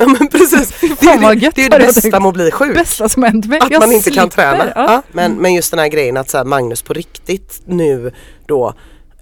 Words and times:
Ja 0.00 0.06
men 0.06 0.28
precis. 0.28 0.80
Det 1.00 1.06
är 1.06 1.34
ju 1.34 1.50
det, 1.50 1.68
det, 1.68 1.78
bästa 1.78 2.20
med 2.20 2.28
att 2.28 2.34
bli 2.34 2.50
sjuk. 2.50 2.74
Bästa 2.74 3.08
som 3.08 3.22
hänt 3.22 3.46
mig. 3.46 3.58
Att 3.62 3.70
Jag 3.70 3.80
man 3.80 3.92
inte 3.92 4.10
kan 4.10 4.30
slipper. 4.30 4.56
träna. 4.56 4.72
Ja. 4.74 4.92
Ja. 4.92 5.02
Men, 5.12 5.34
men 5.34 5.54
just 5.54 5.70
den 5.70 5.80
här 5.80 5.88
grejen 5.88 6.16
att 6.16 6.30
så 6.30 6.38
här, 6.38 6.44
Magnus 6.44 6.82
på 6.82 6.92
riktigt 6.92 7.62
nu 7.64 8.12
då 8.46 8.74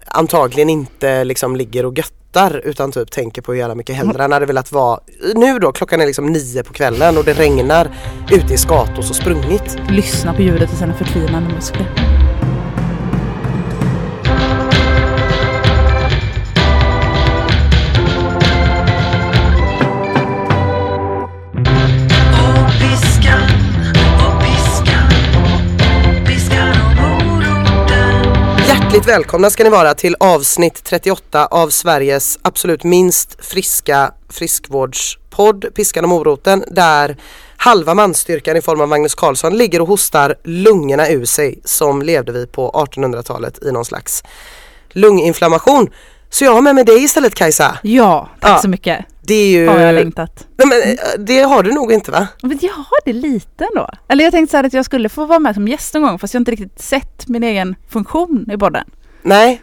antagligen 0.07 0.71
inte 0.71 1.25
liksom 1.25 1.57
ligger 1.57 1.87
och 1.87 1.99
göttar 1.99 2.61
utan 2.65 2.93
typ 2.93 3.11
tänker 3.11 3.43
på 3.43 3.53
hur 3.53 3.59
jävla 3.59 3.75
mycket 3.75 3.97
hellre 3.97 4.23
han 4.23 4.33
hade 4.33 4.47
velat 4.47 4.73
vara 4.73 5.01
nu 5.35 5.59
då 5.59 5.73
klockan 5.73 6.01
är 6.01 6.07
liksom 6.07 6.27
nio 6.27 6.63
på 6.63 6.73
kvällen 6.73 7.17
och 7.19 7.25
det 7.25 7.33
regnar 7.33 7.91
ute 8.31 8.55
i 8.55 8.59
Skatos 8.59 9.11
och 9.11 9.17
sprungit. 9.17 9.77
Lyssna 9.91 10.35
på 10.35 10.43
ljudet 10.43 10.73
i 10.73 10.77
sina 10.77 10.95
förtvinande 10.95 11.55
muskler. 11.55 12.08
Hjärtligt 28.89 29.09
välkomna 29.09 29.51
ska 29.51 29.65
ni 29.65 29.71
vara 29.71 29.95
till 29.95 30.17
avsnitt 30.21 30.85
38 30.85 31.47
av 31.47 31.69
Sveriges 31.71 32.39
absolut 32.43 32.85
minst 32.85 33.45
friska 33.45 34.13
friskvårdspodd 34.29 35.75
Piskan 35.75 36.05
och 36.05 36.09
moroten 36.09 36.65
där 36.71 37.17
halva 37.57 37.95
manstyrkan 37.95 38.57
i 38.57 38.61
form 38.63 38.81
av 38.81 38.89
Magnus 38.89 39.15
Carlsson 39.15 39.57
ligger 39.57 39.81
och 39.81 39.89
hostar 39.89 40.35
lungorna 40.45 41.09
ur 41.09 41.25
sig 41.25 41.61
som 41.65 42.03
levde 42.03 42.33
vi 42.33 42.47
på 42.47 42.71
1800-talet 42.71 43.63
i 43.63 43.73
någon 43.73 43.85
slags 43.85 44.23
lunginflammation. 44.91 45.91
Så 46.31 46.45
jag 46.45 46.55
har 46.55 46.63
med 46.63 46.75
mig 46.75 46.85
dig 46.85 47.05
istället 47.05 47.35
Kajsa. 47.35 47.79
Ja, 47.83 48.29
tack 48.41 48.51
Ja. 48.51 48.59
så 48.63 48.69
mycket. 48.69 49.05
Det 49.29 49.35
är 49.35 49.49
ju... 49.51 49.67
Har 49.69 49.79
jag 49.81 49.95
längtat. 49.95 50.47
Nej, 50.57 50.69
men, 50.69 50.97
det 51.27 51.41
har 51.41 51.63
du 51.63 51.73
nog 51.73 51.93
inte 51.93 52.11
va? 52.11 52.27
Men 52.43 52.59
jag 52.63 52.73
har 52.73 53.05
det 53.05 53.13
lite 53.13 53.65
ändå. 53.65 53.89
Eller 54.09 54.25
jag 54.25 54.33
tänkte 54.33 54.51
så 54.51 54.57
här 54.57 54.65
att 54.65 54.73
jag 54.73 54.85
skulle 54.85 55.09
få 55.09 55.27
vara 55.27 55.39
med 55.39 55.55
som 55.55 55.69
gäst 55.69 55.95
någon 55.95 56.03
gång 56.03 56.19
fast 56.19 56.35
jag 56.35 56.39
har 56.39 56.41
inte 56.41 56.51
riktigt 56.51 56.83
sett 56.83 57.29
min 57.29 57.45
egen 57.45 57.75
funktion 57.89 58.51
i 58.55 58.59
podden. 58.59 58.85
Nej. 59.23 59.63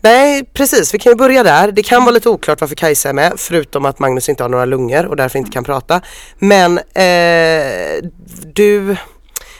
Nej 0.00 0.44
precis, 0.44 0.94
vi 0.94 0.98
kan 0.98 1.12
ju 1.12 1.16
börja 1.16 1.42
där. 1.42 1.72
Det 1.72 1.82
kan 1.82 2.04
vara 2.04 2.14
lite 2.14 2.28
oklart 2.28 2.60
varför 2.60 2.74
Kajsa 2.74 3.08
är 3.08 3.12
med 3.12 3.32
förutom 3.36 3.84
att 3.84 3.98
Magnus 3.98 4.28
inte 4.28 4.42
har 4.44 4.48
några 4.48 4.64
lungor 4.64 5.06
och 5.06 5.16
därför 5.16 5.38
inte 5.38 5.50
kan 5.50 5.64
prata. 5.64 6.00
Men 6.38 6.78
eh, 6.78 8.04
du, 8.54 8.96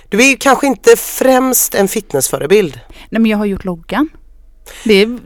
du 0.08 0.18
är 0.22 0.30
ju 0.30 0.36
kanske 0.36 0.66
inte 0.66 0.96
främst 0.96 1.74
en 1.74 1.88
fitnessförebild. 1.88 2.80
Nej 3.10 3.20
men 3.22 3.26
jag 3.26 3.38
har 3.38 3.44
gjort 3.46 3.64
loggan. 3.64 4.08
Det 4.84 4.94
är, 5.02 5.18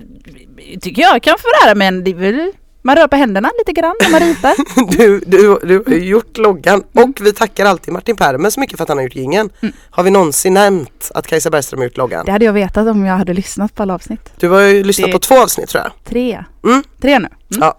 tycker 0.81 1.03
jag 1.03 1.23
kan 1.23 1.37
få 1.39 1.49
lära 1.65 1.75
mig. 1.75 1.89
en- 1.89 2.05
Det 2.05 2.11
är 2.11 2.15
väl, 2.15 2.53
man 2.87 2.97
rör 2.97 3.09
på 3.09 3.17
händerna 3.17 3.51
lite 3.59 3.73
grann 3.73 3.95
när 4.03 4.11
man 4.11 4.21
ritar. 4.21 4.55
Du, 4.99 5.21
du, 5.27 5.59
du 5.63 5.83
har 5.87 5.95
gjort 5.97 6.37
loggan 6.37 6.83
och 6.93 7.09
vi 7.21 7.33
tackar 7.33 7.67
alltid 7.67 7.93
Martin 7.95 8.17
Permen 8.17 8.51
så 8.51 8.61
mycket 8.61 8.77
för 8.77 8.83
att 8.83 8.89
han 8.89 8.99
har 8.99 9.03
gjort 9.05 9.17
jingeln. 9.17 9.51
Har 9.91 10.03
vi 10.03 10.11
någonsin 10.11 10.55
nämnt 10.55 11.11
att 11.15 11.27
Kajsa 11.27 11.51
Bergström 11.51 11.79
har 11.81 11.85
gjort 11.85 11.97
loggan? 11.97 12.25
Det 12.27 12.33
hade 12.33 12.45
jag 12.45 12.53
vetat 12.53 12.87
om 12.89 13.05
jag 13.05 13.17
hade 13.17 13.35
lyssnat 13.35 13.75
på 13.75 13.83
alla 13.83 13.95
avsnitt. 13.95 14.31
Du 14.39 14.49
har 14.49 14.61
ju 14.61 14.85
lyssnat 14.85 15.07
Det- 15.09 15.13
på 15.13 15.19
två 15.19 15.43
avsnitt 15.43 15.69
tror 15.69 15.83
jag. 15.85 15.93
Tre. 16.05 16.45
Mm. 16.65 16.83
Tre 17.01 17.19
nu. 17.19 17.29
Mm. 17.29 17.61
Ja, 17.61 17.79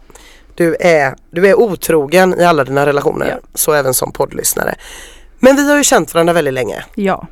du 0.56 0.76
är, 0.80 1.16
du 1.32 1.48
är 1.48 1.60
otrogen 1.60 2.40
i 2.40 2.44
alla 2.44 2.64
dina 2.64 2.86
relationer, 2.86 3.28
Ja. 3.30 3.48
så 3.54 3.74
även 3.74 3.94
som 3.94 4.12
poddlyssnare. 4.12 4.76
Men 5.40 5.56
vi 5.56 5.70
har 5.70 5.78
ju 5.78 5.84
känt 5.84 6.14
varandra 6.14 6.34
väldigt 6.34 6.54
länge. 6.54 6.84
Ja. 6.96 7.28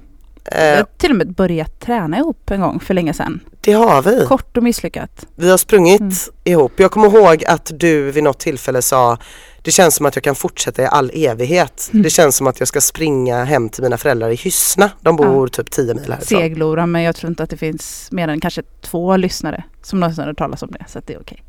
Jag 0.52 0.72
Eh, 0.72 0.78
har 0.78 0.86
till 0.98 1.12
och 1.12 1.18
med 1.18 1.34
börjat 1.34 1.80
träna 1.80 2.18
ihop 2.18 2.52
en 2.52 2.62
gång 2.62 2.80
för 2.80 2.94
länge 2.94 3.14
sedan. 3.14 3.40
det 3.62 3.74
har 3.74 4.02
vi. 4.02 4.26
Kort 4.28 4.58
och 4.58 4.64
misslyckat. 4.64 5.26
Vi 5.36 5.50
har 5.50 5.58
sprungit 5.58 6.02
Mm. 6.02 6.12
ihop. 6.44 6.72
Jag 6.80 6.92
kommer 6.92 7.08
ihåg 7.08 7.44
att 7.46 7.72
du 7.80 8.12
vid 8.12 8.24
något 8.24 8.40
tillfälle 8.40 8.82
sa 8.82 9.18
det 9.62 9.72
känns 9.72 9.96
som 9.96 10.06
att 10.06 10.16
jag 10.16 10.24
kan 10.24 10.36
fortsätta 10.36 10.82
i 10.84 10.86
all 10.86 11.12
evighet. 11.14 11.90
Mm. 11.94 12.04
Det 12.04 12.10
känns 12.10 12.36
som 12.36 12.48
att 12.48 12.60
jag 12.60 12.68
ska 12.68 12.82
springa 12.82 13.44
hem 13.44 13.70
till 13.70 13.84
mina 13.84 13.98
föräldrar 13.98 14.30
i 14.30 14.36
Hyssna. 14.36 14.90
De 15.02 15.16
bor 15.16 15.48
typ 15.48 15.72
10 15.72 15.94
mil 15.94 16.12
härifrån. 16.12 16.40
Seglora 16.40 16.86
men 16.86 17.02
jag 17.02 17.16
tror 17.16 17.30
inte 17.30 17.44
att 17.44 17.50
det 17.50 17.58
finns 17.58 18.08
mer 18.12 18.28
än 18.28 18.40
kanske 18.42 18.62
två 18.82 19.18
lyssnare 19.18 19.64
som 19.84 20.00
någonsin 20.00 20.24
har 20.24 20.34
talas 20.34 20.64
om 20.64 20.72
det. 20.72 20.86
Så 20.88 21.00
att 21.00 21.08
det 21.08 21.14
är 21.14 21.20
okej. 21.22 21.44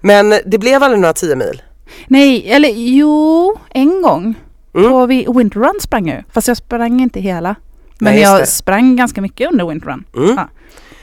Men 0.00 0.34
det 0.46 0.58
blev 0.58 0.82
aldrig 0.82 1.00
några 1.00 1.12
10 1.12 1.36
mil. 1.36 1.62
Nej, 2.06 2.50
eller 2.50 2.68
jo, 2.74 3.56
en 3.70 4.02
gång. 4.02 4.34
Mm. 4.74 4.90
På 4.90 5.06
vi, 5.06 5.26
Winter 5.36 5.60
Run 5.60 5.80
sprang 5.80 6.08
jag. 6.08 6.24
Fast 6.32 6.48
jag 6.48 6.56
sprang 6.56 7.00
inte 7.00 7.20
hela. 7.20 7.54
Men 8.00 8.12
Nej, 8.12 8.22
jag 8.22 8.48
sprang 8.48 8.96
ganska 8.96 9.20
mycket 9.20 9.50
under 9.52 9.68
Winter 9.68 9.88
Run. 9.88 10.04
Mm. 10.16 10.34
Ja. 10.36 10.48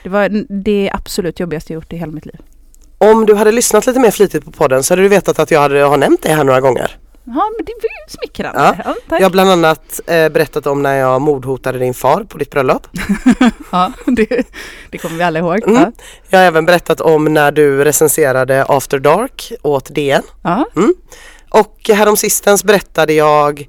Det 0.03 0.09
var 0.09 0.29
det 0.63 0.89
absolut 0.93 1.39
jobbigaste 1.39 1.73
jag 1.73 1.75
gjort 1.75 1.93
i 1.93 1.97
hela 1.97 2.11
mitt 2.11 2.25
liv. 2.25 2.39
Om 2.97 3.25
du 3.25 3.35
hade 3.35 3.51
lyssnat 3.51 3.87
lite 3.87 3.99
mer 3.99 4.11
flitigt 4.11 4.45
på 4.45 4.51
podden 4.51 4.83
så 4.83 4.91
hade 4.91 5.01
du 5.01 5.07
vetat 5.07 5.39
att 5.39 5.51
jag 5.51 5.61
hade, 5.61 5.79
har 5.79 5.97
nämnt 5.97 6.21
det 6.21 6.29
här 6.33 6.43
några 6.43 6.61
gånger. 6.61 6.97
Ja, 7.23 7.51
men 7.57 7.65
det 7.65 7.73
var 7.81 7.89
ju 7.89 8.17
smickrande. 8.19 8.59
Ja. 8.85 8.93
Ja. 9.09 9.17
Jag 9.17 9.25
har 9.25 9.29
bland 9.29 9.49
annat 9.49 9.99
eh, 10.07 10.29
berättat 10.29 10.67
om 10.67 10.81
när 10.83 10.95
jag 10.95 11.21
mordhotade 11.21 11.79
din 11.79 11.93
far 11.93 12.23
på 12.23 12.37
ditt 12.37 12.51
bröllop. 12.51 12.87
Ja, 13.71 13.91
det, 14.05 14.47
det 14.89 14.97
kommer 14.97 15.17
vi 15.17 15.23
alla 15.23 15.39
ihåg. 15.39 15.63
Mm. 15.63 15.75
Ja. 15.75 15.91
Jag 16.29 16.39
har 16.39 16.45
även 16.45 16.65
berättat 16.65 17.01
om 17.01 17.33
när 17.33 17.51
du 17.51 17.83
recenserade 17.83 18.65
After 18.67 18.99
Dark 18.99 19.51
åt 19.61 19.95
DN. 19.95 20.23
Ja. 20.43 20.65
Och 21.49 21.89
häromsistens 21.89 22.63
berättade 22.63 23.13
jag 23.13 23.67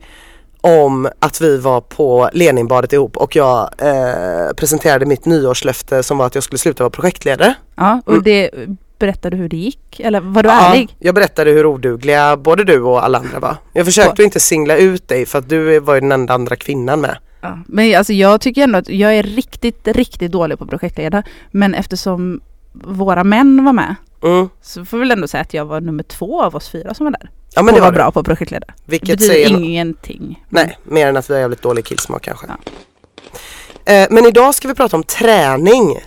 om 0.60 1.08
att 1.18 1.40
vi 1.40 1.56
var 1.58 1.80
på 1.80 2.30
Leninbadet 2.32 2.92
ihop 2.92 3.16
och 3.16 3.36
jag 3.36 3.70
eh, 3.78 4.52
presenterade 4.56 5.06
mitt 5.06 5.24
nyårslöfte 5.24 6.02
som 6.02 6.18
var 6.18 6.26
att 6.26 6.34
jag 6.34 6.44
skulle 6.44 6.58
sluta 6.58 6.82
vara 6.84 6.90
projektledare. 6.90 7.54
ja, 7.76 8.00
och 8.06 8.12
Mm. 8.12 8.22
det 8.24 8.50
berättade 8.98 9.36
hur 9.36 9.48
det 9.48 9.56
gick? 9.56 10.00
Eller 10.00 10.20
var 10.20 10.42
du 10.42 10.48
ärlig? 10.48 10.96
jag 10.98 11.14
berättade 11.14 11.50
hur 11.50 11.66
odugliga 11.66 12.36
både 12.36 12.64
du 12.64 12.80
och 12.82 13.04
alla 13.04 13.18
andra 13.18 13.38
var. 13.40 13.56
Jag 13.72 13.86
försökte 13.86 14.22
inte 14.22 14.40
singla 14.40 14.76
ut 14.76 15.08
dig 15.08 15.26
för 15.26 15.38
att 15.38 15.48
du 15.48 15.80
var 15.80 15.94
ju 15.94 16.00
den 16.00 16.12
enda 16.12 16.34
andra 16.34 16.56
kvinnan 16.56 17.00
med. 17.00 17.18
Ja. 17.40 17.58
Men 17.66 17.98
alltså 17.98 18.12
jag 18.12 18.40
tycker 18.40 18.62
ändå 18.62 18.78
att 18.78 18.88
jag 18.88 19.14
är 19.14 19.22
riktigt, 19.22 19.88
riktigt 19.88 20.32
dålig 20.32 20.58
på 20.58 20.64
att 20.64 20.70
projektleda. 20.70 21.22
Men 21.50 21.74
eftersom 21.74 22.40
våra 22.72 23.24
män 23.24 23.64
var 23.64 23.72
med 23.72 23.94
Mm. 24.22 24.48
så 24.62 24.84
får 24.84 24.96
vi 24.96 25.00
väl 25.00 25.10
ändå 25.10 25.28
säga 25.28 25.40
att 25.40 25.54
jag 25.54 25.64
var 25.64 25.80
nummer 25.80 26.02
två 26.02 26.42
av 26.42 26.56
oss 26.56 26.68
fyra 26.68 26.94
som 26.94 27.04
var 27.04 27.10
där. 27.10 27.30
Ja 27.54 27.62
men 27.62 27.74
det 27.74 27.80
var 27.80 27.86
var 27.86 27.92
bra. 27.92 28.10
på 28.10 28.20
att 28.20 28.26
projektleda. 28.26 28.66
Det 28.66 28.74
Vilket 28.84 29.08
betyder 29.08 29.34
säger 29.34 29.48
ingenting. 29.48 30.44
Nej, 30.48 30.78
mer 30.84 31.06
än 31.06 31.16
att 31.16 31.30
vi 31.30 31.34
har 31.34 31.40
jävligt 31.40 31.62
dålig 31.62 31.84
killsmak 31.84 32.22
kanske. 32.22 32.46
Ja. 32.48 33.92
Eh, 33.92 34.06
men 34.10 34.26
idag 34.26 34.54
ska 34.54 34.68
vi 34.68 34.74
prata 34.74 34.96
om 34.96 35.02
träning 35.02 35.98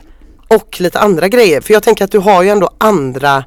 och 0.47 0.81
lite 0.81 0.99
andra 0.99 1.27
grejer. 1.27 1.61
För 1.61 1.73
jag 1.73 1.83
tänker 1.83 2.05
att 2.05 2.11
du 2.11 2.19
har 2.19 2.43
ju 2.43 2.49
ändå 2.49 2.69
andra 2.77 3.43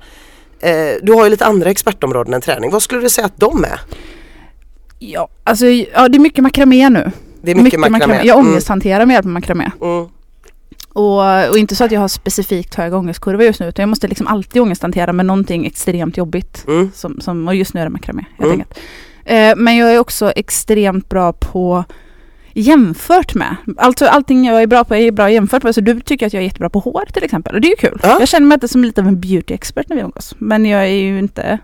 eh, 0.60 0.74
Du 1.02 1.12
har 1.12 1.24
ju 1.24 1.30
lite 1.30 1.46
andra 1.46 1.70
expertområden 1.70 2.34
än 2.34 2.40
träning. 2.40 2.70
Vad 2.70 2.82
skulle 2.82 3.00
du 3.00 3.10
säga 3.10 3.26
att 3.26 3.40
de 3.40 3.64
är? 3.64 3.80
Ja, 4.98 5.28
alltså 5.44 5.66
ja, 5.66 6.08
det 6.08 6.16
är 6.16 6.20
mycket 6.20 6.42
makramé 6.42 6.88
nu. 6.88 7.10
Det 7.42 7.50
är 7.50 7.54
mycket, 7.54 7.80
makramé. 7.80 8.20
Jag 8.24 8.38
ångesthanterar 8.38 9.06
med 9.06 9.14
hjälp 9.14 9.26
av 9.26 9.32
makramé. 9.32 9.70
Mm. 9.82 10.08
Och, 10.94 11.48
och 11.50 11.58
inte 11.58 11.76
så 11.76 11.84
att 11.84 11.92
jag 11.92 12.00
har 12.00 12.08
specifikt 12.08 12.74
hög 12.74 12.94
ångestkurva 12.94 13.44
just 13.44 13.60
nu 13.60 13.68
utan 13.68 13.82
jag 13.82 13.88
måste 13.88 14.08
liksom 14.08 14.26
alltid 14.26 14.62
ångesthantera 14.62 15.12
med 15.12 15.26
någonting 15.26 15.66
extremt 15.66 16.16
jobbigt. 16.16 16.64
Mm. 16.68 16.90
Som, 16.94 17.20
som, 17.20 17.48
och 17.48 17.54
just 17.54 17.74
nu 17.74 17.80
är 17.80 17.84
det 17.84 17.90
makramé 17.90 18.24
helt 18.38 18.52
Mm. 18.52 18.60
enkelt. 18.60 18.78
Eh, 19.24 19.52
men 19.64 19.76
jag 19.76 19.94
är 19.94 19.98
också 19.98 20.30
extremt 20.36 21.08
bra 21.08 21.32
på 21.32 21.84
jämfört 22.52 23.34
med. 23.34 23.56
Alltså 23.76 24.06
allting 24.06 24.44
jag 24.44 24.62
är 24.62 24.66
bra 24.66 24.84
på 24.84 24.94
är 24.94 25.12
bra 25.12 25.30
jämfört 25.30 25.62
med. 25.62 25.74
Så 25.74 25.80
du 25.80 26.00
tycker 26.00 26.26
att 26.26 26.32
jag 26.32 26.40
är 26.40 26.44
jättebra 26.44 26.70
på 26.70 26.78
hår 26.78 27.04
till 27.12 27.24
exempel. 27.24 27.54
Och 27.54 27.60
det 27.60 27.66
är 27.68 27.70
ju 27.70 27.76
kul. 27.76 28.00
Ja. 28.02 28.16
Jag 28.20 28.28
känner 28.28 28.46
mig 28.46 28.54
inte 28.54 28.68
som 28.68 28.84
lite 28.84 29.00
av 29.00 29.06
en 29.08 29.20
beauty-expert 29.20 29.84
när 29.88 29.96
vi 29.96 30.02
umgås. 30.02 30.34
Men 30.38 30.66
jag 30.66 30.82
är 30.82 30.86
ju 30.94 31.18
inte, 31.18 31.58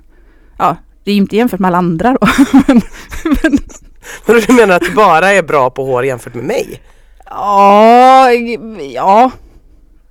ja 0.58 0.76
det 1.04 1.10
är 1.10 1.14
ju 1.14 1.20
inte 1.20 1.36
jämfört 1.36 1.60
med 1.60 1.68
alla 1.68 1.78
andra 1.78 2.16
då. 2.20 2.28
men, 2.52 2.64
men, 3.42 3.58
Men 4.26 4.40
du 4.46 4.52
menar 4.52 4.76
att 4.76 4.82
du 4.82 4.90
bara 4.94 5.32
är 5.32 5.42
bra 5.42 5.70
på 5.70 5.84
hår 5.84 6.04
jämfört 6.04 6.34
med 6.34 6.44
mig? 6.44 6.80
Ja, 7.30 8.30
ja. 8.94 9.30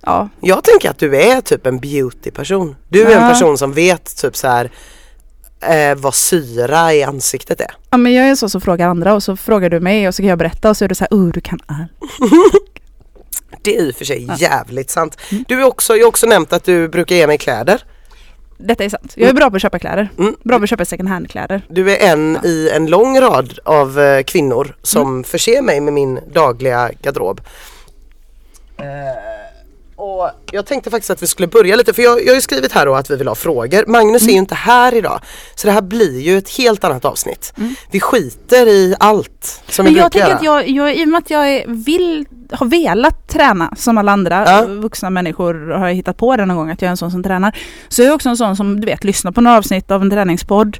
Ja, 0.02 0.28
Jag 0.40 0.64
tänker 0.64 0.90
att 0.90 0.98
du 0.98 1.16
är 1.22 1.40
typ 1.40 1.66
en 1.66 1.78
beautyperson. 1.78 2.76
Du 2.88 3.02
är 3.02 3.16
en 3.16 3.22
Ja. 3.22 3.28
person 3.28 3.58
som 3.58 3.72
vet 3.72 4.16
typ 4.16 4.36
så 4.36 4.48
här 4.48 4.70
eh, 5.60 5.94
vad 5.96 6.14
syra 6.14 6.94
i 6.94 7.02
ansiktet 7.02 7.60
är. 7.60 7.70
Ja 7.90 7.96
men 7.98 8.12
jag 8.12 8.28
är 8.28 8.34
så 8.34 8.48
som 8.48 8.60
frågar 8.60 8.88
andra 8.88 9.14
och 9.14 9.22
så 9.22 9.36
frågar 9.36 9.70
du 9.70 9.80
mig 9.80 10.08
och 10.08 10.14
så 10.14 10.22
kan 10.22 10.28
jag 10.28 10.38
berätta 10.38 10.70
och 10.70 10.76
så 10.76 10.84
är 10.84 10.88
du 10.88 10.94
så 10.94 11.04
här, 11.10 11.16
oh 11.18 11.28
du 11.32 11.40
kan 11.40 11.58
allt. 11.66 11.90
Det 13.62 13.76
är 13.76 13.82
i 13.82 13.90
och 13.90 13.94
för 13.96 14.04
sig 14.04 14.28
jävligt 14.38 14.90
sant. 14.90 15.16
Mm. 15.30 15.44
Du 15.48 15.60
är 15.60 15.64
också, 15.64 15.96
jag 15.96 16.04
har 16.04 16.08
också 16.08 16.26
nämnt 16.26 16.52
att 16.52 16.64
du 16.64 16.88
brukar 16.88 17.16
ge 17.16 17.26
mig 17.26 17.38
kläder. 17.38 17.82
Detta 18.62 18.84
är 18.84 18.88
sant. 18.88 19.12
Jag 19.16 19.28
är 19.28 19.34
bra 19.34 19.50
på 19.50 19.56
att 19.56 19.62
köpa 19.62 19.78
kläder. 19.78 20.08
Mm. 20.18 20.36
Bra 20.42 20.58
på 20.58 20.64
att 20.64 20.70
köpa 20.70 20.84
second 20.84 21.08
hand 21.08 21.30
kläder. 21.30 21.62
Du 21.68 21.92
är 21.96 22.12
en 22.12 22.38
Ja. 22.42 22.48
i 22.48 22.70
en 22.70 22.86
lång 22.86 23.20
rad 23.20 23.58
av 23.64 24.00
eh, 24.00 24.22
kvinnor 24.22 24.76
som 24.82 25.24
förser 25.24 25.62
mig 25.62 25.80
med 25.80 25.92
min 25.92 26.20
dagliga 26.32 26.90
garderob. 27.02 27.40
Eh, 28.76 28.84
och 30.00 30.30
jag 30.52 30.66
tänkte 30.66 30.90
faktiskt 30.90 31.10
att 31.10 31.22
vi 31.22 31.26
skulle 31.26 31.48
börja 31.48 31.76
lite 31.76 31.92
för 31.92 32.02
jag, 32.02 32.20
jag 32.22 32.28
har 32.28 32.34
ju 32.34 32.40
skrivit 32.40 32.72
här 32.72 32.86
då 32.86 32.94
att 32.94 33.10
vi 33.10 33.16
vill 33.16 33.28
ha 33.28 33.34
frågor. 33.34 33.84
Magnus 33.86 34.22
är 34.28 34.32
ju 34.32 34.38
inte 34.38 34.54
här 34.54 34.94
idag 34.94 35.20
så 35.54 35.66
det 35.66 35.72
här 35.72 35.82
blir 35.82 36.20
ju 36.20 36.38
ett 36.38 36.48
helt 36.58 36.84
annat 36.84 37.04
avsnitt. 37.04 37.52
Mm. 37.58 37.74
Vi 37.90 38.00
skiter 38.00 38.68
i 38.68 38.94
allt 39.00 39.62
som 39.68 39.84
Men 39.84 39.94
vi 39.94 40.00
jag 40.00 40.10
brukar 40.10 40.26
tänker 40.28 40.44
göra. 40.44 40.58
att 40.60 40.66
jag, 40.68 40.88
jag, 40.88 40.96
i 40.96 41.04
och 41.04 41.08
med 41.08 41.18
att 41.18 41.30
jag 41.30 41.64
vill, 41.68 42.26
har 42.52 42.66
velat 42.66 43.28
träna 43.28 43.72
som 43.76 43.98
alla 43.98 44.12
andra 44.12 44.44
Ja. 44.46 44.64
vuxna 44.66 45.10
människor 45.10 45.70
har 45.70 45.86
jag 45.88 45.94
hittat 45.94 46.16
på 46.16 46.36
det 46.36 46.46
någon 46.46 46.56
gång 46.56 46.70
att 46.70 46.82
jag 46.82 46.86
är 46.86 46.90
en 46.90 46.96
sån 46.96 47.10
som 47.10 47.22
tränar. 47.22 47.56
Så 47.88 48.02
jag 48.02 48.08
är 48.08 48.14
också 48.14 48.28
en 48.28 48.36
sån 48.36 48.56
som 48.56 48.80
du 48.80 48.86
vet 48.86 49.04
lyssnar 49.04 49.32
på 49.32 49.40
några 49.40 49.56
avsnitt 49.56 49.90
av 49.90 50.02
en 50.02 50.10
träningspodd 50.10 50.78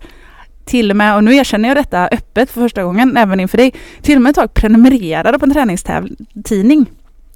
till 0.65 0.91
och 0.91 0.97
med, 0.97 1.17
och 1.17 1.25
nu 1.25 1.37
erkänner 1.37 1.69
jag 1.69 1.77
detta 1.77 2.09
öppet 2.09 2.51
för 2.51 2.61
första 2.61 2.83
gången 2.83 3.17
även 3.17 3.41
inför 3.41 3.57
dig, 3.59 3.75
till 4.03 4.17
och 4.17 4.23
med 4.23 4.31
ett 4.31 4.37
tag 4.37 4.55
prenumererade 4.55 5.39
på 5.39 5.45
en 5.45 5.53
träningstidning 5.53 6.87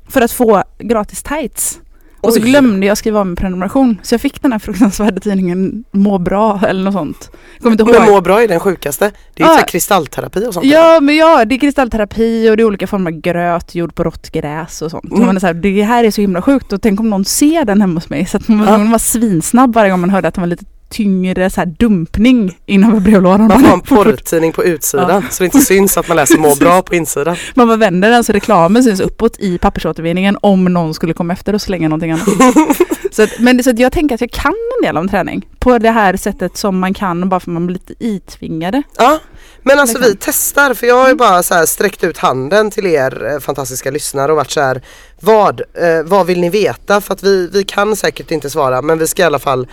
för 0.08 0.20
att 0.20 0.32
få 0.32 0.62
gratis 0.78 1.22
tights. 1.22 1.80
Och 2.20 2.32
så 2.32 2.40
Oj. 2.40 2.44
glömde 2.50 2.86
jag 2.86 2.98
skriva 2.98 3.20
av 3.20 3.26
min 3.26 3.36
prenumeration. 3.36 3.98
Så 4.02 4.14
jag 4.14 4.20
fick 4.20 4.42
den 4.42 4.52
här 4.52 4.58
fruktansvärda 4.58 5.20
tidningen 5.20 5.84
Må 5.92 6.18
bra 6.18 6.60
eller 6.68 6.82
något 6.84 6.94
sånt. 6.94 7.30
Kommer 7.60 7.72
inte 7.72 7.84
Men 7.84 7.94
ihåg. 7.94 8.08
må 8.08 8.20
bra 8.20 8.42
är 8.42 8.48
den 8.48 8.60
sjukaste. 8.60 9.10
Det 9.34 9.42
är 9.42 9.46
ju 9.48 9.52
Ja. 9.54 9.62
kristallterapi 9.68 10.46
och 10.48 10.54
sånt. 10.54 10.66
Ja, 10.66 10.98
men 11.02 11.16
ja, 11.16 11.44
det 11.44 11.54
är 11.54 11.58
kristallterapi 11.58 12.50
och 12.50 12.56
det 12.56 12.62
är 12.62 12.64
olika 12.64 12.86
former 12.86 13.10
av 13.10 13.16
gröt 13.20 13.74
gjord 13.74 13.94
på 13.94 14.04
rått 14.04 14.30
gräs 14.32 14.82
och 14.82 14.90
sånt. 14.90 15.04
Mm. 15.04 15.20
Och 15.20 15.26
Man 15.26 15.36
är 15.36 15.40
så 15.40 15.46
här, 15.46 15.54
det 15.54 15.82
här 15.82 16.04
är 16.04 16.10
så 16.10 16.20
himla 16.20 16.42
sjukt 16.42 16.72
och 16.72 16.82
tänk 16.82 17.00
om 17.00 17.10
någon 17.10 17.24
ser 17.24 17.64
den 17.64 17.80
hemma 17.80 17.94
hos 17.94 18.08
mig. 18.10 18.26
Så 18.26 18.36
att 18.36 18.48
man, 18.48 18.66
Ja. 18.68 18.78
man 18.78 18.90
var 18.90 18.98
svinsnabb 18.98 19.74
varje 19.74 19.90
gång 19.90 20.00
man 20.00 20.10
hörde 20.10 20.28
att 20.28 20.34
det 20.34 20.40
var 20.40 20.48
lite 20.48 20.64
tyngre 20.90 21.50
så 21.50 21.60
här 21.60 21.66
dumpning 21.78 22.58
innanför 22.66 23.00
brevlådan. 23.00 23.46
Man 23.46 23.60
får 23.60 23.66
ha 23.66 23.74
en 23.74 23.80
porrtidning 24.04 24.52
på 24.52 24.64
utsidan 24.64 25.24
så 25.30 25.42
det 25.42 25.44
inte 25.44 25.60
syns 25.60 25.98
att 25.98 26.08
man 26.08 26.16
läser 26.16 26.38
må 26.38 26.54
bra 26.60 26.82
på 26.82 26.94
insidan. 26.94 27.36
man 27.54 27.68
bara 27.68 27.76
vänder 27.76 28.10
den 28.10 28.24
så 28.24 28.32
reklamen 28.32 28.84
syns 28.84 29.00
uppåt 29.00 29.36
i 29.38 29.58
pappersåtervinningen 29.58 30.38
om 30.40 30.64
någon 30.64 30.94
skulle 30.94 31.14
komma 31.14 31.32
efter 31.32 31.54
och 31.54 31.62
slänga 31.62 31.88
någonting 31.88 32.10
annat. 32.10 32.28
så 33.10 33.22
att, 33.22 33.38
men 33.38 33.64
så 33.64 33.70
att 33.70 33.78
jag 33.78 33.92
tänker 33.92 34.14
att 34.14 34.20
jag 34.20 34.30
kan 34.30 34.54
en 34.80 34.86
del 34.86 34.96
om 34.96 35.08
träning 35.08 35.48
på 35.58 35.78
det 35.78 35.90
här 35.90 36.16
sättet 36.16 36.56
som 36.56 36.78
man 36.78 36.94
kan 36.94 37.28
bara 37.28 37.40
för 37.40 37.50
man 37.50 37.66
blir 37.66 37.74
lite 37.74 38.04
itvingade. 38.04 38.82
Ja, 38.98 39.18
men 39.62 39.78
alltså 39.78 39.98
Liksom. 39.98 40.12
vi 40.12 40.18
testar 40.20 40.74
för 40.74 40.86
jag 40.86 41.02
har 41.02 41.08
ju 41.08 41.14
bara 41.14 41.42
så 41.42 41.54
här 41.54 41.66
sträckt 41.66 42.04
ut 42.04 42.18
handen 42.18 42.70
till 42.70 42.86
er 42.86 43.32
eh, 43.32 43.40
fantastiska 43.40 43.90
lyssnare 43.90 44.32
och 44.32 44.36
varit 44.36 44.50
så 44.50 44.60
här 44.60 44.82
vad, 45.20 45.60
eh, 45.60 46.02
vad 46.04 46.26
vill 46.26 46.40
ni 46.40 46.48
veta? 46.50 47.00
För 47.00 47.14
att 47.14 47.22
vi, 47.22 47.48
vi 47.52 47.64
kan 47.64 47.96
säkert 47.96 48.30
inte 48.30 48.50
svara 48.50 48.82
men 48.82 48.98
vi 48.98 49.06
ska 49.06 49.22
i 49.22 49.24
alla 49.24 49.38
fall 49.38 49.66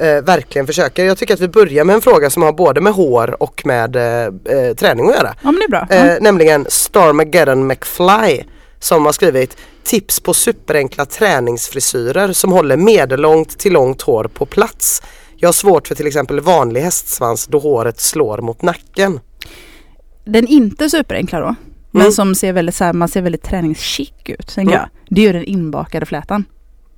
eh, 0.00 0.22
verkligen 0.24 0.66
försöka. 0.66 1.04
Jag 1.04 1.18
tycker 1.18 1.34
att 1.34 1.40
vi 1.40 1.48
börjar 1.48 1.84
med 1.84 1.94
en 1.94 2.00
fråga 2.00 2.30
som 2.30 2.42
har 2.42 2.52
både 2.52 2.80
med 2.80 2.92
hår 2.92 3.42
och 3.42 3.62
med 3.66 3.96
eh, 3.96 4.02
eh, 4.58 4.74
träning 4.74 5.08
att 5.08 5.14
göra. 5.16 5.34
Ja 5.42 5.52
men 5.52 5.54
det 5.56 5.64
är 5.64 5.68
bra. 5.68 5.86
Ja. 5.90 6.18
Nämligen 6.20 6.66
Starmageddon 6.68 7.66
McFly 7.66 8.42
som 8.80 9.04
har 9.04 9.12
skrivit 9.12 9.56
tips 9.84 10.20
på 10.20 10.34
superenkla 10.34 11.04
träningsfrisyrer 11.06 12.32
som 12.32 12.52
håller 12.52 12.76
medellångt 12.76 13.58
till 13.58 13.72
långt 13.72 14.02
hår 14.02 14.24
på 14.34 14.46
plats. 14.46 15.02
Jag 15.36 15.48
har 15.48 15.52
svårt 15.52 15.88
för 15.88 15.94
till 15.94 16.06
exempel 16.06 16.40
vanlig 16.40 16.80
hästsvans 16.80 17.46
då 17.46 17.58
håret 17.58 18.00
slår 18.00 18.38
mot 18.38 18.62
nacken. 18.62 19.20
Den 20.24 20.46
inte 20.46 20.90
superenkla 20.90 21.40
då. 21.40 21.54
Men 21.90 22.00
Mm. 22.02 22.12
som 22.12 22.34
ser 22.34 22.52
väldigt 22.52 22.74
så 22.74 22.84
här, 22.84 22.92
man 22.92 23.08
ser 23.08 23.22
väldigt 23.22 23.42
träningschic 23.42 24.12
ut 24.24 24.54
tänker 24.54 24.74
Mm. 24.74 24.88
jag. 25.04 25.16
Det 25.16 25.20
är 25.20 25.26
ju 25.26 25.32
den 25.32 25.44
inbakade 25.44 26.06
flätan. 26.06 26.44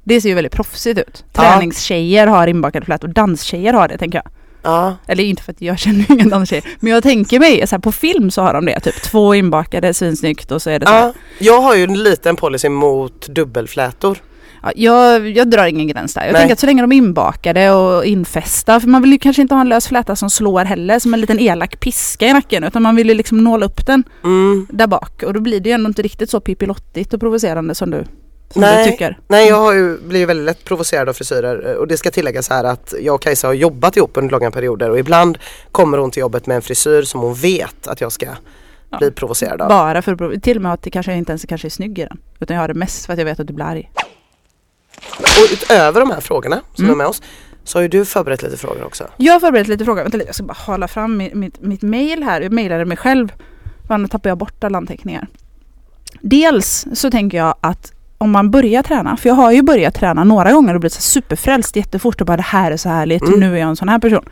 Det 0.09 0.21
ser 0.21 0.29
ju 0.29 0.35
väldigt 0.35 0.53
proffsigt 0.53 0.99
ut. 1.01 1.25
Träningstjejer 1.33 2.27
har 2.27 2.47
inbakade 2.47 2.87
flätor, 2.87 3.09
danstjejer 3.09 3.73
har 3.73 3.89
det 3.89 3.99
tänker 3.99 4.19
jag. 4.25 4.33
Ja, 4.63 4.97
Eller 5.07 5.25
inte 5.25 5.43
för 5.43 5.53
att 5.53 5.63
jag 5.63 5.79
känner 5.79 5.99
ju 5.99 6.15
ingen 6.15 6.29
danstjej. 6.29 6.63
Men 6.81 6.93
jag 6.93 7.03
tänker 7.03 7.41
mig, 7.41 7.67
så 7.67 7.75
här, 7.75 7.81
på 7.81 7.93
film 7.93 8.31
så 8.31 8.43
har 8.43 8.55
de 8.55 8.65
det. 8.67 8.81
Typ 8.81 9.03
två 9.03 9.35
inbakade, 9.35 9.95
svinsnyggt 9.95 10.51
och 10.53 10.63
så 10.63 10.71
är 10.71 10.79
det 10.79 10.87
så. 10.87 10.93
ja. 10.93 11.13
Jag 11.39 11.61
har 11.61 11.75
ju 11.75 11.85
en 11.85 12.03
liten 12.03 12.37
policy 12.37 12.69
mot 12.69 13.27
dubbelflätor. 13.29 14.19
Ja, 14.63 14.73
jag, 14.77 15.29
jag 15.29 15.51
drar 15.51 15.67
ingen 15.67 15.87
gräns 15.89 16.15
där. 16.15 16.25
Jag 16.25 16.33
Nej. 16.33 16.41
tänker 16.41 16.53
att 16.53 16.59
så 16.59 16.67
länge 16.67 16.83
de 16.83 16.93
är 16.93 16.97
inbakade 16.97 17.71
och 17.71 18.05
infästa. 18.05 18.81
För 18.81 18.89
man 18.89 19.03
vill 19.03 19.13
ju 19.13 19.19
kanske 19.19 19.43
inte 19.43 19.55
ha 19.55 19.61
en 19.61 19.69
lös 19.69 19.89
fläta 19.89 20.17
som 20.17 20.31
slår 20.31 20.65
heller 20.65 20.99
som 20.99 21.15
en 21.15 21.21
liten 21.21 21.41
elak 21.41 21.81
piska 21.81 22.27
i 22.27 22.33
nacken. 22.33 22.65
Utan 22.65 22.83
man 22.83 22.97
vill 22.97 23.09
ju 23.09 23.15
liksom 23.15 23.45
nåla 23.45 23.67
upp 23.67 23.87
den 23.87 24.05
Mm. 24.25 24.67
där 24.71 24.87
bak. 24.87 25.23
Och 25.27 25.33
då 25.33 25.41
blir 25.41 25.61
det 25.61 25.69
ju 25.69 25.75
ändå 25.75 25.89
inte 25.89 26.03
riktigt 26.03 26.31
så 26.31 26.41
pippilottigt 26.41 27.15
och 27.15 27.21
provocerande 27.21 27.75
som 27.75 27.91
du, 27.91 28.05
som 28.51 28.61
Nej. 28.61 28.85
du 28.85 28.91
tycker. 28.91 29.19
Nej 29.29 29.49
jag 29.49 29.57
har 29.57 29.73
ju 29.73 29.99
blivit 29.99 30.29
väldigt 30.29 30.47
lätt 30.47 30.65
provocerad 30.65 31.09
av 31.09 31.13
frisyrer 31.13 31.71
eh, 31.71 31.75
och 31.77 31.89
det 31.89 31.97
ska 31.97 32.11
tilläggas 32.11 32.49
här 32.51 32.65
att 32.65 32.95
jag 33.01 33.15
och 33.15 33.23
Kajsa 33.23 33.47
har 33.47 33.55
jobbat 33.55 33.97
ihop 33.97 34.11
under 34.17 34.31
långa 34.33 34.51
perioder 34.51 34.91
och 34.91 34.99
ibland 34.99 35.39
kommer 35.73 35.99
hon 35.99 36.11
till 36.11 36.21
jobbet 36.21 36.47
med 36.47 36.55
en 36.55 36.63
frisyr 36.63 37.03
som 37.03 37.21
hon 37.21 37.35
vet 37.35 37.87
att 37.89 38.01
jag 38.01 38.13
ska 38.13 38.27
Ja. 38.91 38.99
bli 38.99 39.11
provocerad 39.11 39.63
av. 39.63 39.69
Bara 39.69 40.03
för 40.03 40.33
att 40.35 40.43
till 40.43 40.57
och 40.57 40.63
med 40.63 40.73
att 40.73 40.83
det 40.83 40.91
kanske 40.91 41.15
inte 41.15 41.33
ens 41.33 41.45
kanske 41.49 41.69
är 41.69 41.71
snygg 41.71 41.99
i 41.99 42.05
den. 42.05 42.19
Utan 42.41 42.55
jag 42.55 42.63
har 42.63 42.69
det 42.69 42.75
mest 42.75 43.07
för 43.07 43.13
att 43.13 43.19
jag 43.19 43.25
vet 43.27 43.41
att 43.41 43.47
du 43.47 43.53
blir 43.53 43.65
arg. 43.65 43.91
Och 45.19 45.53
utöver 45.53 46.01
de 46.01 46.11
här 46.11 46.21
frågorna 46.21 46.61
som 46.75 46.85
Mm. 46.85 46.93
är 46.95 46.97
med 46.99 47.07
oss 47.07 47.23
så 47.65 47.79
har 47.79 47.83
ju 47.83 47.89
du 47.89 48.05
förberett 48.05 48.43
lite 48.43 48.57
frågor 48.57 48.85
också. 48.85 49.05
Jag 49.17 49.33
har 49.33 49.41
förberett 49.41 49.69
lite 49.69 49.85
frågor. 49.85 50.03
Vänta 50.03 50.17
lite, 50.17 50.29
jag 50.29 50.35
ska 50.35 50.45
bara 50.45 50.53
hala 50.59 50.89
fram 50.89 51.17
mitt, 51.17 51.35
mitt, 51.35 51.61
mitt 51.63 51.83
mail 51.83 52.23
här. 52.23 52.41
Jag 52.41 52.53
mejlade 52.53 52.85
mig 52.85 52.97
själv. 52.97 53.33
För 53.87 53.95
annars 53.95 54.11
tappar 54.11 54.31
jag 54.31 54.39
bort 54.39 54.65
alla 54.65 54.79
anteckningar. 54.79 55.27
Dels 56.21 56.87
så 56.95 57.11
tänker 57.11 57.39
jag 57.39 57.55
att 57.61 57.93
om 58.19 58.31
man 58.31 58.51
börjar 58.51 58.83
träna, 58.83 59.17
för 59.17 59.29
jag 59.29 59.35
har 59.35 59.53
ju 59.53 59.63
börjat 59.63 59.95
träna 59.95 60.25
några 60.25 60.53
gånger 60.53 60.75
och 60.75 60.81
blivit 60.81 60.93
så 60.93 61.01
superfrälst 61.03 61.77
jättefort 61.77 62.21
och 62.21 62.27
bara 62.27 62.37
det 62.37 62.43
här 62.43 62.71
är 62.73 62.77
så 62.77 62.89
härligt, 62.89 63.23
Mm. 63.23 63.41
nu 63.41 63.55
är 63.55 63.59
jag 63.61 63.69
en 63.69 63.77
sån 63.77 63.89
här 63.89 63.99
person. 63.99 64.25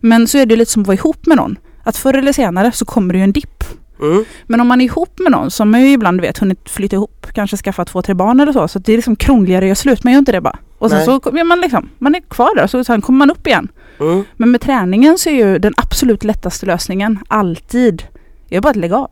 Men 0.00 0.26
så 0.28 0.38
är 0.38 0.46
det 0.46 0.56
lite 0.56 0.70
som 0.72 0.82
att 0.82 0.86
vara 0.88 0.94
ihop 0.96 1.26
med 1.26 1.36
någon. 1.36 1.58
Att 1.84 1.96
förr 1.96 2.14
eller 2.16 2.32
senare 2.32 2.72
så 2.72 2.84
kommer 2.84 3.12
det 3.14 3.18
ju 3.18 3.24
en 3.24 3.32
dipp. 3.32 3.64
Mm. 4.00 4.24
Men 4.46 4.60
om 4.60 4.66
man 4.68 4.80
är 4.80 4.84
ihop 4.84 5.18
med 5.18 5.32
någon 5.32 5.50
som 5.50 5.70
man 5.70 5.80
ju 5.80 5.92
ibland 5.92 6.20
vet 6.20 6.38
hunnit 6.38 6.70
flytta 6.70 6.96
ihop, 6.96 7.26
kanske 7.34 7.56
skaffa 7.56 7.84
två, 7.84 8.02
tre 8.02 8.14
barn 8.14 8.40
eller 8.40 8.52
så, 8.52 8.68
så 8.68 8.78
det 8.78 8.92
är 8.92 8.96
liksom 8.96 9.16
krångligare 9.16 9.64
att 9.64 9.68
göra 9.68 9.74
slut. 9.74 10.04
Man 10.04 10.12
gör 10.12 10.18
inte 10.18 10.32
det 10.32 10.40
bara. 10.40 10.58
Och 10.78 10.90
sen 10.90 10.98
Nej. 10.98 11.06
så 11.06 11.12
är 11.38 11.44
man 11.44 11.60
liksom, 11.60 11.88
man 11.98 12.14
är 12.14 12.20
kvar 12.20 12.54
där 12.56 12.62
och 12.64 12.70
så 12.70 12.84
sen 12.84 13.00
kommer 13.00 13.18
man 13.18 13.30
upp 13.30 13.46
igen. 13.46 13.68
Mm. 14.00 14.24
Men 14.36 14.50
med 14.50 14.60
träningen 14.60 15.18
så 15.18 15.30
är 15.30 15.34
ju 15.34 15.58
den 15.58 15.72
absolut 15.76 16.24
lättaste 16.24 16.66
lösningen 16.66 17.18
alltid, 17.28 18.02
är 18.50 18.60
bara 18.60 18.70
att 18.70 18.76
lägga 18.76 18.96
av. 18.96 19.10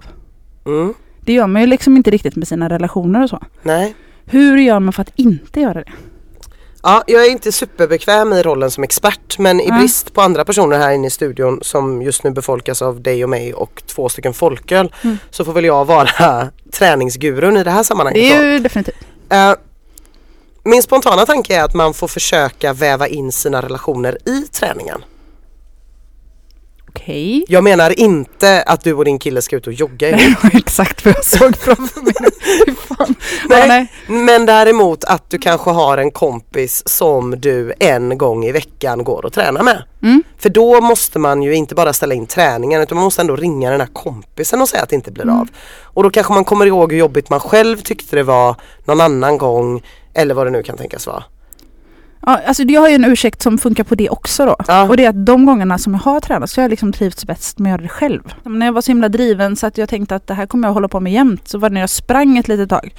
Mm. 0.66 0.94
Det 1.20 1.32
gör 1.32 1.46
man 1.46 1.62
ju 1.62 1.66
liksom 1.66 1.96
inte 1.96 2.10
riktigt 2.10 2.36
med 2.36 2.48
sina 2.48 2.68
relationer 2.68 3.22
och 3.22 3.30
så. 3.30 3.42
Nej. 3.62 3.94
Hur 4.30 4.58
gör 4.58 4.80
man 4.80 4.92
för 4.92 5.02
att 5.02 5.12
inte 5.16 5.60
göra 5.60 5.74
det? 5.74 5.92
Ja, 6.82 7.04
jag 7.06 7.26
är 7.26 7.30
inte 7.30 7.52
superbekväm 7.52 8.32
i 8.32 8.42
rollen 8.42 8.70
som 8.70 8.84
expert 8.84 9.38
men 9.38 9.60
i 9.60 9.70
brist 9.72 10.14
på 10.14 10.20
andra 10.22 10.44
personer 10.44 10.78
här 10.78 10.90
inne 10.92 11.06
i 11.06 11.10
studion 11.10 11.58
som 11.62 12.02
just 12.02 12.24
nu 12.24 12.30
befolkas 12.30 12.82
av 12.82 13.00
dig 13.02 13.24
och 13.24 13.30
mig 13.30 13.54
och 13.54 13.82
två 13.86 14.08
stycken 14.08 14.34
folköl 14.34 14.92
Mm. 15.04 15.18
så 15.30 15.44
får 15.44 15.52
väl 15.52 15.64
jag 15.64 15.84
vara 15.84 16.48
träningsgurun 16.72 17.56
i 17.56 17.64
det 17.64 17.70
här 17.70 17.82
sammanhanget. 17.82 18.22
Det 18.22 18.32
är 18.36 18.52
ju 18.52 18.58
definitivt. 18.58 18.96
Eh, 19.30 19.52
min 20.64 20.82
spontana 20.82 21.26
tanke 21.26 21.56
är 21.56 21.64
att 21.64 21.74
man 21.74 21.94
får 21.94 22.08
försöka 22.08 22.72
väva 22.72 23.08
in 23.08 23.32
sina 23.32 23.62
relationer 23.62 24.18
i 24.28 24.42
träningen. 24.42 25.04
Okej. 26.88 27.44
Jag 27.48 27.64
menar 27.64 28.00
inte 28.00 28.62
att 28.62 28.84
du 28.84 28.94
och 28.94 29.04
din 29.04 29.18
kille 29.18 29.42
ska 29.42 29.56
ut 29.56 29.66
och 29.66 29.72
jogga. 29.72 30.10
Det 30.10 30.34
var 30.42 30.50
exakt 30.58 31.04
vad 31.04 31.14
jag 31.14 31.24
såg 31.38 31.56
framför 31.56 32.00
mig 32.02 32.14
fan. 32.76 33.14
Nej. 33.48 33.58
Ja, 33.60 33.66
nej. 33.66 33.92
Men 34.06 34.46
däremot 34.46 35.04
att 35.04 35.30
du 35.30 35.38
kanske 35.38 35.70
har 35.70 35.98
en 35.98 36.10
kompis 36.10 36.82
som 36.88 37.40
du 37.40 37.72
en 37.80 38.18
gång 38.18 38.44
i 38.44 38.52
veckan 38.52 39.04
går 39.04 39.24
och 39.24 39.32
tränar 39.32 39.62
med. 39.62 39.82
Mm. 40.02 40.22
För 40.38 40.48
då 40.48 40.80
måste 40.80 41.18
man 41.18 41.42
ju 41.42 41.54
inte 41.54 41.74
bara 41.74 41.92
ställa 41.92 42.14
in 42.14 42.26
träningen 42.26 42.82
utan 42.82 42.96
man 42.96 43.04
måste 43.04 43.20
ändå 43.22 43.36
ringa 43.36 43.70
den 43.70 43.80
här 43.80 43.88
kompisen 43.92 44.60
och 44.62 44.68
säga 44.68 44.82
att 44.82 44.88
det 44.88 44.96
inte 44.96 45.10
blir 45.10 45.24
Mm. 45.24 45.38
av. 45.40 45.48
Och 45.82 46.02
då 46.02 46.10
kanske 46.10 46.32
man 46.32 46.44
kommer 46.44 46.66
ihåg 46.66 46.92
hur 46.92 46.98
jobbigt 46.98 47.30
man 47.30 47.40
själv 47.40 47.76
tyckte 47.80 48.16
det 48.16 48.22
var 48.22 48.54
någon 48.84 49.00
annan 49.00 49.38
gång 49.38 49.82
eller 50.14 50.34
vad 50.34 50.46
det 50.46 50.50
nu 50.50 50.62
kan 50.62 50.76
tänkas 50.76 51.06
vara. 51.06 51.24
Ja, 52.26 52.40
alltså 52.46 52.62
jag 52.62 52.80
har 52.80 52.88
ju 52.88 52.94
en 52.94 53.04
ursäkt 53.04 53.42
som 53.42 53.58
funkar 53.58 53.84
på 53.84 53.94
det 53.94 54.10
också 54.10 54.46
då. 54.46 54.56
Ja. 54.68 54.88
Och 54.88 54.96
det 54.96 55.04
är 55.04 55.08
att 55.08 55.26
de 55.26 55.46
gångerna 55.46 55.78
som 55.78 55.92
jag 55.94 56.00
har 56.00 56.20
tränat 56.20 56.50
så 56.50 56.60
har 56.60 56.64
jag 56.64 56.70
liksom 56.70 56.92
trivts 56.92 57.24
bäst 57.26 57.58
med 57.58 57.74
att 57.74 57.80
göra 57.80 57.82
det 57.82 57.88
själv. 57.88 58.34
Men 58.42 58.58
när 58.58 58.66
jag 58.66 58.72
var 58.72 58.80
så 58.80 58.90
himla 58.90 59.08
driven 59.08 59.56
så 59.56 59.66
att 59.66 59.78
jag 59.78 59.88
tänkte 59.88 60.16
att 60.16 60.26
det 60.26 60.34
här 60.34 60.46
kommer 60.46 60.68
jag 60.68 60.72
hålla 60.72 60.88
på 60.88 61.00
med 61.00 61.12
jämt 61.12 61.48
så 61.48 61.58
var 61.58 61.70
det 61.70 61.74
när 61.74 61.80
jag 61.80 61.90
sprang 61.90 62.38
ett 62.38 62.48
litet 62.48 62.70
tag. 62.70 62.94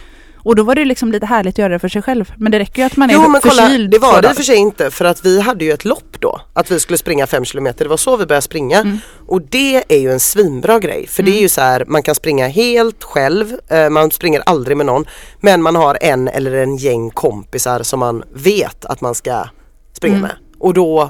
Och 0.49 0.55
då 0.55 0.63
var 0.63 0.75
det 0.75 0.85
liksom 0.85 1.11
lite 1.11 1.25
härligt 1.25 1.53
att 1.53 1.57
göra 1.57 1.73
det 1.73 1.79
för 1.79 1.87
sig 1.89 2.01
själv. 2.01 2.33
Men 2.37 2.51
det 2.51 2.59
räcker 2.59 2.81
ju 2.81 2.85
att 2.85 2.97
man 2.97 3.09
är 3.09 3.13
Jo 3.13 3.27
men 3.27 3.41
kolla, 3.41 3.61
förkyld 3.63 3.91
det 3.91 3.99
var 3.99 4.21
det 4.21 4.27
i 4.27 4.31
och 4.31 4.35
för 4.35 4.43
sig 4.43 4.55
inte 4.55 4.91
för 4.91 5.05
att 5.05 5.25
vi 5.25 5.41
hade 5.41 5.65
ju 5.65 5.71
ett 5.71 5.85
lopp 5.85 6.15
då. 6.19 6.41
Att 6.53 6.71
vi 6.71 6.79
skulle 6.79 6.97
springa 6.97 7.27
5 7.27 7.45
km, 7.45 7.67
det 7.77 7.87
var 7.87 7.97
så 7.97 8.17
vi 8.17 8.25
började 8.25 8.41
springa. 8.41 8.77
Mm. 8.79 8.97
Och 9.27 9.41
det 9.41 9.83
är 9.93 9.99
ju 9.99 10.11
en 10.11 10.19
svinbra 10.19 10.79
grej 10.79 11.07
för 11.07 11.23
det 11.23 11.29
är 11.29 11.33
Mm. 11.33 11.41
ju 11.41 11.49
så 11.49 11.61
här, 11.61 11.85
man 11.87 12.03
kan 12.03 12.15
springa 12.15 12.47
helt 12.47 13.03
själv, 13.03 13.53
eh, 13.67 13.89
man 13.89 14.11
springer 14.11 14.41
aldrig 14.45 14.77
med 14.77 14.85
någon. 14.85 15.05
Men 15.39 15.61
man 15.61 15.75
har 15.75 15.97
en 16.01 16.27
eller 16.27 16.51
en 16.51 16.75
gäng 16.77 17.09
kompisar 17.09 17.83
som 17.83 17.99
man 17.99 18.23
vet 18.33 18.85
att 18.85 19.01
man 19.01 19.15
ska 19.15 19.45
springa 19.93 20.15
Mm. 20.17 20.27
med. 20.27 20.35
Och 20.59 20.73
då 20.73 21.01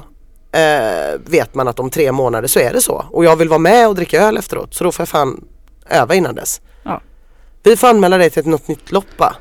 eh, 0.52 1.20
vet 1.26 1.54
man 1.54 1.68
att 1.68 1.78
om 1.80 1.90
tre 1.90 2.12
månader 2.12 2.48
så 2.48 2.58
är 2.60 2.72
det 2.72 2.80
så. 2.80 3.04
Och 3.10 3.24
jag 3.24 3.36
vill 3.36 3.48
vara 3.48 3.58
med 3.58 3.88
och 3.88 3.94
dricka 3.94 4.22
öl 4.22 4.36
efteråt 4.36 4.74
så 4.74 4.84
då 4.84 4.92
får 4.92 5.02
jag 5.02 5.08
fan 5.08 5.44
öva 5.90 6.14
innan 6.14 6.34
dess. 6.34 6.60
Vi 7.62 7.76
får 7.76 7.88
anmäla 7.88 8.18
dig 8.18 8.30
till 8.30 8.40
ett 8.40 8.46
något 8.46 8.68
nytt 8.68 8.92
lopp 8.92 9.18
va? 9.18 9.36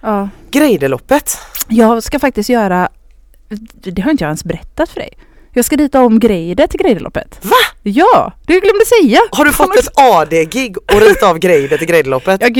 Ja. 0.00 0.28
Greideloppet. 0.50 1.38
Jag 1.68 2.02
ska 2.02 2.18
faktiskt 2.18 2.48
göra, 2.48 2.88
det 3.74 4.02
har 4.02 4.10
inte 4.10 4.24
jag 4.24 4.28
ens 4.28 4.44
berättat 4.44 4.88
för 4.88 5.00
dig. 5.00 5.18
Jag 5.52 5.64
ska 5.64 5.76
rita 5.76 6.00
om 6.00 6.18
Greider 6.18 6.66
till 6.66 6.80
Greiderloppet. 6.80 7.38
Va? 7.44 7.56
Ja, 7.82 8.32
du 8.46 8.60
glömde 8.60 8.84
säga. 8.84 9.20
Har 9.30 9.44
du 9.44 9.52
fått 9.52 9.76
ett 9.76 9.98
AD-gig 9.98 10.76
och 10.78 11.00
rita 11.00 11.30
av 11.30 11.38
Greider 11.38 11.78
till 11.78 11.86
Greideloppet? 11.86 12.40
Jag, 12.40 12.58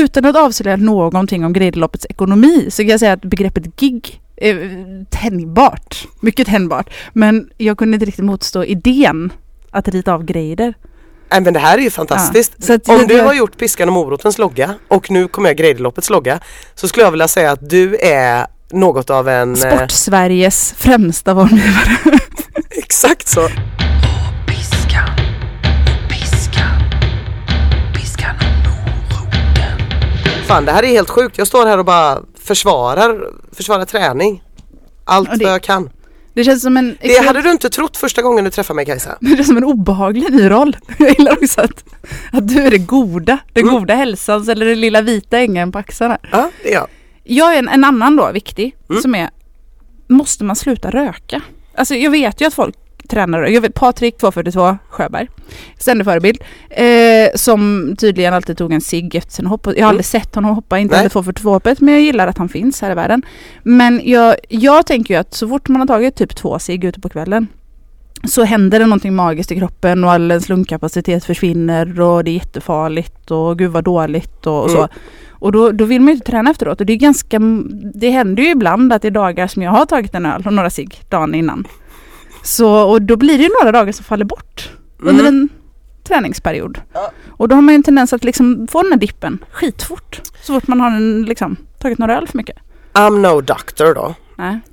utan 0.00 0.24
att 0.24 0.36
avslöja 0.36 0.76
någonting 0.76 1.44
om 1.44 1.52
Greiderloppets 1.52 2.06
ekonomi 2.10 2.70
så 2.70 2.82
kan 2.82 2.88
jag 2.88 3.00
säga 3.00 3.12
att 3.12 3.20
begreppet 3.20 3.76
gig 3.76 4.20
är 4.36 5.04
tänjbart. 5.10 6.06
Mycket 6.20 6.46
tänjbart. 6.46 6.90
Men 7.12 7.50
jag 7.56 7.78
kunde 7.78 7.94
inte 7.94 8.06
riktigt 8.06 8.24
motstå 8.24 8.64
idén 8.64 9.32
att 9.70 9.88
rita 9.88 10.14
av 10.14 10.24
Greider. 10.24 10.74
Nej 11.30 11.40
men 11.40 11.54
det 11.54 11.60
här 11.60 11.78
är 11.78 11.82
ju 11.82 11.90
fantastiskt. 11.90 12.52
Ja, 12.56 12.74
att, 12.74 12.88
Om 12.88 13.06
du 13.06 13.20
har 13.20 13.34
gjort 13.34 13.58
Piskan 13.58 13.88
och 13.88 13.94
morotens 13.94 14.38
logga 14.38 14.74
och 14.88 15.10
nu 15.10 15.28
kommer 15.28 15.48
jag 15.48 15.56
Greideloppets 15.56 16.10
logga 16.10 16.40
så 16.74 16.88
skulle 16.88 17.04
jag 17.04 17.10
vilja 17.10 17.28
säga 17.28 17.50
att 17.52 17.70
du 17.70 17.96
är 17.96 18.46
något 18.70 19.10
av 19.10 19.28
en... 19.28 19.54
Eh, 19.54 19.76
Sportsveriges 19.76 20.72
eh, 20.72 20.76
främsta 20.78 21.34
formgivare. 21.34 21.98
exakt 22.70 23.28
så. 23.28 23.48
Piskan, 24.46 25.08
piskan, 26.08 26.80
piskan 27.94 28.34
och 28.64 30.46
Fan 30.46 30.64
det 30.64 30.72
här 30.72 30.82
är 30.82 30.88
helt 30.88 31.10
sjukt. 31.10 31.38
Jag 31.38 31.46
står 31.46 31.66
här 31.66 31.78
och 31.78 31.84
bara 31.84 32.18
försvarar, 32.44 33.30
försvarar 33.52 33.84
träning. 33.84 34.42
Allt 35.04 35.38
det, 35.38 35.44
vad 35.44 35.54
jag 35.54 35.62
kan. 35.62 35.90
Det 36.36 36.44
känns 36.44 36.62
som 36.62 36.76
en, 36.76 36.96
Det 37.00 37.26
hade 37.26 37.42
du 37.42 37.50
inte 37.50 37.70
trott 37.70 37.96
första 37.96 38.22
gången 38.22 38.44
du 38.44 38.50
träffade 38.50 38.76
mig 38.76 38.86
Kajsa. 38.86 39.18
det 39.20 39.36
känns 39.36 39.46
som 39.46 39.56
en 39.56 39.64
obehaglig 39.64 40.32
ny 40.32 40.50
roll. 40.50 40.76
Jag 40.98 41.10
gillar 41.18 41.32
också 41.32 41.60
att, 41.60 41.84
att 42.32 42.48
du 42.48 42.62
är 42.62 42.70
det 42.70 42.78
goda, 42.78 43.38
den 43.52 43.62
Mm. 43.64 43.74
goda 43.80 43.94
hälsans 43.94 44.48
eller 44.48 44.66
den 44.66 44.80
lilla 44.80 45.00
vita 45.00 45.38
ängen 45.38 45.72
på 45.72 45.78
axlarna. 45.78 46.18
Ja 46.32 46.50
det 46.62 46.70
är 46.70 46.74
jag. 46.74 46.86
Jag 47.24 47.54
är 47.54 47.58
en, 47.58 47.68
en 47.68 47.84
annan 47.84 48.16
då 48.16 48.30
viktig 48.32 48.76
Mm. 48.90 49.02
som 49.02 49.14
är 49.14 49.30
Måste 50.08 50.44
man 50.44 50.56
sluta 50.56 50.90
röka? 50.90 51.42
Alltså 51.74 51.94
jag 51.94 52.10
vet 52.10 52.40
ju 52.40 52.46
att 52.46 52.54
folk 52.54 52.74
tränar, 53.06 53.42
jag 53.46 53.60
vet 53.60 53.74
Patrik 53.74 54.18
242 54.18 54.78
Sjöberg, 54.88 55.28
ständig 55.78 56.04
förebild, 56.04 56.38
eh, 56.70 56.86
som 57.34 57.94
tydligen 57.98 58.34
alltid 58.34 58.58
tog 58.58 58.72
en 58.72 58.80
cigg 58.80 59.14
efter 59.14 59.32
sin 59.32 59.46
hopp. 59.46 59.66
Jag 59.66 59.72
har 59.72 59.78
Mm. 59.78 59.88
aldrig 59.88 60.04
sett 60.04 60.34
honom 60.34 60.54
hoppa, 60.54 60.78
inte 60.78 60.96
heller 60.96 61.08
242 61.10 61.50
hoppet, 61.52 61.80
men 61.80 61.94
jag 61.94 62.02
gillar 62.02 62.26
att 62.26 62.38
han 62.38 62.48
finns 62.48 62.82
här 62.82 62.90
i 62.90 62.94
världen. 62.94 63.22
Men 63.62 64.00
jag, 64.04 64.34
jag 64.48 64.86
tänker 64.86 65.14
ju 65.14 65.20
att 65.20 65.34
så 65.34 65.48
fort 65.48 65.68
man 65.68 65.80
har 65.80 65.86
tagit 65.86 66.16
typ 66.16 66.36
två 66.36 66.58
cigg 66.58 66.84
ute 66.84 67.00
på 67.00 67.08
kvällen 67.08 67.46
så 68.24 68.44
händer 68.44 68.78
det 68.78 68.86
någonting 68.86 69.14
magiskt 69.14 69.52
i 69.52 69.56
kroppen 69.58 70.04
och 70.04 70.12
all 70.12 70.30
ens 70.30 70.48
lungkapacitet 70.48 71.24
försvinner 71.24 72.00
och 72.00 72.24
det 72.24 72.30
är 72.30 72.34
jättefarligt 72.34 73.30
och 73.30 73.58
gud 73.58 73.70
vad 73.70 73.84
dåligt 73.84 74.46
och, 74.46 74.64
och 74.64 74.70
så. 74.70 74.78
Mm. 74.78 74.88
Och 75.38 75.52
då, 75.52 75.70
då 75.72 75.84
vill 75.84 76.00
man 76.00 76.08
ju 76.08 76.12
inte 76.14 76.30
träna 76.30 76.50
efteråt 76.50 76.80
och 76.80 76.86
det 76.86 76.92
är 76.92 76.96
ganska, 76.96 77.38
det 77.94 78.10
händer 78.10 78.42
ju 78.42 78.50
ibland 78.50 78.92
att 78.92 79.02
det 79.02 79.08
är 79.08 79.12
dagar 79.12 79.46
som 79.46 79.62
jag 79.62 79.70
har 79.70 79.86
tagit 79.86 80.14
en 80.14 80.26
öl 80.26 80.42
och 80.46 80.52
några 80.52 80.70
cigg 80.70 81.00
dagen 81.08 81.34
innan. 81.34 81.66
Så, 82.46 82.80
och 82.82 83.02
då 83.02 83.16
blir 83.16 83.38
det 83.38 83.44
ju 83.44 83.50
några 83.60 83.72
dagar 83.72 83.92
som 83.92 84.04
faller 84.04 84.24
bort 84.24 84.70
under 84.98 85.20
Mm. 85.24 85.26
en 85.26 85.48
träningsperiod. 86.04 86.80
Ja. 86.92 87.10
Och 87.28 87.48
då 87.48 87.54
har 87.54 87.62
man 87.62 87.74
ju 87.74 87.76
en 87.76 87.82
tendens 87.82 88.12
att 88.12 88.24
liksom 88.24 88.66
få 88.70 88.82
den 88.82 88.92
här 88.92 88.98
dippen 88.98 89.44
skitfort. 89.52 90.20
Så 90.42 90.54
fort 90.54 90.66
man 90.68 90.80
har 90.80 90.90
en, 90.90 91.22
liksom, 91.24 91.56
tagit 91.78 91.98
några 91.98 92.16
öl 92.16 92.28
för 92.28 92.36
mycket. 92.38 92.56
I'm 92.92 93.18
no 93.18 93.40
doctor 93.40 93.94
då. 93.94 94.14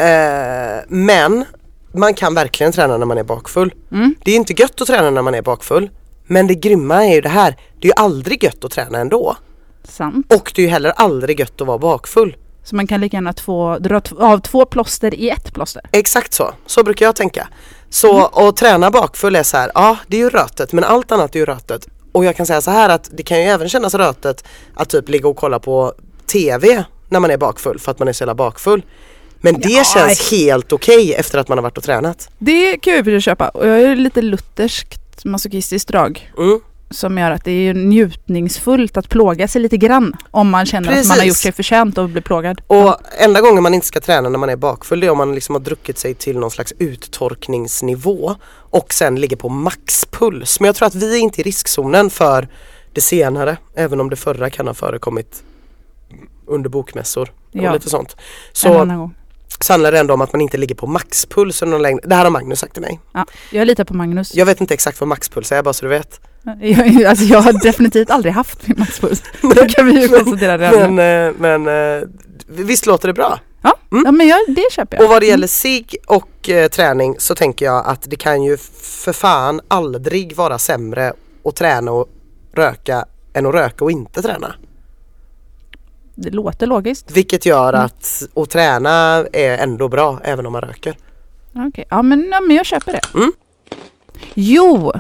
Eh, 0.06 0.84
men 0.88 1.46
man 1.94 2.13
kan 2.13 2.36
verkligen 2.36 2.72
träna 2.72 2.98
när 2.98 3.06
man 3.06 3.18
är 3.18 3.24
bakfull. 3.24 3.74
Mm. 3.92 4.15
Det 4.25 4.32
är 4.32 4.36
inte 4.36 4.53
gött 4.62 4.82
att 4.82 4.88
träna 4.88 5.10
när 5.10 5.22
man 5.22 5.36
är 5.36 5.42
bakfull. 5.42 5.89
Men 6.27 6.48
det 6.48 6.56
grymma 6.56 7.06
är 7.06 7.15
ju 7.15 7.22
det 7.22 7.30
här. 7.30 7.56
Det 7.82 7.88
är 7.88 7.89
ju 7.89 8.03
aldrig 8.03 8.44
gött 8.44 8.63
att 8.65 8.72
träna 8.72 9.00
ändå. 9.00 9.36
Sant. 9.84 10.34
Och 10.34 10.51
det 10.56 10.62
är 10.62 10.65
ju 10.65 10.72
heller 10.72 10.92
aldrig 10.96 11.39
gött 11.39 11.62
att 11.62 11.68
vara 11.68 11.77
bakfull. 11.77 12.36
Så 12.63 12.75
man 12.75 12.88
kan 12.88 13.01
lika 13.01 13.17
gärna 13.17 13.34
två, 13.34 13.77
dra 13.79 14.01
av 14.20 14.39
två 14.39 14.65
plåster 14.65 15.13
i 15.13 15.29
ett 15.29 15.53
plåster. 15.53 15.82
Exakt 15.91 16.34
så. 16.34 16.53
Så 16.65 16.84
brukar 16.84 17.05
jag 17.05 17.15
tänka. 17.15 17.48
Så 17.89 18.25
att 18.25 18.58
träna 18.58 18.91
bakfull 18.91 19.36
är 19.36 19.43
så 19.43 19.58
här, 19.58 19.72
ja 19.75 19.98
det 20.08 20.17
är 20.17 20.22
ju 20.22 20.29
rötet 20.29 20.74
men 20.74 20.84
allt 20.84 21.12
annat 21.12 21.36
är 21.36 21.39
ju 21.39 21.46
rötet. 21.46 21.88
Och 22.12 22.25
jag 22.25 22.36
kan 22.36 22.46
säga 22.46 22.62
så 22.62 22.72
här 22.72 22.89
att 22.89 23.10
det 23.13 23.24
kan 23.24 23.38
ju 23.38 23.43
även 23.43 23.70
kännas 23.70 23.93
rötet 23.93 24.43
att 24.74 24.89
typ 24.89 25.10
ligga 25.10 25.27
och 25.27 25.36
kolla 25.38 25.60
på 25.60 25.93
TV 26.25 26.84
när 27.10 27.20
man 27.20 27.32
är 27.32 27.38
bakfull 27.38 27.79
för 27.79 27.91
att 27.91 28.00
man 28.00 28.08
är 28.08 28.13
så 28.13 28.22
jävla 28.22 28.36
bakfull. 28.36 28.82
Men 29.41 29.60
det 29.60 29.70
Ja, 29.70 29.84
känns 29.84 30.32
helt 30.32 30.74
okej 30.74 31.13
efter 31.13 31.39
att 31.39 31.48
man 31.48 31.58
har 31.58 31.63
varit 31.63 31.77
och 31.77 31.84
tränat. 31.84 32.29
Det 32.38 32.77
kan 32.77 32.93
jag 32.93 33.08
ju 33.08 33.22
köpa 33.22 33.50
och 33.50 33.67
jag 33.67 33.82
är 33.82 33.96
lite 33.96 34.22
lutherskt 34.22 35.25
masochistiskt 35.25 35.88
drag. 35.89 36.32
Mm. 36.38 36.60
Som 36.94 37.18
gör 37.18 37.32
att 37.32 37.44
det 37.46 37.52
är 37.52 37.74
njutningsfullt 37.74 38.98
att 38.98 39.10
plåga 39.10 39.48
sig 39.48 39.62
lite 39.62 39.78
grann 39.78 40.14
om 40.32 40.50
man 40.50 40.66
känner 40.66 40.88
att 40.90 40.96
man 40.96 40.98
har 41.10 41.16
Precis. 41.16 41.28
gjort 41.28 41.38
sig 41.38 41.52
förtjänt 41.52 41.98
att 41.98 42.10
bli 42.10 42.22
plågad. 42.22 42.62
Och 42.68 42.98
enda 43.20 43.42
gången 43.42 43.64
man 43.64 43.74
inte 43.74 43.88
ska 43.88 44.00
träna 44.02 44.30
när 44.30 44.40
man 44.40 44.50
är 44.50 44.56
bakfull 44.56 45.00
det 45.00 45.08
är 45.08 45.12
om 45.12 45.18
man 45.18 45.36
liksom 45.36 45.56
har 45.56 45.60
druckit 45.60 45.98
sig 45.98 46.14
till 46.14 46.40
någon 46.40 46.52
slags 46.52 46.74
uttorkningsnivå 46.80 48.36
och 48.54 48.94
sen 48.94 49.16
ligger 49.16 49.36
på 49.38 49.50
maxpuls. 49.50 50.60
Men 50.60 50.66
jag 50.68 50.76
tror 50.76 50.88
att 50.88 50.96
vi 50.96 51.14
är 51.18 51.20
inte 51.22 51.42
i 51.42 51.44
riskzonen 51.44 52.10
för 52.10 52.48
det 52.94 53.02
senare 53.02 53.58
även 53.76 54.00
om 54.02 54.10
det 54.10 54.16
förra 54.16 54.50
kan 54.50 54.68
ha 54.68 54.74
förekommit 54.74 55.44
under 56.48 56.70
bokmässor 56.70 57.30
och 57.54 57.56
Ja. 57.56 57.74
lite 57.74 57.90
sånt. 57.90 58.12
en 58.14 58.18
Så, 58.54 58.80
annan 58.80 58.98
gång. 58.98 59.16
så 59.60 59.74
handlar 59.74 59.92
det 59.92 60.00
ändå 60.00 60.14
om 60.14 60.22
att 60.22 60.34
man 60.34 60.42
inte 60.42 60.58
ligger 60.58 60.76
på 60.76 60.88
maxpuls 60.88 61.62
under 61.62 61.72
någon 61.72 61.82
längre. 61.82 62.00
Det 62.04 62.16
här 62.16 62.24
har 62.24 62.32
Magnus 62.32 62.60
sagt 62.60 62.74
till 62.74 62.82
mig. 62.82 63.00
Ja, 63.14 63.26
jag 63.52 63.68
litar 63.68 63.84
på 63.84 63.94
Magnus. 63.94 64.36
Jag 64.36 64.46
vet 64.46 64.62
inte 64.62 64.74
exakt 64.74 65.00
vad 65.00 65.08
maxpuls 65.08 65.52
är 65.52 65.64
bara 65.64 65.74
så 65.74 65.86
du 65.86 65.90
vet. 65.90 66.22
Jag, 66.62 67.04
alltså 67.06 67.26
jag 67.26 67.42
har 67.42 67.54
definitivt 67.64 68.10
aldrig 68.10 68.34
haft 68.34 68.68
min 68.68 68.80
maxpuls. 68.80 69.24
Det 69.56 69.68
kan 69.76 69.86
vi 69.86 70.02
ju 70.02 70.08
konstatera 70.08 70.58
redan. 70.58 70.96
Men, 70.96 71.28
eh, 71.28 71.34
men 71.64 71.68
eh, 72.02 72.04
visst 72.48 72.86
låter 72.86 73.08
det 73.08 73.14
bra? 73.14 73.40
Ja, 73.62 73.74
Mm. 73.92 74.04
ja 74.06 74.12
men 74.12 74.28
jag, 74.28 74.40
det 74.48 74.72
köper 74.72 74.98
jag. 74.98 75.04
Och 75.04 75.10
vad 75.10 75.22
det 75.22 75.26
gäller 75.26 75.48
sig 75.48 75.86
och 76.08 76.50
eh, 76.50 76.68
träning 76.68 77.16
så 77.20 77.36
tänker 77.36 77.66
jag 77.66 77.88
att 77.88 78.10
det 78.10 78.16
kan 78.16 78.44
ju 78.44 78.58
för 79.04 79.14
fan 79.14 79.62
aldrig 79.68 80.36
vara 80.36 80.58
sämre 80.58 81.14
att 81.46 81.56
träna 81.56 81.92
och 81.92 82.08
röka 82.54 83.06
än 83.34 83.46
att 83.46 83.54
röka 83.54 83.84
och 83.86 83.92
inte 83.92 84.22
träna. 84.22 84.56
Det 86.16 86.30
låter 86.30 86.68
logiskt. 86.68 87.12
Vilket 87.12 87.46
gör 87.46 87.70
Mm. 87.74 87.86
att 87.86 88.24
att 88.36 88.50
träna 88.50 89.26
är 89.34 89.58
ändå 89.58 89.88
bra 89.88 90.20
även 90.24 90.46
om 90.46 90.52
man 90.54 90.62
röker. 90.62 90.98
Okej, 91.56 91.86
ja, 91.90 92.02
men, 92.02 92.30
ja 92.32 92.42
men 92.42 92.56
jag 92.56 92.66
köper 92.66 92.92
det. 92.92 93.02
Mm. 93.20 93.32
Jo, 94.34 94.94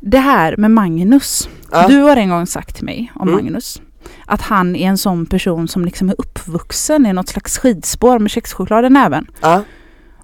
det 0.00 0.18
här 0.18 0.56
med 0.56 0.70
Magnus. 0.70 1.48
Ja. 1.72 1.88
Du 1.88 1.96
har 2.02 2.16
en 2.16 2.28
gång 2.30 2.46
sagt 2.46 2.76
till 2.76 2.84
mig 2.84 3.12
om 3.14 3.28
Mm. 3.28 3.44
Magnus 3.44 3.82
att 4.26 4.42
han 4.42 4.76
är 4.76 4.88
en 4.88 4.98
sån 4.98 5.26
person 5.26 5.68
som 5.68 5.84
liksom 5.84 6.08
är 6.08 6.14
uppvuxen 6.18 7.06
i 7.06 7.12
något 7.12 7.28
slags 7.28 7.58
skidspår 7.58 8.18
med 8.18 8.30
kexchoklad 8.30 8.84
i 8.84 8.90
näven. 8.90 9.26
Ja. 9.40 9.62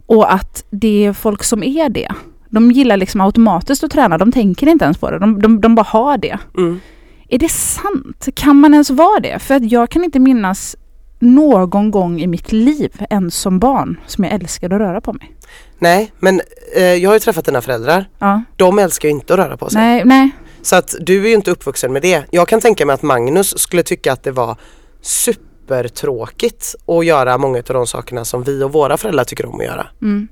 Och 0.07 0.33
att 0.33 0.65
det 0.71 1.05
är 1.07 1.13
folk 1.13 1.45
som 1.45 1.63
är 1.63 1.89
det. 1.89 2.13
De 2.51 2.73
gillar 2.73 2.97
liksom 2.97 3.21
automatiskt 3.21 3.85
att 3.85 3.91
träna, 3.91 4.19
de 4.19 4.33
tänker 4.33 4.69
inte 4.69 4.85
ens 4.85 4.99
på 4.99 5.11
det. 5.11 5.19
De, 5.19 5.43
de, 5.43 5.61
de 5.61 5.75
bara 5.75 5.87
har 5.89 6.19
det. 6.19 6.39
Mm. 6.57 6.81
Är 7.29 7.39
det 7.39 7.51
sant? 7.51 8.29
Kan 8.35 8.57
man 8.61 8.73
ens 8.75 8.91
vara 8.91 9.21
det? 9.21 9.39
För 9.39 9.55
att 9.55 9.73
jag 9.73 9.91
kan 9.91 10.05
inte 10.05 10.19
minnas 10.19 10.77
någon 11.19 11.91
gång 11.91 12.21
i 12.21 12.27
mitt 12.27 12.53
liv, 12.53 12.93
ens 13.11 13.37
som 13.37 13.59
barn, 13.59 14.01
som 14.07 14.25
jag 14.25 14.33
älskade 14.33 14.75
att 14.75 14.81
röra 14.81 15.01
på 15.01 15.13
mig. 15.13 15.37
Nej 15.79 16.13
men 16.19 16.41
eh, 16.77 16.83
jag 16.83 17.11
har 17.11 17.15
ju 17.15 17.21
träffat 17.21 17.45
dina 17.45 17.63
föräldrar. 17.63 18.09
Ja. 18.19 18.43
De 18.57 18.79
älskar 18.79 19.09
ju 19.09 19.15
inte 19.15 19.35
att 19.35 19.41
röra 19.41 19.57
på 19.57 19.71
sig. 19.71 19.81
Nej, 19.81 20.03
nej. 20.05 20.31
Så 20.63 20.77
att 20.77 20.95
du 21.01 21.25
är 21.25 21.29
ju 21.29 21.35
inte 21.35 21.51
uppvuxen 21.51 21.93
med 21.93 22.03
det. 22.03 22.25
Jag 22.31 22.49
kan 22.49 22.61
tänka 22.61 22.87
mig 22.87 22.95
att 22.95 23.03
Magnus 23.03 23.59
skulle 23.59 23.83
tycka 23.83 24.13
att 24.13 24.23
det 24.23 24.31
var 24.31 24.57
supertråkigt 25.01 26.75
att 26.87 27.07
göra 27.07 27.39
många 27.39 27.59
av 27.59 27.65
de 27.65 27.87
sakerna 27.87 28.25
som 28.25 28.43
vi 28.43 28.63
och 28.63 28.73
våra 28.73 28.97
föräldrar 28.97 29.25
tycker 29.25 29.47
om 29.47 29.61
att 29.61 29.67
göra. 29.67 29.87
Mm. 30.03 30.29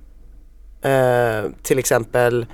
Eh, 0.82 1.50
till 1.62 1.78
exempel 1.78 2.46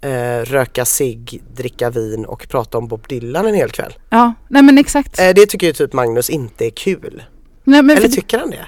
eh, 0.00 0.44
röka 0.44 0.84
cigg, 0.84 1.42
dricka 1.56 1.90
vin 1.90 2.24
och 2.24 2.48
prata 2.48 2.78
om 2.78 2.88
Bob 2.88 3.08
Dylan 3.08 3.46
en 3.46 3.54
hel 3.54 3.70
kväll. 3.70 3.94
Ja, 4.10 4.34
nej 4.48 4.62
men 4.62 4.78
exakt. 4.78 5.20
Eh, 5.20 5.30
det 5.34 5.46
tycker 5.46 5.66
ju 5.66 5.72
typ 5.72 5.92
Magnus 5.92 6.30
inte 6.30 6.66
är 6.66 6.70
kul. 6.70 7.22
nej, 7.64 7.82
men 7.82 7.96
Eller 7.96 8.08
tycker 8.08 8.38
han 8.38 8.50
det? 8.50 8.66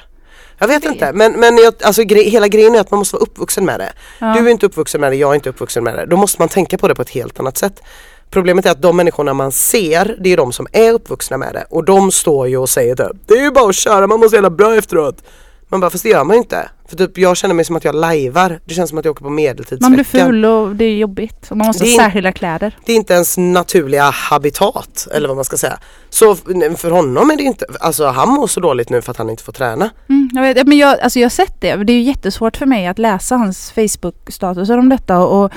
Jag 0.58 0.68
vet 0.68 0.84
inte 0.84 1.12
men, 1.12 1.32
men 1.32 1.56
jag, 1.56 1.74
alltså, 1.82 2.02
gre- 2.02 2.28
hela 2.30 2.48
grejen 2.48 2.74
är 2.74 2.80
att 2.80 2.90
man 2.90 2.98
måste 2.98 3.16
vara 3.16 3.22
uppvuxen 3.22 3.64
med 3.64 3.80
det. 3.80 3.92
ja. 4.18 4.34
Du 4.38 4.46
är 4.46 4.50
inte 4.50 4.66
uppvuxen 4.66 5.00
med 5.00 5.12
det, 5.12 5.16
jag 5.16 5.30
är 5.30 5.34
inte 5.34 5.48
uppvuxen 5.48 5.84
med 5.84 5.94
det. 5.94 6.06
Då 6.06 6.16
måste 6.16 6.42
man 6.42 6.48
tänka 6.48 6.78
på 6.78 6.88
det 6.88 6.94
på 6.94 7.02
ett 7.02 7.10
helt 7.10 7.40
annat 7.40 7.56
sätt. 7.58 7.82
Problemet 8.30 8.66
är 8.66 8.70
att 8.70 8.82
de 8.82 8.96
människorna 8.96 9.34
man 9.34 9.52
ser, 9.52 10.16
det 10.20 10.32
är 10.32 10.36
de 10.36 10.52
som 10.52 10.66
är 10.72 10.92
uppvuxna 10.92 11.36
med 11.36 11.54
det. 11.54 11.64
Och 11.70 11.84
de 11.84 12.10
står 12.10 12.48
ju 12.48 12.56
och 12.56 12.68
säger 12.68 12.96
typ, 12.96 13.16
det 13.26 13.34
är 13.34 13.42
ju 13.42 13.50
bara 13.50 13.68
att 13.68 13.74
köra, 13.74 14.06
man 14.06 14.20
måste 14.20 14.36
jävla 14.36 14.50
bra 14.50 14.74
efteråt. 14.76 15.22
Man 15.68 15.80
bara, 15.80 15.90
fast 15.90 16.02
det 16.02 16.10
gör 16.10 16.24
man 16.24 16.36
ju 16.36 16.42
inte. 16.42 16.68
För 16.88 16.96
typ 16.96 17.18
jag 17.18 17.36
känner 17.36 17.54
mig 17.54 17.64
som 17.64 17.76
att 17.76 17.84
jag 17.84 17.94
lajvar. 17.94 18.60
Det 18.64 18.74
känns 18.74 18.90
som 18.90 18.98
att 18.98 19.04
jag 19.04 19.12
åker 19.12 19.24
på 19.24 19.30
medeltidsveckan. 19.30 19.78
Man 19.90 19.92
blir 19.92 20.04
ful 20.04 20.44
och 20.44 20.76
det 20.76 20.84
är 20.84 20.96
jobbigt. 20.96 21.50
Och 21.50 21.56
man 21.56 21.66
måste 21.66 21.84
ha 21.84 21.90
är- 21.90 21.96
särskilda 21.96 22.32
kläder. 22.32 22.76
Det 22.86 22.92
är 22.92 22.96
inte 22.96 23.14
ens 23.14 23.38
naturliga 23.38 24.10
habitat 24.10 25.08
eller 25.14 25.28
vad 25.28 25.36
man 25.36 25.44
ska 25.44 25.56
säga. 25.56 25.78
Så 26.10 26.34
för 26.76 26.90
honom 26.90 27.30
är 27.30 27.36
det 27.36 27.42
inte, 27.42 27.66
alltså 27.80 28.06
han 28.06 28.28
mår 28.28 28.46
så 28.46 28.60
dåligt 28.60 28.90
nu 28.90 29.02
för 29.02 29.10
att 29.10 29.16
han 29.16 29.30
inte 29.30 29.42
får 29.42 29.52
träna. 29.52 29.90
Mm, 30.08 30.30
jag, 30.32 30.42
vet, 30.42 30.66
men 30.66 30.78
jag, 30.78 31.00
alltså 31.00 31.18
jag 31.18 31.24
har 31.24 31.30
sett 31.30 31.60
det. 31.60 31.76
Det 31.76 31.92
är 31.92 31.96
ju 31.96 32.02
jättesvårt 32.02 32.56
för 32.56 32.66
mig 32.66 32.86
att 32.86 32.98
läsa 32.98 33.36
hans 33.36 33.72
Facebook-statusar 33.72 34.78
om 34.78 34.88
detta. 34.88 35.18
Och, 35.18 35.44
och 35.44 35.52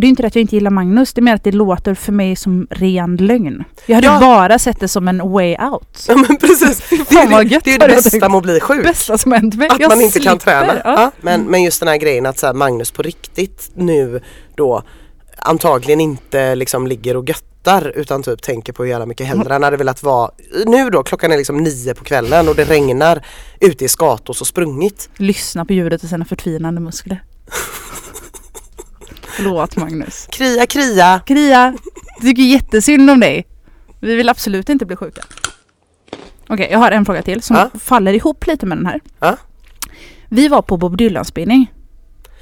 det 0.00 0.06
är 0.06 0.08
inte 0.08 0.22
det 0.22 0.26
att 0.26 0.34
jag 0.34 0.40
inte 0.40 0.56
gillar 0.56 0.70
Magnus. 0.70 1.12
Det 1.12 1.20
är 1.20 1.22
mer 1.22 1.34
att 1.34 1.44
det 1.44 1.52
låter 1.52 1.94
för 1.94 2.12
mig 2.12 2.36
som 2.36 2.66
ren 2.70 3.16
lögn. 3.16 3.64
Jag 3.86 3.94
hade 3.94 4.06
Ja. 4.06 4.20
bara 4.20 4.58
sett 4.58 4.80
det 4.80 4.88
som 4.88 5.08
en 5.08 5.30
way 5.32 5.56
out. 5.72 6.04
Ja 6.08 6.16
men 6.16 6.36
precis, 6.36 6.82
det 6.88 6.96
är 7.16 7.44
det, 7.44 7.60
det, 7.64 7.74
är 7.74 7.78
det 7.78 7.88
bästa 7.88 8.28
med 8.28 8.36
att 8.38 8.42
bli 8.42 8.60
sjuk. 8.60 8.82
bästa 8.84 9.18
som 9.18 9.32
hänt 9.32 9.54
mig. 9.54 9.68
Att 9.68 9.80
Jag 9.80 9.88
man 9.88 10.00
inte 10.00 10.20
kan 10.20 10.40
slipper. 10.40 10.60
träna. 10.66 10.80
Ja. 10.84 10.94
Ja. 11.02 11.10
men, 11.20 11.42
men 11.42 11.62
just 11.62 11.80
den 11.80 11.88
här 11.88 11.96
grejen 11.96 12.26
att 12.26 12.38
så 12.38 12.46
här, 12.46 12.54
Magnus 12.54 12.90
på 12.90 13.02
riktigt 13.02 13.70
nu 13.74 14.20
då 14.54 14.82
antagligen 15.38 16.00
inte 16.00 16.54
liksom 16.54 16.86
ligger 16.86 17.16
och 17.16 17.28
göttar 17.28 17.92
utan 17.96 18.22
typ 18.22 18.42
tänker 18.42 18.72
på 18.72 18.82
hur 18.82 18.90
jävla 18.90 19.06
mycket 19.06 19.26
hellre 19.26 19.52
han 19.52 19.62
hade 19.62 19.76
velat 19.76 20.02
vara 20.02 20.30
nu 20.66 20.90
då 20.90 21.02
klockan 21.02 21.32
är 21.32 21.36
liksom 21.36 21.56
nio 21.56 21.94
på 21.94 22.04
kvällen 22.04 22.48
och 22.48 22.54
det 22.54 22.64
regnar 22.64 23.26
ute 23.60 23.84
i 23.84 23.88
Skatos 23.88 24.40
och 24.40 24.46
sprungit. 24.46 25.08
Lyssna 25.16 25.64
på 25.64 25.72
ljudet 25.72 26.04
i 26.04 26.08
sina 26.08 26.24
förtvinande 26.24 26.80
muskler. 26.80 27.22
Förlåt 29.36 29.76
Magnus. 29.76 30.26
Kria 30.30 30.66
kria! 30.66 31.20
Kria, 31.26 31.74
jag 32.16 32.20
tycker 32.22 32.42
jättesynd 32.42 33.10
om 33.10 33.20
dig. 33.20 33.46
Vi 34.00 34.14
vill 34.16 34.28
absolut 34.28 34.68
inte 34.68 34.86
bli 34.86 34.96
sjuka. 34.96 35.22
Okej, 36.48 36.68
jag 36.70 36.78
har 36.78 36.90
en 36.90 37.04
fråga 37.04 37.22
till 37.22 37.42
som 37.42 37.56
Ja. 37.56 37.70
faller 37.80 38.12
ihop 38.12 38.46
lite 38.46 38.66
med 38.66 38.78
den 38.78 38.86
här. 38.86 39.00
Ja. 39.20 39.36
Vi 40.28 40.48
var 40.48 40.62
på 40.62 40.76
Bob 40.76 40.96
Dylan-spelning. 40.96 41.72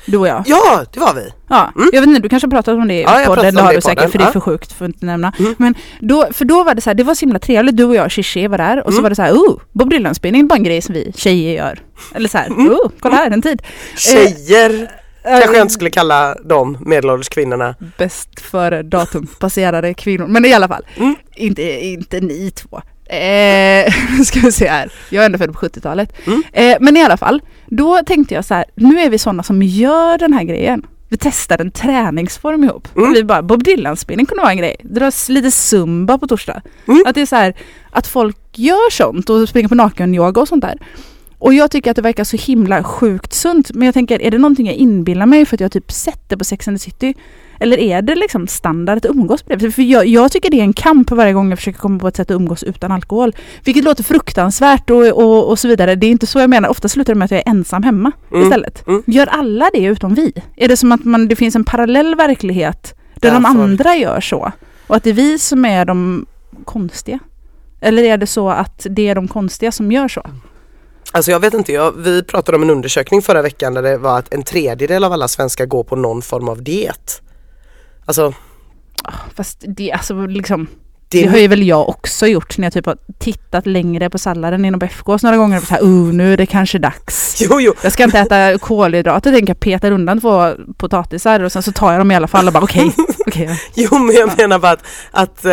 du 0.06 0.16
och 0.18 0.28
jag. 0.28 0.42
Ja, 0.46 0.84
det 0.92 1.00
var 1.00 1.14
vi. 1.14 1.32
Ja, 1.48 1.72
Mm. 1.76 1.90
jag 1.92 2.00
vet 2.00 2.08
inte, 2.08 2.20
du 2.22 2.28
kanske 2.28 2.46
har 2.46 2.50
pratat 2.50 2.74
om 2.74 2.88
det 2.88 2.94
i 2.94 3.02
Ja, 3.02 3.24
podden, 3.26 3.54
det 3.54 3.62
har 3.62 3.74
du 3.74 3.80
säkert 3.80 4.10
för 4.10 4.18
det 4.18 4.24
är 4.24 4.30
för 4.32 4.40
sjukt 4.40 4.72
för 4.72 4.84
att 4.84 4.88
inte 4.88 5.06
nämna. 5.06 5.32
Mm. 5.38 5.54
Men 5.58 5.74
då, 6.00 6.28
för 6.32 6.44
då 6.44 6.64
var 6.64 6.74
det 6.74 6.80
så 6.80 6.90
här, 6.90 6.94
det 6.94 7.04
var 7.04 7.14
så 7.14 7.20
himla 7.20 7.38
trevligt, 7.38 7.76
du 7.76 7.84
och 7.84 7.94
jag 7.94 8.04
och 8.04 8.12
Shishi 8.12 8.46
var 8.46 8.58
där 8.58 8.76
och 8.86 8.92
så 8.92 8.98
Mm. 8.98 9.02
var 9.02 9.10
det 9.10 9.16
så 9.16 9.22
här, 9.22 9.32
oh, 9.32 9.60
Bob 9.72 9.90
Dylan-spelning 9.90 10.40
är 10.42 10.46
bara 10.46 10.54
en 10.56 10.62
grej 10.64 10.82
som 10.82 10.94
vi 10.94 11.12
tjejer 11.16 11.54
gör. 11.64 11.82
Eller 12.14 12.28
så 12.28 12.38
här, 12.38 12.48
oh, 12.50 12.90
kolla 13.00 13.16
här, 13.16 13.30
en 13.30 13.42
tid. 13.42 13.62
Tjejer 13.96 14.90
kanske 15.22 15.56
jag 15.56 15.64
inte 15.64 15.74
skulle 15.74 15.90
kalla 15.90 16.36
de 16.44 16.78
medelålders 16.86 17.28
kvinnorna. 17.28 17.74
Bäst 17.98 18.40
före 18.40 18.82
datum 18.82 19.26
passerade 19.26 19.94
kvinnor, 19.94 20.26
men 20.26 20.44
i 20.44 20.52
alla 20.52 20.68
fall, 20.68 20.86
Mm. 20.96 21.14
inte, 21.36 21.62
inte 21.84 22.20
ni 22.20 22.50
två. 22.50 22.82
Eh, 23.06 23.92
ska 24.24 24.40
vi 24.40 24.52
se 24.52 24.68
här, 24.68 24.92
jag 25.10 25.22
är 25.22 25.26
ändå 25.26 25.38
född 25.38 25.52
på 25.52 25.58
70-talet. 25.58 26.12
Mm. 26.26 26.42
Eh, 26.52 26.76
men 26.80 26.96
i 26.96 27.02
alla 27.04 27.16
fall, 27.16 27.42
då 27.66 28.02
tänkte 28.06 28.34
jag 28.34 28.44
så 28.44 28.54
här, 28.54 28.64
nu 28.74 29.00
är 29.00 29.10
vi 29.10 29.18
sådana 29.18 29.42
som 29.42 29.62
gör 29.62 30.18
den 30.18 30.32
här 30.32 30.44
grejen. 30.44 30.86
Vi 31.08 31.18
testar 31.18 31.60
en 31.60 31.70
träningsform 31.70 32.64
ihop. 32.64 32.88
Mm. 32.96 33.12
Vi 33.12 33.24
bara, 33.24 33.42
Bob 33.42 33.62
Dylan-spelning 33.64 34.26
kunde 34.26 34.42
vara 34.42 34.52
en 34.52 34.58
grej. 34.58 34.76
Dras 34.82 35.28
lite 35.28 35.50
zumba 35.50 36.18
på 36.18 36.26
torsdag. 36.26 36.62
Mm. 36.88 37.02
Att 37.06 37.14
det 37.14 37.20
är 37.20 37.26
så 37.26 37.36
här, 37.36 37.54
att 37.90 38.06
folk 38.06 38.36
gör 38.54 38.90
sånt 38.90 39.30
och 39.30 39.48
springer 39.48 39.68
på 39.68 39.74
nakenyoga 39.74 40.40
och 40.40 40.48
sånt 40.48 40.62
där. 40.64 40.78
Och 41.42 41.54
jag 41.54 41.70
tycker 41.70 41.90
att 41.90 41.96
det 41.96 42.02
verkar 42.02 42.24
så 42.24 42.36
himla 42.36 42.84
sjukt 42.84 43.32
sunt. 43.32 43.70
Men 43.74 43.86
jag 43.86 43.94
tänker, 43.94 44.22
är 44.22 44.30
det 44.30 44.38
någonting 44.38 44.66
jag 44.66 44.74
inbillar 44.76 45.26
mig 45.26 45.46
för 45.46 45.56
att 45.56 45.60
jag 45.60 45.72
typ 45.72 45.92
sett 45.92 46.28
det 46.28 46.36
på 46.36 46.44
Sex 46.44 46.68
and 46.68 46.76
the 46.78 46.82
City? 46.84 47.14
Eller 47.60 47.78
är 47.78 48.02
det 48.02 48.14
liksom 48.14 48.46
standard 48.46 48.98
att 48.98 49.04
umgås 49.06 49.42
på 49.42 49.54
det? 49.56 49.70
För 49.70 49.82
jag, 49.82 50.06
jag 50.06 50.32
tycker 50.32 50.50
det 50.50 50.58
är 50.60 50.62
en 50.64 50.72
kamp 50.72 51.10
varje 51.10 51.32
gång 51.32 51.48
jag 51.50 51.58
försöker 51.58 51.78
komma 51.78 51.98
på 51.98 52.08
ett 52.08 52.16
sätt 52.16 52.30
att 52.30 52.34
umgås 52.34 52.62
utan 52.62 52.92
alkohol. 52.92 53.34
Vilket 53.64 53.84
låter 53.84 54.04
fruktansvärt 54.04 54.90
och, 54.90 55.06
och, 55.06 55.48
och 55.50 55.58
så 55.58 55.68
vidare. 55.68 55.94
Det 55.94 56.06
är 56.06 56.10
inte 56.10 56.26
så 56.26 56.38
jag 56.38 56.50
menar. 56.50 56.68
Ofta 56.68 56.88
slutar 56.88 57.14
det 57.14 57.18
med 57.18 57.24
att 57.24 57.30
jag 57.30 57.40
är 57.46 57.48
ensam 57.50 57.82
hemma 57.82 58.12
Mm. 58.32 58.42
istället. 58.44 58.86
Mm. 58.86 59.02
Gör 59.06 59.26
alla 59.26 59.70
det 59.72 59.84
utom 59.84 60.14
vi? 60.14 60.32
Är 60.56 60.68
det 60.68 60.76
som 60.76 60.92
att 60.92 61.04
man, 61.04 61.28
det 61.28 61.36
finns 61.36 61.56
en 61.56 61.64
parallell 61.64 62.14
verklighet 62.14 62.94
där 63.14 63.30
de 63.30 63.42
Därför- 63.42 63.62
andra 63.62 63.96
gör 63.96 64.20
så? 64.20 64.52
Och 64.86 64.96
att 64.96 65.04
det 65.04 65.10
är 65.10 65.14
vi 65.14 65.38
som 65.38 65.64
är 65.64 65.84
de 65.84 66.26
konstiga? 66.64 67.18
Eller 67.80 68.02
är 68.02 68.16
det 68.16 68.26
så 68.26 68.48
att 68.50 68.86
det 68.90 69.08
är 69.08 69.14
de 69.14 69.28
konstiga 69.28 69.72
som 69.72 69.92
gör 69.92 70.08
så? 70.08 70.22
Alltså 71.14 71.30
jag 71.30 71.40
vet 71.40 71.54
inte, 71.54 71.72
jag, 71.72 71.92
vi 71.92 72.22
pratade 72.22 72.56
om 72.56 72.62
en 72.62 72.70
undersökning 72.70 73.22
förra 73.22 73.42
veckan 73.42 73.74
där 73.74 73.82
det 73.82 73.98
var 73.98 74.18
att 74.18 74.34
en 74.34 74.42
tredjedel 74.42 75.04
av 75.04 75.12
alla 75.12 75.28
svenskar 75.28 75.66
går 75.66 75.84
på 75.84 75.96
någon 75.96 76.22
form 76.22 76.48
av 76.48 76.62
diet. 76.62 77.22
Alltså 78.04 78.34
Fast 79.34 79.64
det, 79.68 79.92
alltså 79.92 80.26
liksom, 80.26 80.66
det 81.08 81.22
det 81.22 81.28
har 81.28 81.38
ju 81.38 81.48
väl 81.48 81.62
jag 81.62 81.88
också 81.88 82.26
gjort 82.26 82.58
när 82.58 82.66
jag 82.66 82.72
typ 82.72 82.86
har 82.86 82.96
tittat 83.18 83.66
längre 83.66 84.10
på 84.10 84.18
salladen 84.18 84.64
inom 84.64 84.80
FKs 84.82 85.22
några 85.22 85.36
gånger 85.36 85.58
och 85.58 85.64
så 85.64 85.74
här, 85.74 85.82
oh, 85.82 86.12
nu 86.12 86.32
är 86.32 86.36
det 86.36 86.46
kanske 86.46 86.78
dags. 86.78 87.42
Jo, 87.50 87.60
jo, 87.60 87.74
Jag 87.82 87.92
ska 87.92 88.04
inte 88.04 88.18
äta 88.18 88.58
kolhydrater, 88.58 89.32
tänker 89.32 89.50
jag 89.50 89.60
petar 89.60 89.90
undan 89.90 90.20
två 90.20 90.52
potatisar 90.76 91.40
och 91.40 91.52
sen 91.52 91.62
så 91.62 91.72
tar 91.72 91.92
jag 91.92 92.00
dem 92.00 92.10
i 92.10 92.14
alla 92.14 92.28
fall 92.28 92.46
och 92.46 92.52
bara 92.52 92.64
okej, 92.64 92.92
okej. 93.26 93.44
ja. 93.44 93.56
jo 93.74 93.98
men 93.98 94.14
jag 94.16 94.38
menar 94.38 94.58
bara 94.58 94.72
att, 94.72 94.84
att 95.10 95.44
eh, 95.44 95.50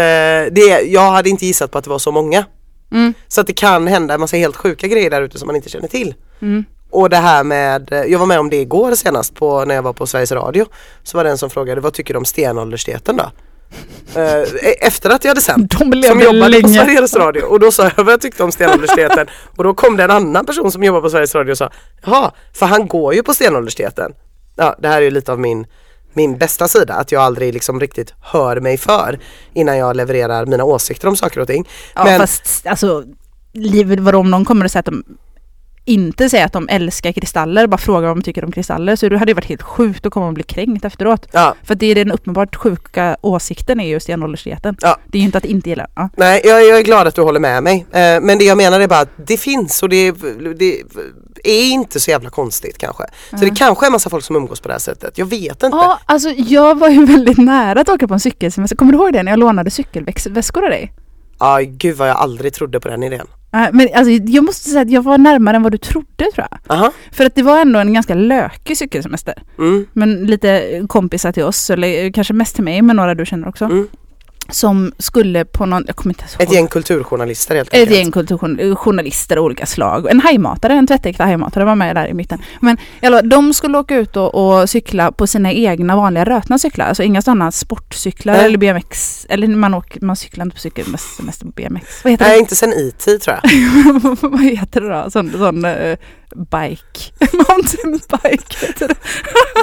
det, 0.51 0.81
jag 0.87 1.11
hade 1.11 1.29
inte 1.29 1.45
gissat 1.45 1.71
på 1.71 1.77
att 1.77 1.83
det 1.83 1.89
var 1.89 1.99
så 1.99 2.11
många. 2.11 2.45
Mm, 2.91 3.13
Så 3.27 3.41
att 3.41 3.47
det 3.47 3.53
kan 3.53 3.87
hända 3.87 4.13
en 4.13 4.19
massa 4.19 4.37
helt 4.37 4.55
sjuka 4.55 4.87
grejer 4.87 5.09
där 5.09 5.21
ute 5.21 5.39
som 5.39 5.47
man 5.47 5.55
inte 5.55 5.69
känner 5.69 5.87
till. 5.87 6.15
mm. 6.41 6.65
Och 6.91 7.09
det 7.09 7.17
här 7.17 7.43
med, 7.43 8.05
jag 8.07 8.19
var 8.19 8.25
med 8.25 8.39
om 8.39 8.49
det 8.49 8.55
igår 8.61 8.95
senast 8.95 9.35
på, 9.35 9.65
när 9.65 9.75
jag 9.75 9.81
var 9.81 9.93
på 9.93 10.07
Sveriges 10.07 10.31
Radio. 10.31 10.65
Så 11.03 11.17
var 11.17 11.23
det 11.23 11.29
en 11.29 11.37
som 11.37 11.49
frågade, 11.49 11.81
vad 11.81 11.93
tycker 11.93 12.13
du 12.13 12.17
om 12.17 12.25
stenåldersdieten 12.25 13.17
då? 13.17 13.31
Eh, 14.15 14.43
efter 14.87 15.09
att 15.09 15.23
jag 15.23 15.29
hade 15.31 15.41
sänt. 15.41 15.73
Som 15.73 15.91
jobbade 15.91 16.33
på 16.41 16.47
länge. 16.49 16.73
Sveriges 16.73 17.15
Radio 17.15 17.41
och 17.43 17.59
då 17.59 17.71
sa 17.71 17.91
jag 17.97 18.03
vad 18.03 18.13
jag 18.13 18.21
tyckte 18.21 18.43
om 18.43 18.51
stenåldersdieten 18.51 19.27
och 19.57 19.63
då 19.63 19.73
kom 19.73 19.97
det 19.97 20.03
en 20.03 20.11
annan 20.11 20.45
person 20.45 20.71
som 20.71 20.83
jobbar 20.83 21.01
på 21.01 21.09
Sveriges 21.09 21.35
Radio 21.35 21.51
och 21.51 21.57
sa 21.57 21.69
Jaha, 22.05 22.31
för 22.53 22.65
han 22.65 22.87
går 22.87 23.13
ju 23.13 23.23
på 23.23 23.33
stenåldersdieten. 23.33 24.11
Ja, 24.55 24.75
det 24.79 24.87
här 24.87 24.97
är 24.97 25.01
ju 25.01 25.11
lite 25.11 25.31
av 25.31 25.39
min 25.39 25.65
min 26.13 26.37
bästa 26.37 26.67
sida, 26.67 26.93
att 26.93 27.11
jag 27.11 27.21
aldrig 27.21 27.53
liksom 27.53 27.79
riktigt 27.79 28.13
hör 28.21 28.59
mig 28.59 28.77
för 28.77 29.19
innan 29.53 29.77
jag 29.77 29.95
levererar 29.95 30.45
mina 30.45 30.63
åsikter 30.63 31.07
om 31.07 31.15
saker 31.15 31.39
och 31.39 31.47
ting. 31.47 31.67
Ja 31.95 32.03
Men- 32.03 32.19
fast 32.19 32.67
alltså, 32.67 33.03
livet 33.53 33.99
vadå 33.99 34.19
om 34.19 34.31
någon 34.31 34.45
kommer 34.45 34.65
och 34.65 34.71
säger 34.71 34.79
att 34.79 34.85
de 34.85 35.03
inte 35.85 36.29
säger 36.29 36.45
att 36.45 36.53
de 36.53 36.69
älskar 36.69 37.11
kristaller, 37.11 37.67
bara 37.67 37.77
frågar 37.77 38.07
vad 38.07 38.17
de 38.17 38.21
tycker 38.21 38.45
om 38.45 38.51
kristaller 38.51 38.95
så 38.95 39.09
det 39.09 39.17
hade 39.17 39.31
ju 39.31 39.35
varit 39.35 39.45
helt 39.45 39.61
sjukt 39.61 40.05
att 40.05 40.13
komma 40.13 40.27
och 40.27 40.33
bli 40.33 40.43
kränkt 40.43 40.85
efteråt. 40.85 41.27
Ja, 41.31 41.55
För 41.63 41.75
det 41.75 41.85
är 41.85 41.95
den 41.95 42.11
uppenbart 42.11 42.55
sjuka 42.55 43.17
åsikten 43.21 43.79
är 43.79 43.87
just 43.87 44.03
stenåldersdieten. 44.03 44.77
Ja. 44.81 44.97
Det 45.07 45.17
är 45.17 45.19
ju 45.19 45.25
inte 45.25 45.37
att 45.37 45.45
inte 45.45 45.69
gilla 45.69 45.87
ja. 45.95 46.09
nej 46.17 46.41
jag, 46.43 46.65
jag 46.65 46.77
är 46.77 46.83
glad 46.83 47.07
att 47.07 47.15
du 47.15 47.21
håller 47.21 47.39
med 47.39 47.63
mig. 47.63 47.85
Eh, 47.91 48.21
men 48.21 48.37
det 48.37 48.43
jag 48.45 48.57
menar 48.57 48.79
är 48.79 48.87
bara 48.87 48.99
att 48.99 49.27
det 49.27 49.37
finns 49.37 49.83
och 49.83 49.89
det, 49.89 50.11
det 50.57 50.83
är 51.43 51.63
inte 51.63 51.99
så 51.99 52.11
jävla 52.11 52.29
konstigt 52.29 52.77
kanske. 52.77 53.03
Så 53.29 53.35
det 53.35 53.49
kanske 53.49 53.85
är 53.85 53.91
massa 53.91 54.09
folk 54.09 54.23
som 54.23 54.35
umgås 54.35 54.59
på 54.59 54.67
det 54.67 54.73
här 54.73 54.79
sättet. 54.79 55.17
Jag 55.17 55.25
vet 55.25 55.63
inte. 55.63 55.77
Ja, 55.77 55.99
alltså 56.05 56.29
jag 56.29 56.79
var 56.79 56.89
ju 56.89 57.05
väldigt 57.05 57.37
nära 57.37 57.81
att 57.81 57.89
åka 57.89 58.07
på 58.07 58.13
en 58.13 58.19
cykelsemester. 58.19 58.75
Kommer 58.75 58.91
du 58.91 58.97
ihåg 58.97 59.13
det 59.13 59.23
när 59.23 59.31
jag 59.31 59.39
lånade 59.39 59.71
cykelväskor 59.71 60.63
av 60.63 60.69
dig? 60.69 60.93
Ja, 61.39 61.59
gud 61.63 61.97
vad 61.97 62.09
jag 62.09 62.17
aldrig 62.17 62.53
trodde 62.53 62.79
på 62.79 62.89
den 62.89 63.03
idén. 63.03 63.27
Men 63.51 63.89
alltså, 63.95 64.11
jag 64.11 64.43
måste 64.43 64.69
säga 64.69 64.81
att 64.81 64.91
jag 64.91 65.01
var 65.01 65.17
närmare 65.17 65.55
än 65.55 65.63
vad 65.63 65.71
du 65.71 65.77
trodde 65.77 66.31
tror 66.33 66.47
jag. 66.51 66.77
Aha. 66.77 66.91
För 67.11 67.25
att 67.25 67.35
det 67.35 67.43
var 67.43 67.59
ändå 67.61 67.79
en 67.79 67.93
ganska 67.93 68.15
lökig 68.15 68.77
cykelsemester. 68.77 69.43
Mm. 69.57 69.87
Men 69.93 70.25
lite 70.25 70.81
kompisar 70.87 71.31
till 71.31 71.43
oss, 71.43 71.69
eller 71.69 72.11
kanske 72.11 72.33
mest 72.33 72.55
till 72.55 72.63
mig, 72.63 72.81
men 72.81 72.95
några 72.95 73.15
du 73.15 73.25
känner 73.25 73.47
också. 73.47 73.65
Mm. 73.65 73.87
Som 74.51 74.91
skulle 74.97 75.45
på 75.45 75.65
någon, 75.65 75.83
jag 75.87 75.95
kommer 75.95 76.13
inte 76.13 76.23
ihåg. 76.23 76.41
Ett 76.47 76.53
gäng 76.53 76.67
kulturjournalister 76.67 77.55
helt 77.55 77.67
Ett 77.67 77.73
enkelt. 77.73 77.97
gäng 77.97 78.11
kulturjournalister 78.11 79.37
av 79.37 79.43
olika 79.43 79.65
slag. 79.65 80.07
En 80.11 80.19
hajmatare, 80.19 80.73
en 80.73 80.87
tvättäkta 80.87 81.23
hajmatare 81.23 81.65
var 81.65 81.75
med 81.75 81.95
där 81.95 82.07
i 82.07 82.13
mitten. 82.13 82.41
Men 82.61 82.77
eller, 83.01 83.21
de 83.21 83.53
skulle 83.53 83.77
åka 83.77 83.95
ut 83.95 84.17
och, 84.17 84.35
och 84.61 84.69
cykla 84.69 85.11
på 85.11 85.27
sina 85.27 85.51
egna 85.51 85.95
vanliga 85.95 86.25
rötna 86.25 86.59
cyklar. 86.59 86.85
Alltså 86.85 87.03
inga 87.03 87.21
sådana 87.21 87.51
sportcyklar 87.51 88.33
Nej. 88.33 88.45
eller 88.45 88.57
BMX. 88.57 89.25
Eller 89.29 89.47
man, 89.47 89.73
åker, 89.73 90.01
man 90.01 90.15
cyklar 90.15 90.45
inte 90.45 90.55
på 90.55 90.61
cykel, 90.61 90.87
mest, 90.87 91.19
mest 91.21 91.41
på 91.41 91.47
BMX. 91.47 92.03
Vad 92.03 92.11
heter 92.11 92.25
Nej, 92.25 92.33
det? 92.33 92.39
inte 92.39 92.55
sen 92.55 92.73
IT 92.73 93.21
tror 93.21 93.37
jag. 93.43 93.51
Vad 94.31 94.41
heter 94.43 94.81
det 94.81 94.89
då? 95.03 95.09
Sån, 95.11 95.31
sån 95.31 95.65
eh, 95.65 95.97
bike. 96.35 97.11
Mountainbike 97.49 98.65
heter 98.67 98.95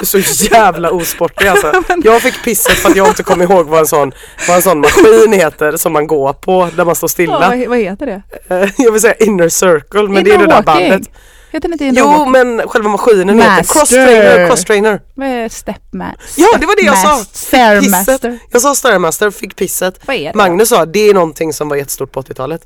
så 0.03 0.17
jävla 0.51 0.91
osportig 0.91 1.47
alltså. 1.47 1.83
Jag 2.03 2.21
fick 2.21 2.43
pisset 2.43 2.73
för 2.77 2.89
att 2.89 2.95
jag 2.95 3.07
inte 3.07 3.23
kom 3.23 3.41
ihåg 3.41 3.67
vad 3.67 3.79
en 3.79 3.87
sån, 3.87 4.11
vad 4.47 4.55
en 4.55 4.61
sån 4.61 4.79
maskin 4.79 5.33
heter 5.33 5.77
som 5.77 5.93
man 5.93 6.07
går 6.07 6.33
på 6.33 6.69
där 6.75 6.85
man 6.85 6.95
står 6.95 7.07
Ja, 7.07 7.09
stilla. 7.11 7.39
vad, 7.39 7.67
vad 7.67 7.77
heter 7.77 8.05
det? 8.05 8.21
Eh, 8.55 8.69
Jag 8.77 8.91
vill 8.91 9.01
säga 9.01 9.13
inner 9.13 9.49
circle 9.49 10.03
men 10.07 10.23
det 10.23 10.31
är 10.31 10.37
det 10.37 10.47
där 10.47 10.61
bandet. 10.61 11.01
Heter 11.51 11.71
inte 11.71 11.83
Jo 11.85 11.89
innerwalking? 11.89 12.31
men 12.31 12.67
själva 12.67 12.89
maskinen 12.89 13.39
heter 13.39 13.57
Master. 13.57 13.73
cross 13.79 13.89
trainer, 13.89 14.47
cross 14.47 14.63
trainer. 14.65 15.49
Stepmaster? 15.49 16.19
Ja 16.41 16.47
det 16.59 16.65
var 16.65 16.75
det 16.75 16.81
jag 16.85 16.97
sa! 16.97 17.25
Fairmaster. 17.49 18.39
Jag 18.51 18.61
sa 18.61 18.75
Stairmaster, 18.75 19.31
fick 19.31 19.55
pisset. 19.55 19.99
Vad 20.05 20.15
är 20.15 20.23
det? 20.23 20.33
Magnus 20.35 20.69
sa 20.69 20.85
det 20.85 21.09
är 21.09 21.13
någonting 21.13 21.53
som 21.53 21.69
var 21.69 21.75
jättestort 21.77 22.11
på 22.11 22.21
80-talet. 22.21 22.61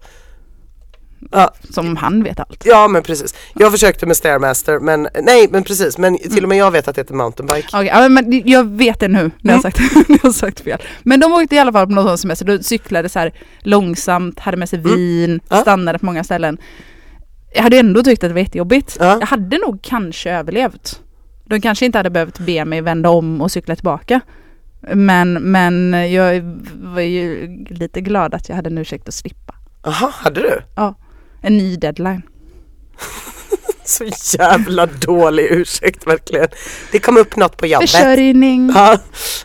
Ja, 1.32 1.54
Som 1.70 1.98
han 1.98 2.24
vet 2.24 2.40
allt. 2.40 2.64
ja 2.66 2.88
men 2.88 3.04
precis. 3.04 3.36
Jag 3.56 3.72
försökte 3.72 4.06
med 4.06 4.18
Stairmaster 4.18 4.80
men 4.80 5.08
nej 5.22 5.48
men 5.52 5.64
precis 5.64 5.98
men 5.98 6.18
till 6.18 6.44
och 6.44 6.50
med 6.50 6.58
jag 6.58 6.72
vet 6.72 6.88
att 6.88 6.96
det 6.96 7.02
heter 7.02 7.14
mountainbike. 7.14 7.68
Okej, 7.74 7.88
ja, 7.88 8.10
men 8.10 8.42
jag 8.46 8.64
vet 8.70 9.00
det 9.00 9.08
nu 9.08 9.32
när 9.42 9.54
jag, 9.54 9.60
Mm. 9.60 9.62
sagt, 9.62 9.80
när 10.10 10.20
jag 10.24 10.34
sagt 10.36 10.60
fel. 10.60 10.82
Men 11.04 11.20
de 11.20 11.34
åkte 11.34 11.56
i 11.56 11.60
alla 11.60 11.72
fall 11.72 11.88
på 11.88 11.94
någon 11.94 12.06
sån 12.08 12.18
semester. 12.18 12.46
De 12.46 12.64
cyklade 12.64 13.10
så 13.10 13.20
här 13.20 13.34
långsamt, 13.60 14.40
hade 14.40 14.58
med 14.58 14.70
sig 14.70 14.80
Mm. 14.80 14.96
vin, 14.96 15.40
Ja. 15.50 15.58
stannade 15.62 16.00
på 16.00 16.06
många 16.06 16.24
ställen. 16.24 16.58
Jag 17.56 17.64
hade 17.64 17.78
ändå 17.80 18.04
tyckt 18.04 18.24
att 18.24 18.30
det 18.30 18.34
var 18.34 18.42
jättejobbigt. 18.42 18.98
Ja. 19.00 19.18
Jag 19.20 19.28
hade 19.28 19.58
nog 19.58 19.80
kanske 19.82 20.32
överlevt. 20.32 21.02
De 21.46 21.62
kanske 21.62 21.86
inte 21.86 21.98
hade 22.00 22.10
behövt 22.10 22.40
be 22.40 22.66
mig 22.66 22.82
vända 22.82 23.10
om 23.10 23.42
och 23.42 23.52
cykla 23.52 23.76
tillbaka. 23.76 24.22
Men, 24.94 25.34
men 25.34 25.92
jag 26.12 26.42
var 26.74 27.02
ju 27.02 27.48
lite 27.70 28.02
glad 28.02 28.34
att 28.34 28.50
jag 28.50 28.56
hade 28.56 28.70
en 28.70 28.78
ursäkt 28.78 29.08
att 29.08 29.14
slippa. 29.14 29.56
Jaha, 29.84 30.12
hade 30.14 30.42
du? 30.42 30.62
En 31.42 31.58
ny 31.58 31.76
deadline. 31.76 32.22
Så 33.86 34.06
jävla 34.40 34.86
dålig 34.86 35.48
ursäkt 35.52 36.08
verkligen. 36.08 36.48
Det 36.92 37.00
kom 37.00 37.18
upp 37.18 37.36
något 37.36 37.58
på 37.58 37.68
jobbet. 37.68 37.90
Försörjning. 37.90 38.72
Ja, 38.76 38.98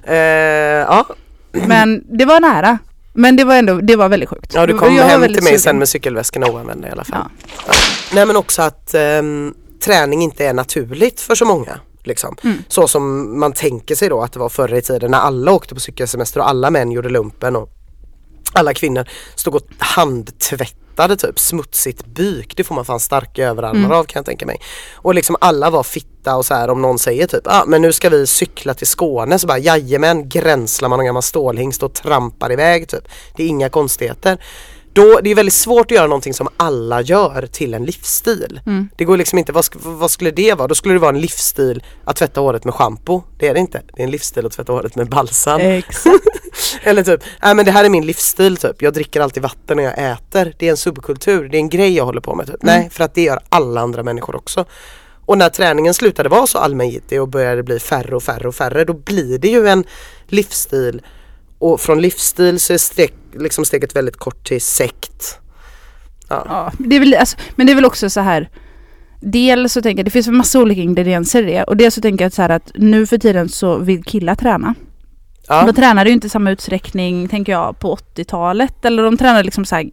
eh, 0.05 0.17
ja. 0.17 1.07
Men 1.53 2.19
det 2.19 2.25
var 2.25 2.41
nära. 2.41 2.79
Men 3.13 3.37
det 3.37 3.45
var 3.45 3.55
ändå, 3.55 3.81
det 3.81 3.97
var 3.97 4.09
väldigt 4.09 4.29
sjukt. 4.29 4.55
ja, 4.55 4.67
du 4.67 4.79
kom 4.79 4.99
hem 4.99 5.23
till 5.23 5.31
mig 5.31 5.43
sugen. 5.43 5.61
sen 5.61 5.79
med 5.79 5.89
cykelväskorna 5.89 6.47
oanvända 6.47 6.89
i 6.89 6.91
alla 6.91 7.05
fall. 7.05 7.29
Ja. 7.67 7.75
Nej 8.13 8.27
men 8.27 8.37
också 8.37 8.63
att 8.63 8.95
ehm, 8.95 9.55
träning 9.81 10.23
inte 10.23 10.47
är 10.47 10.53
naturligt 10.53 11.21
för 11.21 11.35
så 11.35 11.45
många. 11.45 11.81
Liksom. 12.05 12.37
Mm. 12.45 12.59
Så 12.69 12.89
som 12.89 13.41
man 13.41 13.53
tänker 13.53 13.95
sig 13.95 14.09
då 14.09 14.23
att 14.23 14.33
det 14.33 14.39
var 14.39 14.49
förr 14.49 14.75
i 14.75 14.83
tiden 14.83 15.11
när 15.11 15.19
alla 15.19 15.53
åkte 15.53 15.75
på 15.75 15.81
cykelsemester 15.81 16.41
och 16.41 16.49
alla 16.49 16.71
män 16.71 16.93
gjorde 16.93 17.09
lumpen 17.09 17.57
och 17.57 17.69
alla 18.53 18.75
kvinnor 18.75 19.09
stod 19.35 19.55
och 19.55 19.63
handtvättade 20.97 21.17
typ 21.17 21.39
smutsigt 21.39 22.07
byk. 22.07 22.57
Det 22.57 22.65
får 22.65 22.75
man 22.75 22.85
fan 22.85 23.01
starka 23.01 23.49
överarmar 23.49 23.85
Mm. 23.85 23.93
av 23.93 24.05
kan 24.05 24.19
jag 24.21 24.27
tänka 24.27 24.47
mig. 24.47 24.61
Och 24.95 25.15
liksom 25.15 25.37
alla 25.41 25.71
var 25.71 25.83
fitta 25.83 26.37
och 26.37 26.47
så 26.47 26.55
här 26.55 26.71
om 26.71 26.83
någon 26.83 26.99
säger 26.99 27.27
typ 27.27 27.47
ah, 27.47 27.65
men 27.67 27.83
nu 27.83 27.93
ska 27.93 28.09
vi 28.11 28.27
cykla 28.27 28.75
till 28.75 28.87
Skåne 28.87 29.39
så 29.39 29.47
bara 29.47 29.59
jajamän 29.59 30.29
gränslar 30.29 30.89
man 30.89 31.01
en 31.01 31.07
gammal 31.07 31.23
stålhingst 31.23 31.83
och 31.83 31.95
trampar 31.95 32.53
iväg 32.53 32.89
typ. 32.89 33.09
Det 33.37 33.43
är 33.45 33.49
inga 33.49 33.69
konstigheter. 33.69 34.39
Då, 34.97 35.21
det 35.23 35.31
är 35.31 35.35
väldigt 35.35 35.55
svårt 35.55 35.91
att 35.91 35.97
göra 35.97 36.07
någonting 36.07 36.35
som 36.35 36.49
alla 36.57 37.01
gör 37.01 37.49
till 37.53 37.75
en 37.75 37.85
livsstil. 37.85 38.61
Mm. 38.67 38.89
Det 38.97 39.05
går 39.05 39.17
liksom 39.17 39.39
inte, 39.39 39.53
vad, 39.53 39.65
vad 39.75 40.11
skulle 40.11 40.31
det 40.31 40.55
vara? 40.55 40.69
Då 40.69 40.75
skulle 40.75 40.95
det 40.95 40.99
vara 40.99 41.15
en 41.15 41.21
livsstil 41.21 41.85
att 42.05 42.17
tvätta 42.17 42.41
håret 42.41 42.65
med 42.65 42.75
schampo. 42.75 43.23
Det 43.39 43.49
är 43.49 43.55
det 43.55 43.61
inte. 43.61 43.83
Det 43.97 44.03
är 44.03 44.05
en 44.05 44.11
livsstil 44.11 44.47
att 44.47 44.53
tvätta 44.53 44.73
håret 44.73 44.97
med 44.97 45.09
balsam. 45.09 45.61
Exakt. 45.61 46.27
Eller 46.83 47.03
typ, 47.03 47.21
nej 47.43 47.55
men 47.55 47.65
det 47.65 47.71
här 47.71 47.85
är 47.85 47.89
min 47.89 48.07
livsstil 48.07 48.57
typ. 48.57 48.83
Jag 48.83 48.95
dricker 48.95 49.21
alltid 49.21 49.43
vatten 49.43 49.77
när 49.77 49.85
jag 49.85 50.13
äter. 50.13 50.55
Det 50.59 50.67
är 50.67 50.71
en 50.71 50.77
subkultur, 50.77 51.49
det 51.49 51.57
är 51.57 51.61
en 51.61 51.69
grej 51.69 51.97
jag 51.97 52.05
håller 52.05 52.21
på 52.21 52.35
med 52.35 52.47
typ. 52.47 52.63
Nej, 52.63 52.91
för 52.93 53.05
att 53.05 53.15
det 53.15 53.23
gör 53.23 53.41
alla 53.49 53.81
andra 53.81 54.03
människor 54.03 54.37
också. 54.37 54.65
Och 55.27 55.39
när 55.39 55.49
träningen 55.49 55.95
slutade 55.95 56.29
vara 56.29 56.47
så 56.47 56.59
allmängiltig 56.59 57.23
och 57.23 57.29
började 57.29 57.63
bli 57.63 57.79
färre 57.79 58.17
och 58.17 58.23
färre 58.23 58.49
och 58.49 58.55
färre 58.55 58.85
då 58.85 58.93
blir 58.93 59.39
det 59.39 59.49
ju 59.49 59.69
en 59.69 59.85
livsstil 60.27 61.03
och 61.59 61.81
från 61.81 62.01
livsstil 62.01 62.61
så 62.61 62.73
är 62.73 62.79
steg, 62.79 63.15
liksom 63.39 63.65
steget 63.65 63.97
väldigt 63.97 64.17
kort 64.17 64.47
till 64.47 64.61
sekt. 64.61 65.39
Ja. 66.29 66.47
Ja, 66.49 66.73
det 66.79 66.97
är 66.97 67.01
väl, 67.01 67.15
alltså, 67.15 67.37
men 67.57 67.67
det 67.67 67.73
är 67.73 67.75
väl 67.75 67.85
också 67.85 68.11
så 68.11 68.21
här. 68.21 68.51
Dels 69.21 69.73
så 69.73 69.83
tänker 69.83 69.99
jag, 69.99 70.07
det 70.07 70.11
finns 70.11 70.29
en 70.29 70.37
massa 70.37 70.61
olika 70.61 70.81
ingredienser 70.81 71.43
i 71.43 71.47
det. 71.47 71.65
Och 71.65 71.77
dels 71.77 71.95
så 71.95 72.01
tänker 72.01 72.25
jag 72.25 72.33
så 72.33 72.43
här 72.43 72.49
att 72.49 72.71
nu 72.75 73.07
för 73.07 73.19
tiden 73.19 73.49
så 73.49 73.79
vill 73.79 74.05
killar 74.05 74.35
träna. 74.35 74.75
Ja. 75.49 75.67
De 75.67 75.73
tränade 75.73 76.11
ju 76.11 76.15
inte 76.15 76.27
i 76.27 76.31
samma 76.31 76.51
utsträckning, 76.51 77.29
tänker 77.29 77.53
jag, 77.53 77.79
på 77.79 77.97
80-talet. 77.97 78.85
Eller 78.85 79.03
de 79.03 79.17
tränade 79.17 79.43
liksom 79.43 79.65
så 79.65 79.75
här 79.75 79.91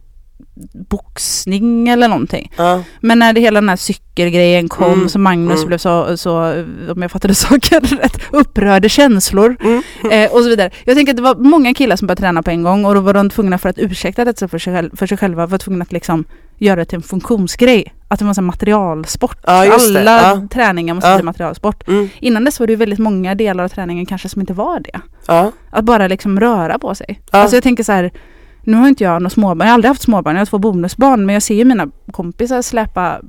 boxning 0.88 1.88
eller 1.88 2.08
någonting. 2.08 2.52
Ja. 2.56 2.82
Men 3.00 3.18
när 3.18 3.32
det 3.32 3.40
hela 3.40 3.60
den 3.60 3.68
här 3.68 3.76
cykelgrejen 3.76 4.68
kom 4.68 4.92
Mm, 4.92 5.08
så 5.08 5.18
Magnus 5.18 5.56
mm. 5.56 5.66
blev 5.66 5.78
så, 5.78 6.16
så, 6.16 6.64
om 6.94 7.02
jag 7.02 7.10
fattade 7.10 7.34
saken 7.44 7.80
rätt, 7.80 8.20
upprörde 8.32 8.88
känslor. 8.88 9.56
Mm. 9.60 9.82
Eh, 10.10 10.32
och 10.32 10.42
så 10.42 10.48
vidare. 10.48 10.70
Jag 10.84 10.96
tänker 10.96 11.12
att 11.12 11.16
det 11.16 11.22
var 11.22 11.34
många 11.34 11.74
killar 11.74 11.96
som 11.96 12.06
började 12.06 12.20
träna 12.22 12.42
på 12.42 12.50
en 12.50 12.62
gång 12.62 12.84
och 12.84 12.94
då 12.94 13.00
var 13.00 13.14
de 13.14 13.30
tvungna 13.30 13.58
för 13.58 13.68
att 13.68 13.78
ursäkta 13.78 14.24
detta 14.24 14.48
för 14.48 14.58
sig, 14.58 14.74
själv, 14.74 14.96
för 14.96 15.06
sig 15.06 15.18
själva, 15.18 15.46
var 15.46 15.58
tvungna 15.58 15.82
att 15.82 15.92
liksom 15.92 16.24
göra 16.58 16.76
det 16.76 16.84
till 16.84 16.96
en 16.96 17.02
funktionsgrej. 17.02 17.94
Att 18.08 18.18
det 18.18 18.24
var 18.24 18.38
en 18.38 18.44
materialsport. 18.44 19.38
Ja. 19.46 19.52
Alla 19.74 20.00
Ja. 20.22 20.48
träningar 20.50 20.94
måste 20.94 21.10
Ja. 21.10 21.16
bli 21.16 21.24
materialsport. 21.24 21.88
Mm. 21.88 22.08
Innan 22.20 22.44
dess 22.44 22.60
var 22.60 22.66
det 22.66 22.76
väldigt 22.76 22.98
många 22.98 23.34
delar 23.34 23.64
av 23.64 23.68
träningen 23.68 24.06
kanske 24.06 24.28
som 24.28 24.40
inte 24.40 24.52
var 24.52 24.80
det. 24.80 25.00
Att 25.70 25.84
bara 25.84 26.08
liksom 26.08 26.40
röra 26.40 26.78
på 26.78 26.94
sig. 26.94 27.20
Alltså 27.30 27.56
jag 27.56 27.62
tänker 27.62 27.84
så 27.84 27.92
här, 27.92 28.12
nu 28.64 28.76
har 28.76 28.88
inte 28.88 29.04
jag 29.04 29.22
några 29.22 29.30
småbarn, 29.30 29.58
jag 29.60 29.66
har 29.66 29.74
aldrig 29.74 29.88
haft 29.90 30.02
småbarn, 30.02 30.34
jag 30.36 30.40
har 30.40 30.46
två 30.46 30.58
bonusbarn, 30.58 31.26
men 31.26 31.32
jag 31.32 31.42
ser 31.42 31.54
ju 31.54 31.64
mina 31.64 31.86
kompisar 32.12 32.62
släpa 32.62 33.20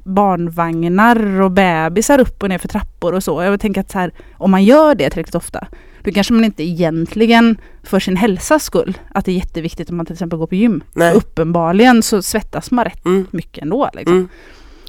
barnvagnar 0.49 1.41
och 1.41 1.51
bebisar 1.51 2.19
upp 2.19 2.43
och 2.43 2.49
ner 2.49 2.57
för 2.57 2.67
trappor 2.67 3.13
och 3.13 3.23
så. 3.23 3.43
Jag 3.43 3.59
tänker 3.59 3.81
att 3.81 3.91
så 3.91 3.99
här, 3.99 4.11
om 4.37 4.51
man 4.51 4.63
gör 4.63 4.95
det 4.95 5.09
tillräckligt 5.09 5.35
ofta, 5.35 5.67
då 6.03 6.11
kanske 6.11 6.33
man 6.33 6.45
inte 6.45 6.63
egentligen 6.63 7.57
för 7.83 7.99
sin 7.99 8.15
hälsas 8.17 8.63
skull, 8.63 8.97
att 9.13 9.25
det 9.25 9.31
är 9.31 9.35
jätteviktigt 9.35 9.89
om 9.89 9.97
man 9.97 10.05
till 10.05 10.13
exempel 10.13 10.39
går 10.39 10.47
på 10.47 10.55
gym. 10.55 10.83
Uppenbarligen 11.15 12.03
så 12.03 12.21
svettas 12.21 12.71
man 12.71 12.85
rätt 12.85 13.05
Mm. 13.05 13.27
mycket 13.31 13.63
ändå. 13.63 13.89
Liksom. 13.93 14.15
Mm. 14.15 14.29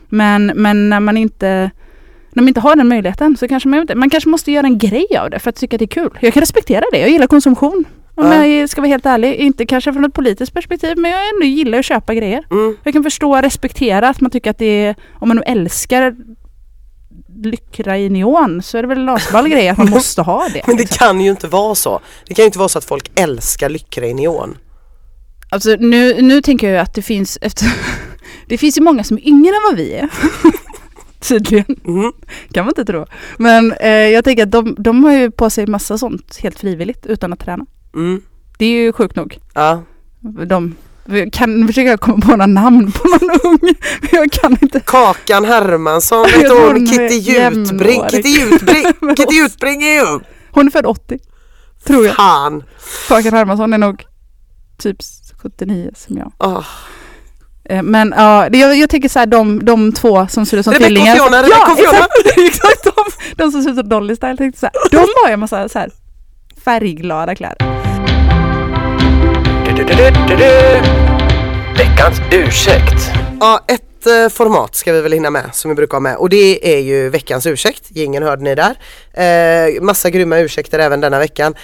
Men, 0.09 0.46
men 0.54 0.88
när 0.88 1.00
man 1.00 1.16
inte 1.16 1.70
när 2.30 2.42
man 2.42 2.48
inte 2.48 2.61
har 2.61 2.76
den 2.76 2.88
möjligheten 2.88 3.37
så 3.37 3.48
kanske 3.48 3.68
man, 3.68 3.80
inte- 3.80 3.94
man 3.94 4.11
kanske 4.11 4.28
måste 4.30 4.52
göra 4.52 4.66
en 4.66 4.78
grej 4.78 5.06
av 5.20 5.30
det 5.30 5.38
för 5.38 5.50
att 5.50 5.56
tycka 5.56 5.76
att 5.76 5.78
det 5.78 5.85
är 5.85 6.02
kul. 6.02 6.11
Jag 6.20 6.32
kan 6.35 6.40
respektera 6.40 6.85
det, 6.92 6.98
jag 6.98 7.11
gillar 7.11 7.26
konsumtion. 7.26 7.85
Om 8.16 8.26
Ja. 8.26 8.46
jag 8.46 8.68
ska 8.68 8.81
vara 8.81 8.88
helt 8.88 9.07
ärlig, 9.07 9.35
inte 9.35 9.66
kanske 9.66 9.92
från 9.92 10.05
ett 10.05 10.14
politiskt 10.14 10.55
perspektiv 10.55 10.98
men 10.98 11.11
jag 11.11 11.20
ändå 11.35 11.46
gillar 11.46 11.79
att 11.79 11.85
köpa 11.85 12.14
grejer. 12.14 12.44
Mm. 12.50 12.76
Jag 12.85 12.92
kan 12.92 13.02
förstå 13.02 13.37
och 13.37 13.42
respektera 13.42 14.09
att 14.09 14.20
man 14.20 14.31
tycker 14.31 14.50
att 14.50 14.59
det 14.59 14.87
är, 14.87 14.94
om 15.14 15.29
man 15.29 15.37
nu 15.37 15.42
älskar 15.46 16.16
lyckra 17.42 17.98
i 17.98 18.09
neon 18.09 18.62
så 18.62 18.79
är 18.79 18.83
det 18.83 18.88
väl 18.88 18.98
en 18.98 19.09
asball 19.09 19.48
grej 19.48 19.68
att 19.68 19.79
man 19.79 19.90
måste 19.98 20.22
ha 20.22 20.48
det. 20.55 20.62
Men 20.66 20.76
det 20.76 20.83
liksom. 20.83 20.98
kan 21.07 21.20
ju 21.20 21.31
inte 21.31 21.48
vara 21.48 21.74
så. 21.74 22.00
Det 22.26 22.35
kan 22.35 22.42
ju 22.42 22.46
inte 22.46 22.59
vara 22.59 22.68
så 22.68 22.79
att 22.79 22.85
folk 22.85 23.11
älskar 23.20 23.68
lyckra 23.68 24.07
i 24.07 24.14
neon. 24.14 24.59
Alltså 25.50 25.76
nu, 25.81 26.22
nu 26.22 26.42
tänker 26.42 26.70
jag 26.70 26.81
att 26.83 26.94
det 26.94 27.02
finns 27.02 27.38
efter, 27.40 27.66
Det 28.48 28.59
finns 28.59 28.79
ju 28.79 28.83
många 28.83 29.05
som 29.05 29.16
är 29.16 29.29
yngre 29.29 29.57
än 29.57 29.62
vad 29.70 29.76
vi 29.76 29.92
är. 29.94 30.09
Tydligen. 31.29 31.81
Mm. 31.87 32.12
Kan 32.52 32.64
man 32.64 32.70
inte 32.70 32.85
tro. 32.85 33.07
Men 33.38 33.72
eh, 33.72 33.90
jag 33.90 34.24
tänker 34.24 34.42
att 34.42 34.50
de, 34.50 34.76
de 34.79 35.05
har 35.05 35.12
ju 35.12 35.31
på 35.31 35.50
sig 35.50 35.66
massa 35.66 35.98
sånt 35.98 36.38
helt 36.42 36.59
frivilligt 36.59 37.07
utan 37.07 37.33
att 37.33 37.40
träna. 37.40 37.66
Mm. 37.96 38.22
Det 38.59 38.66
är 38.66 38.70
ju 38.70 38.92
sjukt 38.92 39.16
nog. 39.16 39.38
Ja. 39.54 39.82
De 40.46 40.74
kan 41.32 41.66
försöka 41.66 41.96
komma 41.96 42.20
på 42.26 42.30
några 42.30 42.46
namn 42.46 42.92
på 42.92 43.09
någon 43.09 43.40
ung. 43.44 43.59
Men 44.00 44.11
jag 44.12 44.32
kan 44.32 44.59
inte. 44.62 44.80
Kakan 44.80 45.44
Hermansson, 45.44 46.26
Jag 46.32 46.38
vet 46.38 46.52
hon, 46.52 46.87
Kitty 46.87 47.14
Jutbring. 47.14 48.02
Kitty 48.09 48.28
Jutbring, 48.28 49.16
Kitty 49.16 49.35
Jutbring 49.35 49.82
är 49.82 49.94
ju 49.94 50.20
Hon 50.50 50.66
är 50.66 50.70
född 50.70 50.87
80. 50.87 51.18
Tror 51.87 52.06
jag. 52.06 52.16
fan. 52.16 52.62
Kakan 53.09 53.32
Hermansson 53.32 53.72
är 53.72 53.78
nog 53.78 54.04
typ 54.78 54.96
79 55.42 55.90
som 55.96 56.16
jag. 56.16 56.32
Oh. 56.38 56.64
Men 57.82 58.14
ja, 58.16 58.48
jag, 58.52 58.76
jag 58.76 58.90
tänker 58.90 59.09
så 59.09 59.18
här 59.18 59.26
de, 59.26 59.64
de 59.64 59.92
två 59.92 60.26
som 60.28 60.46
ser 60.46 60.56
ut 60.59 60.64
som 60.64 60.72
Rebecca 60.72 60.87
och 60.87 60.88
tvillingar. 60.88 61.14
Fiona, 61.16 61.42
Rebecca 61.42 61.59
ja, 61.66 61.72
och 61.72 61.78
Fiona. 61.78 62.06
exakt, 62.24 62.38
exakt 62.38 62.85
de, 62.85 62.92
de 63.37 63.52
som 63.52 63.62
ser 63.62 63.70
ut 63.70 63.76
som 63.76 63.88
Dolly 63.88 64.16
Style. 64.16 64.37
Tänkte 64.37 64.61
så 64.61 64.66
här, 64.66 64.90
de 64.90 64.96
har 64.96 65.28
ju 65.28 65.32
en 65.32 65.40
massa 65.40 65.68
så 65.68 65.78
här 65.78 65.90
färgglada 66.64 67.35
kläder. 67.35 67.86
Veckans 71.78 72.20
ursäkt. 72.32 73.10
Ja, 73.40 73.64
ett 73.68 74.06
eh, 74.06 74.28
format 74.28 74.74
ska 74.74 74.92
vi 74.92 75.00
väl 75.00 75.12
hinna 75.12 75.30
med 75.30 75.50
som 75.52 75.68
vi 75.68 75.74
brukar 75.74 75.92
ha 75.96 76.00
med 76.00 76.16
och 76.16 76.28
det 76.28 76.74
är 76.74 76.80
ju 76.80 77.08
veckans 77.08 77.46
ursäkt. 77.46 77.90
Ingen 77.94 78.22
hörde 78.22 78.42
ni 78.42 78.54
där. 78.54 78.76
Eh, 79.12 79.82
massa 79.82 80.10
grymma 80.10 80.38
ursäkter 80.38 80.78
även 80.78 81.00
denna 81.00 81.18
veckan. 81.18 81.54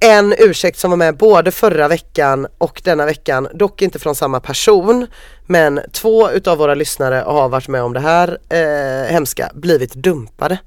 En 0.00 0.34
ursäkt 0.38 0.78
som 0.78 0.90
var 0.90 0.96
med 0.96 1.16
både 1.16 1.50
förra 1.50 1.88
veckan 1.88 2.46
och 2.58 2.80
denna 2.84 3.06
veckan, 3.06 3.48
dock 3.54 3.82
inte 3.82 3.98
från 3.98 4.14
samma 4.14 4.40
person. 4.40 5.06
Men 5.46 5.80
två 5.92 6.30
utav 6.30 6.58
våra 6.58 6.74
lyssnare 6.74 7.22
har 7.26 7.48
varit 7.48 7.68
med 7.68 7.82
om 7.82 7.92
det 7.92 8.00
här 8.00 8.38
eh, 8.48 9.12
hemska, 9.12 9.50
blivit 9.54 9.94
dumpade. 9.94 10.58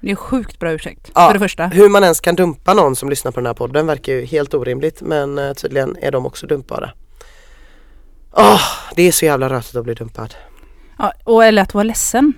Det 0.00 0.10
är 0.10 0.14
sjukt 0.14 0.58
bra 0.58 0.70
ursäkt. 0.72 1.10
Ja, 1.14 1.26
För 1.26 1.32
det 1.32 1.38
första. 1.38 1.66
Hur 1.66 1.88
man 1.88 2.02
ens 2.02 2.20
kan 2.20 2.34
dumpa 2.36 2.74
någon 2.74 2.96
som 2.96 3.10
lyssnar 3.10 3.32
på 3.32 3.40
den 3.40 3.46
här 3.46 3.54
podden 3.54 3.86
verkar 3.86 4.12
ju 4.12 4.24
helt 4.24 4.54
orimligt 4.54 5.00
men 5.02 5.38
eh, 5.38 5.52
tydligen 5.52 5.96
är 6.02 6.10
de 6.12 6.26
också 6.26 6.46
dumpbara. 6.46 6.90
Åh, 8.32 8.60
det 8.96 9.02
är 9.02 9.12
så 9.12 9.24
jävla 9.24 9.48
rötigt 9.48 9.76
att 9.76 9.84
bli 9.84 9.94
dumpad. 9.94 10.34
Ja, 10.98 11.12
och 11.24 11.44
eller 11.44 11.62
att 11.62 11.74
vara 11.74 11.84
ledsen. 11.84 12.32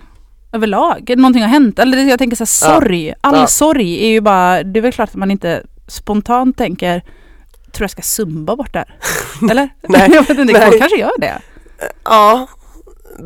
Överlag. 0.53 1.15
Någonting 1.17 1.43
har 1.43 1.49
hänt. 1.49 1.79
Eller 1.79 1.99
jag 1.99 2.19
tänker 2.19 2.37
så 2.47 2.67
här, 2.67 2.73
Ja. 2.75 2.81
sorg. 2.81 3.15
All 3.21 3.37
Ja. 3.37 3.47
sorg 3.47 4.05
är 4.05 4.09
ju 4.09 4.21
bara, 4.21 4.63
det 4.63 4.81
är 4.81 4.83
väl 4.83 4.93
klart 4.93 5.09
att 5.09 5.15
man 5.15 5.31
inte 5.31 5.63
spontant 5.87 6.57
tänker 6.59 7.03
Tror 7.73 7.85
jag 7.85 7.91
ska 7.91 8.03
zumba 8.03 8.57
bort 8.57 8.73
där. 8.73 8.95
Eller? 9.51 9.69
Nej, 9.89 10.11
jag 10.15 10.21
vet 10.29 10.39
inte, 10.39 10.53
nej. 10.53 10.79
kanske 10.79 10.99
gör 10.99 11.19
det. 11.21 11.43
Ja, 12.05 12.47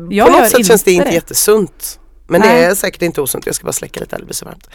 Jag 0.09 0.27
på 0.27 0.37
något 0.37 0.49
sätt 0.49 0.67
känns 0.67 0.83
det 0.83 0.91
inte 0.91 1.07
det. 1.09 1.13
jättesunt. 1.13 1.99
Men 2.27 2.41
det 2.41 2.47
Nej. 2.47 2.63
är 2.63 2.75
säkert 2.75 3.01
inte 3.01 3.21
osunt, 3.21 3.45
jag 3.45 3.55
ska 3.55 3.65
bara 3.65 3.73
släcka 3.73 3.99
lite 3.99 4.15
här, 4.15 4.19
det 4.19 4.25
blir 4.25 4.35
så 4.35 4.45
varmt. 4.45 4.67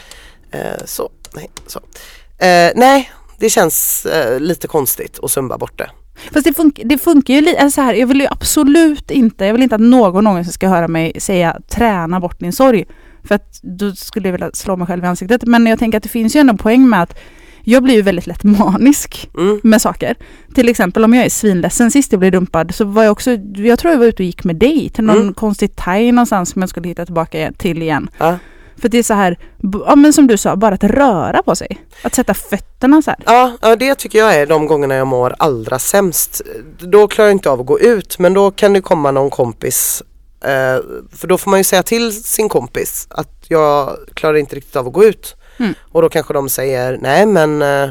Eh, 0.50 0.84
så, 0.84 1.10
nej, 1.34 1.50
så. 1.66 1.78
Eh, 2.44 2.72
nej, 2.76 3.10
det 3.38 3.50
känns 3.50 4.06
eh, 4.06 4.40
lite 4.40 4.66
konstigt 4.68 5.18
att 5.22 5.30
zumba 5.30 5.58
bort 5.58 5.78
det. 5.78 5.90
Fast 6.32 6.44
det, 6.44 6.52
fun- 6.52 6.82
det 6.84 6.98
funkar 6.98 7.34
ju 7.34 7.40
lite 7.40 7.70
så 7.70 7.80
här. 7.80 7.94
Jag 7.94 8.06
vill 8.06 8.20
ju 8.20 8.26
absolut 8.30 9.10
inte, 9.10 9.44
jag 9.44 9.52
vill 9.52 9.62
inte 9.62 9.74
att 9.74 9.80
någon 9.80 10.24
någonsin 10.24 10.52
ska 10.52 10.68
höra 10.68 10.88
mig 10.88 11.20
säga 11.20 11.56
träna 11.70 12.20
bort 12.20 12.40
din 12.40 12.52
sorg. 12.52 12.84
För 13.24 13.34
att 13.34 13.60
då 13.62 13.92
skulle 13.92 14.28
jag 14.28 14.32
vilja 14.32 14.50
slå 14.52 14.76
mig 14.76 14.86
själv 14.86 15.04
i 15.04 15.06
ansiktet. 15.06 15.42
Men 15.44 15.66
jag 15.66 15.78
tänker 15.78 15.98
att 15.98 16.02
det 16.02 16.08
finns 16.08 16.36
ju 16.36 16.40
ändå 16.40 16.56
poäng 16.56 16.88
med 16.88 17.02
att 17.02 17.18
jag 17.64 17.82
blir 17.82 17.94
ju 17.94 18.02
väldigt 18.02 18.26
lätt 18.26 18.44
manisk 18.44 19.30
Mm. 19.38 19.60
med 19.62 19.82
saker. 19.82 20.14
Till 20.54 20.68
exempel 20.68 21.04
om 21.04 21.14
jag 21.14 21.24
är 21.24 21.30
svinledsen 21.30 21.90
sist 21.90 22.12
jag 22.12 22.18
blev 22.18 22.32
dumpad 22.32 22.74
så 22.74 22.84
var 22.84 23.02
jag 23.02 23.12
också, 23.12 23.30
jag 23.54 23.78
tror 23.78 23.92
jag 23.92 23.98
var 23.98 24.06
ute 24.06 24.22
och 24.22 24.26
gick 24.26 24.44
med 24.44 24.56
dig 24.56 24.90
till 24.94 25.04
någon 25.04 25.16
Mm. 25.22 25.34
konstig 25.34 25.76
thai 25.76 26.12
någonstans 26.12 26.50
som 26.50 26.62
jag 26.62 26.68
skulle 26.68 26.88
hitta 26.88 27.04
tillbaka 27.04 27.52
till 27.58 27.82
igen. 27.82 28.10
Ja. 28.18 28.38
För 28.76 28.88
det 28.88 28.98
är 28.98 29.02
så 29.02 29.14
här, 29.14 29.38
ja 29.86 29.96
men 29.96 30.12
som 30.12 30.26
du 30.26 30.36
sa, 30.36 30.56
bara 30.56 30.74
att 30.74 30.84
röra 30.84 31.42
på 31.42 31.56
sig. 31.56 31.78
Att 32.02 32.14
sätta 32.14 32.34
fötterna 32.34 33.02
så 33.02 33.10
här. 33.10 33.20
Ja, 33.26 33.52
ja, 33.62 33.76
det 33.76 33.94
tycker 33.94 34.18
jag 34.18 34.34
är 34.34 34.46
de 34.46 34.66
gångerna 34.66 34.94
jag 34.94 35.06
mår 35.06 35.34
allra 35.38 35.78
sämst. 35.78 36.42
Då 36.78 37.06
klarar 37.08 37.28
jag 37.28 37.34
inte 37.34 37.50
av 37.50 37.60
att 37.60 37.66
gå 37.66 37.80
ut 37.80 38.18
men 38.18 38.34
då 38.34 38.50
kan 38.50 38.72
det 38.72 38.80
komma 38.80 39.10
någon 39.10 39.30
kompis 39.30 40.02
eh, 40.44 40.82
för 41.16 41.26
då 41.26 41.38
får 41.38 41.50
man 41.50 41.60
ju 41.60 41.64
säga 41.64 41.82
till 41.82 42.24
sin 42.24 42.48
kompis 42.48 43.06
att 43.10 43.44
jag 43.48 43.96
klarar 44.14 44.36
inte 44.36 44.56
riktigt 44.56 44.76
av 44.76 44.86
att 44.86 44.92
gå 44.92 45.04
ut. 45.04 45.36
Mm. 45.60 45.74
Och 45.92 46.02
då 46.02 46.08
kanske 46.08 46.34
de 46.34 46.48
säger 46.48 46.98
nej 47.00 47.26
men 47.26 47.62
eh, 47.62 47.90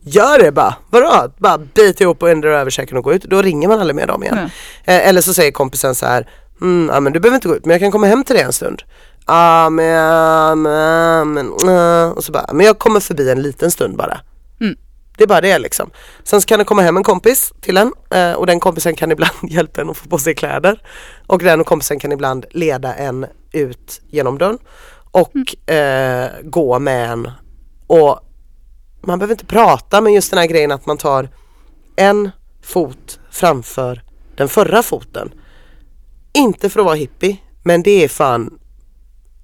gör 0.00 0.38
det 0.38 0.52
bara. 0.52 0.74
Vadå? 0.90 1.32
Bara 1.38 1.58
bit 1.58 2.00
ihop 2.00 2.22
och 2.22 2.30
ändra 2.30 2.60
översäken 2.60 2.96
och 2.96 3.04
gå 3.04 3.12
ut. 3.12 3.22
Då 3.22 3.42
ringer 3.42 3.68
man 3.68 3.80
aldrig 3.80 3.96
med 3.96 4.08
dem 4.08 4.22
igen. 4.22 4.38
Mm. 4.38 4.50
Eh, 4.84 5.08
eller 5.08 5.20
så 5.20 5.34
säger 5.34 5.52
kompisen 5.52 5.94
så 5.94 6.06
här 6.06 6.28
mm, 6.60 6.90
ja, 6.94 7.00
men 7.00 7.12
du 7.12 7.20
behöver 7.20 7.34
inte 7.34 7.48
gå 7.48 7.56
ut 7.56 7.64
men 7.64 7.70
jag 7.70 7.80
kan 7.80 7.92
komma 7.92 8.06
hem 8.06 8.24
till 8.24 8.36
dig 8.36 8.44
en 8.44 8.52
stund. 8.52 8.82
Ja 9.26 9.70
men, 9.70 10.62
men, 10.62 11.32
men 11.32 11.46
eh." 11.68 12.10
och 12.10 12.24
så 12.24 12.32
bara, 12.32 12.52
men 12.52 12.66
jag 12.66 12.78
kommer 12.78 13.00
förbi 13.00 13.30
en 13.30 13.42
liten 13.42 13.70
stund 13.70 13.96
bara. 13.96 14.20
Mm. 14.60 14.76
Det 15.18 15.24
är 15.24 15.28
bara 15.28 15.40
det 15.40 15.58
liksom. 15.58 15.90
Sen 16.24 16.40
så 16.40 16.46
kan 16.46 16.58
det 16.58 16.64
komma 16.64 16.82
hem 16.82 16.96
en 16.96 17.02
kompis 17.02 17.52
till 17.60 17.76
en 17.76 17.92
eh, 18.10 18.32
och 18.32 18.46
den 18.46 18.60
kompisen 18.60 18.96
kan 18.96 19.12
ibland 19.12 19.32
hjälpa 19.50 19.80
en 19.80 19.90
att 19.90 19.96
få 19.96 20.08
på 20.08 20.18
sig 20.18 20.34
kläder. 20.34 20.82
Och 21.26 21.38
den 21.38 21.64
kompisen 21.64 21.98
kan 21.98 22.12
ibland 22.12 22.46
leda 22.50 22.94
en 22.94 23.26
ut 23.52 24.00
genom 24.10 24.38
dörren 24.38 24.58
och 25.10 25.70
eh, 25.70 26.30
gå 26.42 26.78
med 26.78 27.10
en. 27.10 27.30
Och 27.86 28.20
man 29.00 29.18
behöver 29.18 29.34
inte 29.34 29.46
prata 29.46 30.00
men 30.00 30.12
just 30.12 30.30
den 30.30 30.38
här 30.38 30.46
grejen 30.46 30.72
att 30.72 30.86
man 30.86 30.96
tar 30.96 31.28
en 31.96 32.30
fot 32.62 33.20
framför 33.30 34.02
den 34.36 34.48
förra 34.48 34.82
foten. 34.82 35.32
Inte 36.32 36.68
för 36.68 36.80
att 36.80 36.86
vara 36.86 36.94
hippie 36.94 37.36
men 37.62 37.82
det 37.82 38.04
är 38.04 38.08
fan 38.08 38.58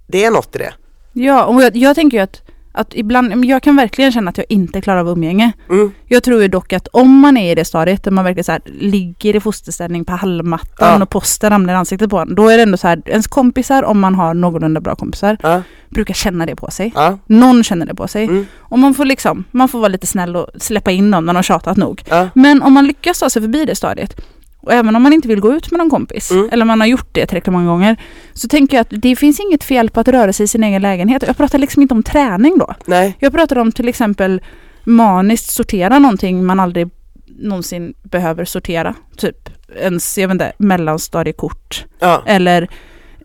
Det 0.06 0.24
är 0.24 0.30
något 0.30 0.56
i 0.56 0.58
det. 0.58 0.74
Ja, 1.12 1.44
och 1.44 1.62
jag, 1.62 1.76
jag 1.76 1.94
tänker 1.94 2.16
ju 2.16 2.22
att, 2.22 2.42
att 2.76 2.94
ibland, 2.94 3.44
jag 3.44 3.62
kan 3.62 3.76
verkligen 3.76 4.12
känna 4.12 4.30
att 4.30 4.38
jag 4.38 4.46
inte 4.48 4.80
klarar 4.80 5.00
av 5.00 5.08
umgänge. 5.08 5.52
Mm. 5.70 5.92
Jag 6.06 6.22
tror 6.22 6.42
ju 6.42 6.48
dock 6.48 6.72
att 6.72 6.88
om 6.92 7.18
man 7.20 7.36
är 7.36 7.52
i 7.52 7.54
det 7.54 7.64
stadiet 7.64 8.04
där 8.04 8.10
man 8.10 8.24
verkligen 8.24 8.44
så 8.44 8.52
här, 8.52 8.60
ligger 8.80 9.36
i 9.36 9.40
fosterställning 9.40 10.04
på 10.04 10.12
hallmattan 10.12 10.98
Ja. 10.98 11.02
och 11.02 11.10
posten 11.10 11.50
ramlar 11.50 11.74
i 11.74 11.76
ansiktet 11.76 12.10
på 12.10 12.18
en. 12.18 12.34
Då 12.34 12.48
är 12.48 12.56
det 12.56 12.62
ändå 12.62 12.76
så 12.76 12.88
här, 12.88 13.02
ens 13.06 13.26
kompisar, 13.26 13.82
om 13.82 14.00
man 14.00 14.14
har 14.14 14.34
någorlunda 14.34 14.80
bra 14.80 14.94
kompisar, 14.94 15.36
Ja, 15.42 15.62
brukar 15.88 16.14
känna 16.14 16.46
det 16.46 16.56
på 16.56 16.70
sig. 16.70 16.92
ja, 16.94 17.18
Någon 17.26 17.64
känner 17.64 17.86
det 17.86 17.94
på 17.94 18.08
sig. 18.08 18.24
Mm. 18.24 18.46
Och 18.58 18.78
man 18.78 18.94
får 18.94 19.04
liksom, 19.04 19.44
man 19.50 19.68
får 19.68 19.78
vara 19.78 19.88
lite 19.88 20.06
snäll 20.06 20.36
och 20.36 20.46
släppa 20.56 20.90
in 20.90 21.10
någon 21.10 21.26
när 21.26 21.34
de 21.34 21.42
tjatat 21.42 21.76
nog. 21.76 22.02
Men 22.34 22.62
om 22.62 22.72
man 22.72 22.86
lyckas 22.86 23.18
ta 23.18 23.30
sig 23.30 23.42
förbi 23.42 23.64
det 23.64 23.74
stadiet 23.74 24.20
och 24.66 24.72
även 24.72 24.96
om 24.96 25.02
man 25.02 25.12
inte 25.12 25.28
vill 25.28 25.40
gå 25.40 25.52
ut 25.52 25.70
med 25.70 25.78
någon 25.78 25.90
kompis 25.90 26.30
Mm. 26.30 26.48
eller 26.52 26.64
man 26.64 26.80
har 26.80 26.86
gjort 26.86 27.08
det 27.12 27.26
tillräckligt 27.26 27.52
många 27.52 27.66
gånger 27.66 27.96
så 28.32 28.48
tänker 28.48 28.76
jag 28.76 28.80
att 28.82 29.02
det 29.02 29.16
finns 29.16 29.40
inget 29.40 29.64
fel 29.64 29.90
på 29.90 30.00
att 30.00 30.08
röra 30.08 30.32
sig 30.32 30.44
i 30.44 30.48
sin 30.48 30.64
egen 30.64 30.82
lägenhet. 30.82 31.24
Jag 31.26 31.36
pratar 31.36 31.58
liksom 31.58 31.82
inte 31.82 31.94
om 31.94 32.02
träning 32.02 32.58
då. 32.58 32.74
nej, 32.86 33.16
Jag 33.20 33.32
pratar 33.32 33.58
om 33.58 33.72
till 33.72 33.88
exempel 33.88 34.42
maniskt 34.84 35.50
sortera 35.50 35.98
någonting 35.98 36.44
man 36.46 36.60
aldrig 36.60 36.90
någonsin 37.38 37.94
behöver 38.02 38.44
sortera. 38.44 38.94
Typ 39.16 39.48
ens, 39.80 40.18
jag 40.18 40.28
vet 40.28 40.32
inte, 40.32 40.52
mellanstadiekort 40.58 41.84
ja, 42.00 42.22
eller 42.26 42.62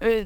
eh, 0.01 0.25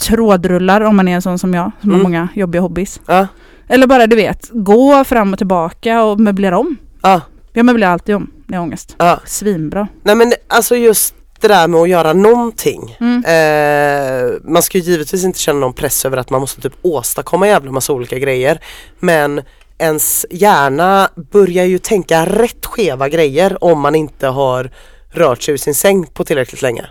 trådrullar 0.00 0.80
om 0.80 0.96
man 0.96 1.08
är 1.08 1.14
en 1.14 1.22
sån 1.22 1.38
som 1.38 1.54
jag 1.54 1.70
som 1.80 1.90
Mm. 1.90 2.00
har 2.00 2.02
många 2.10 2.28
jobbiga 2.34 2.62
hobbys. 2.62 3.00
ja, 3.06 3.26
Eller 3.68 3.86
bara 3.86 4.06
du 4.06 4.16
vet, 4.16 4.50
gå 4.52 5.04
fram 5.04 5.32
och 5.32 5.38
tillbaka 5.38 6.02
och 6.02 6.20
möblera 6.20 6.58
om. 6.58 6.76
ja, 7.02 7.20
Jag 7.52 7.66
möblerar 7.66 7.92
alltid 7.92 8.14
om 8.14 8.30
när 8.50 8.56
jag 8.56 8.60
har 8.60 8.66
ångest. 8.66 8.94
ja. 8.98 9.20
Svinbra. 9.26 9.88
Nej 10.02 10.14
men 10.14 10.32
alltså 10.48 10.76
just 10.76 11.14
det 11.40 11.48
där 11.48 11.68
med 11.68 11.80
att 11.80 11.88
göra 11.88 12.12
någonting. 12.12 12.96
Mm. 13.00 13.24
Eh, 13.24 14.32
man 14.44 14.62
ska 14.62 14.78
ju 14.78 14.84
givetvis 14.84 15.24
inte 15.24 15.38
känna 15.38 15.60
någon 15.60 15.72
press 15.72 16.04
över 16.04 16.16
att 16.16 16.30
man 16.30 16.40
måste 16.40 16.60
typ 16.60 16.72
åstadkomma 16.82 17.46
jävla 17.46 17.72
massa 17.72 17.92
olika 17.92 18.18
grejer. 18.18 18.60
Men 18.98 19.42
ens 19.78 20.26
hjärna 20.30 21.08
börjar 21.32 21.64
ju 21.64 21.78
tänka 21.78 22.26
rätt 22.26 22.66
skeva 22.66 23.08
grejer 23.08 23.64
om 23.64 23.80
man 23.80 23.94
inte 23.94 24.26
har 24.26 24.70
rört 25.10 25.42
sig 25.42 25.54
ur 25.54 25.58
sin 25.58 25.74
säng 25.74 26.06
på 26.06 26.24
tillräckligt 26.24 26.62
länge. 26.62 26.86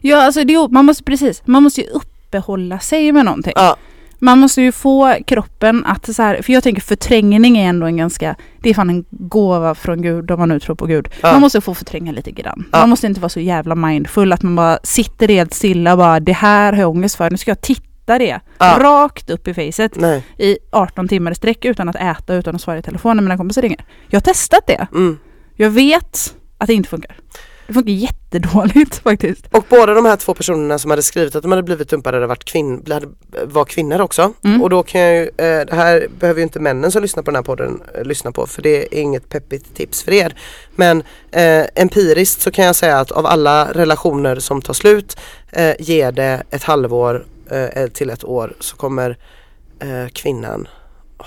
Ja, 0.00 0.22
alltså 0.22 0.44
det, 0.44 0.68
man 0.70 0.84
måste 0.84 1.04
precis, 1.04 1.42
man 1.44 1.62
måste 1.62 1.80
ju 1.80 1.86
uppehålla 1.86 2.78
sig 2.78 3.12
med 3.12 3.24
någonting. 3.24 3.52
Ja, 3.56 3.76
Man 4.24 4.38
måste 4.38 4.62
ju 4.62 4.72
få 4.72 5.16
kroppen 5.26 5.84
att 5.86 6.14
så 6.14 6.22
här, 6.22 6.42
för 6.42 6.52
jag 6.52 6.62
tänker 6.62 6.82
förträngning 6.82 7.58
är 7.58 7.68
ändå 7.68 7.86
en 7.86 7.96
ganska, 7.96 8.36
det 8.60 8.70
är 8.70 8.74
fan 8.74 8.90
en 8.90 9.04
gåva 9.10 9.74
från 9.74 10.02
Gud 10.02 10.30
om 10.30 10.38
man 10.38 10.48
nu 10.48 10.60
tror 10.60 10.76
på 10.76 10.86
Gud. 10.86 11.08
Ja. 11.22 11.32
Man 11.32 11.40
måste 11.40 11.60
få 11.60 11.74
förtränga 11.74 12.12
lite 12.12 12.30
grann. 12.30 12.64
Ja. 12.72 12.78
Man 12.78 12.88
måste 12.88 13.06
inte 13.06 13.20
vara 13.20 13.28
så 13.28 13.40
jävla 13.40 13.74
mindful 13.74 14.32
att 14.32 14.42
man 14.42 14.56
bara 14.56 14.78
sitter 14.82 15.28
helt 15.28 15.54
stilla 15.54 15.92
och 15.92 15.98
bara 15.98 16.20
det 16.20 16.32
här 16.32 16.72
har 16.72 16.80
jag 16.80 16.90
ångest 16.90 17.16
för, 17.16 17.30
nu 17.30 17.36
ska 17.36 17.50
jag 17.50 17.60
titta 17.60 18.18
det 18.18 18.40
Ja. 18.58 18.76
rakt 18.80 19.30
upp 19.30 19.48
i 19.48 19.54
facet 19.54 19.96
nej. 19.96 20.24
i 20.38 20.58
18 20.72 21.08
timmar 21.08 21.30
i 21.30 21.34
sträck 21.34 21.64
utan 21.64 21.88
att 21.88 21.96
äta, 21.96 22.34
utan 22.34 22.54
att 22.54 22.60
svara 22.60 22.78
i 22.78 22.82
telefon 22.82 23.16
när 23.16 23.22
mina 23.22 23.36
kompisar 23.36 23.62
ringer. 23.62 23.84
Jag 24.08 24.16
har 24.16 24.24
testat 24.24 24.66
det. 24.66 24.86
Mm. 24.92 25.18
Jag 25.56 25.70
vet 25.70 26.34
att 26.58 26.66
det 26.66 26.74
inte 26.74 26.88
funkar. 26.88 27.16
Det 27.66 27.72
funkar 27.72 27.92
jättedåligt 27.92 28.94
faktiskt. 29.02 29.46
Och 29.50 29.64
båda 29.68 29.94
de 29.94 30.04
här 30.04 30.16
två 30.16 30.34
personerna 30.34 30.78
som 30.78 30.90
hade 30.90 31.02
skrivit 31.02 31.34
att 31.36 31.42
de 31.42 31.52
hade 31.52 31.62
blivit 31.62 31.88
dumpade 31.88 32.16
hade 32.16 32.26
varit 32.26 32.44
kvinn, 32.44 32.86
hade, 32.88 33.06
var 33.44 33.64
kvinnor 33.64 34.00
också. 34.00 34.32
Mm. 34.44 34.62
Och 34.62 34.70
då 34.70 34.82
kan 34.82 35.00
jag 35.00 35.14
ju, 35.14 35.22
eh, 35.22 35.66
det 35.66 35.74
här 35.74 36.08
behöver 36.20 36.40
ju 36.40 36.42
inte 36.42 36.60
männen 36.60 36.92
som 36.92 37.02
lyssnar 37.02 37.22
på 37.22 37.30
den 37.30 37.36
här 37.36 37.42
podden 37.42 37.82
eh, 37.94 38.04
lyssna 38.04 38.32
på 38.32 38.46
för 38.46 38.62
det 38.62 38.98
är 38.98 39.00
inget 39.00 39.28
peppigt 39.28 39.76
tips 39.76 40.02
för 40.02 40.12
er. 40.12 40.34
Men 40.76 41.02
eh, 41.30 41.64
empiriskt 41.74 42.40
så 42.40 42.50
kan 42.50 42.64
jag 42.64 42.76
säga 42.76 42.98
att 42.98 43.12
av 43.12 43.26
alla 43.26 43.72
relationer 43.72 44.36
som 44.36 44.62
tar 44.62 44.74
slut 44.74 45.16
eh, 45.50 45.74
ger 45.78 46.12
det 46.12 46.42
ett 46.50 46.62
halvår 46.62 47.26
eh, 47.50 47.86
till 47.86 48.10
ett 48.10 48.24
år 48.24 48.56
så 48.60 48.76
kommer 48.76 49.18
eh, 49.80 50.08
kvinnan 50.12 50.68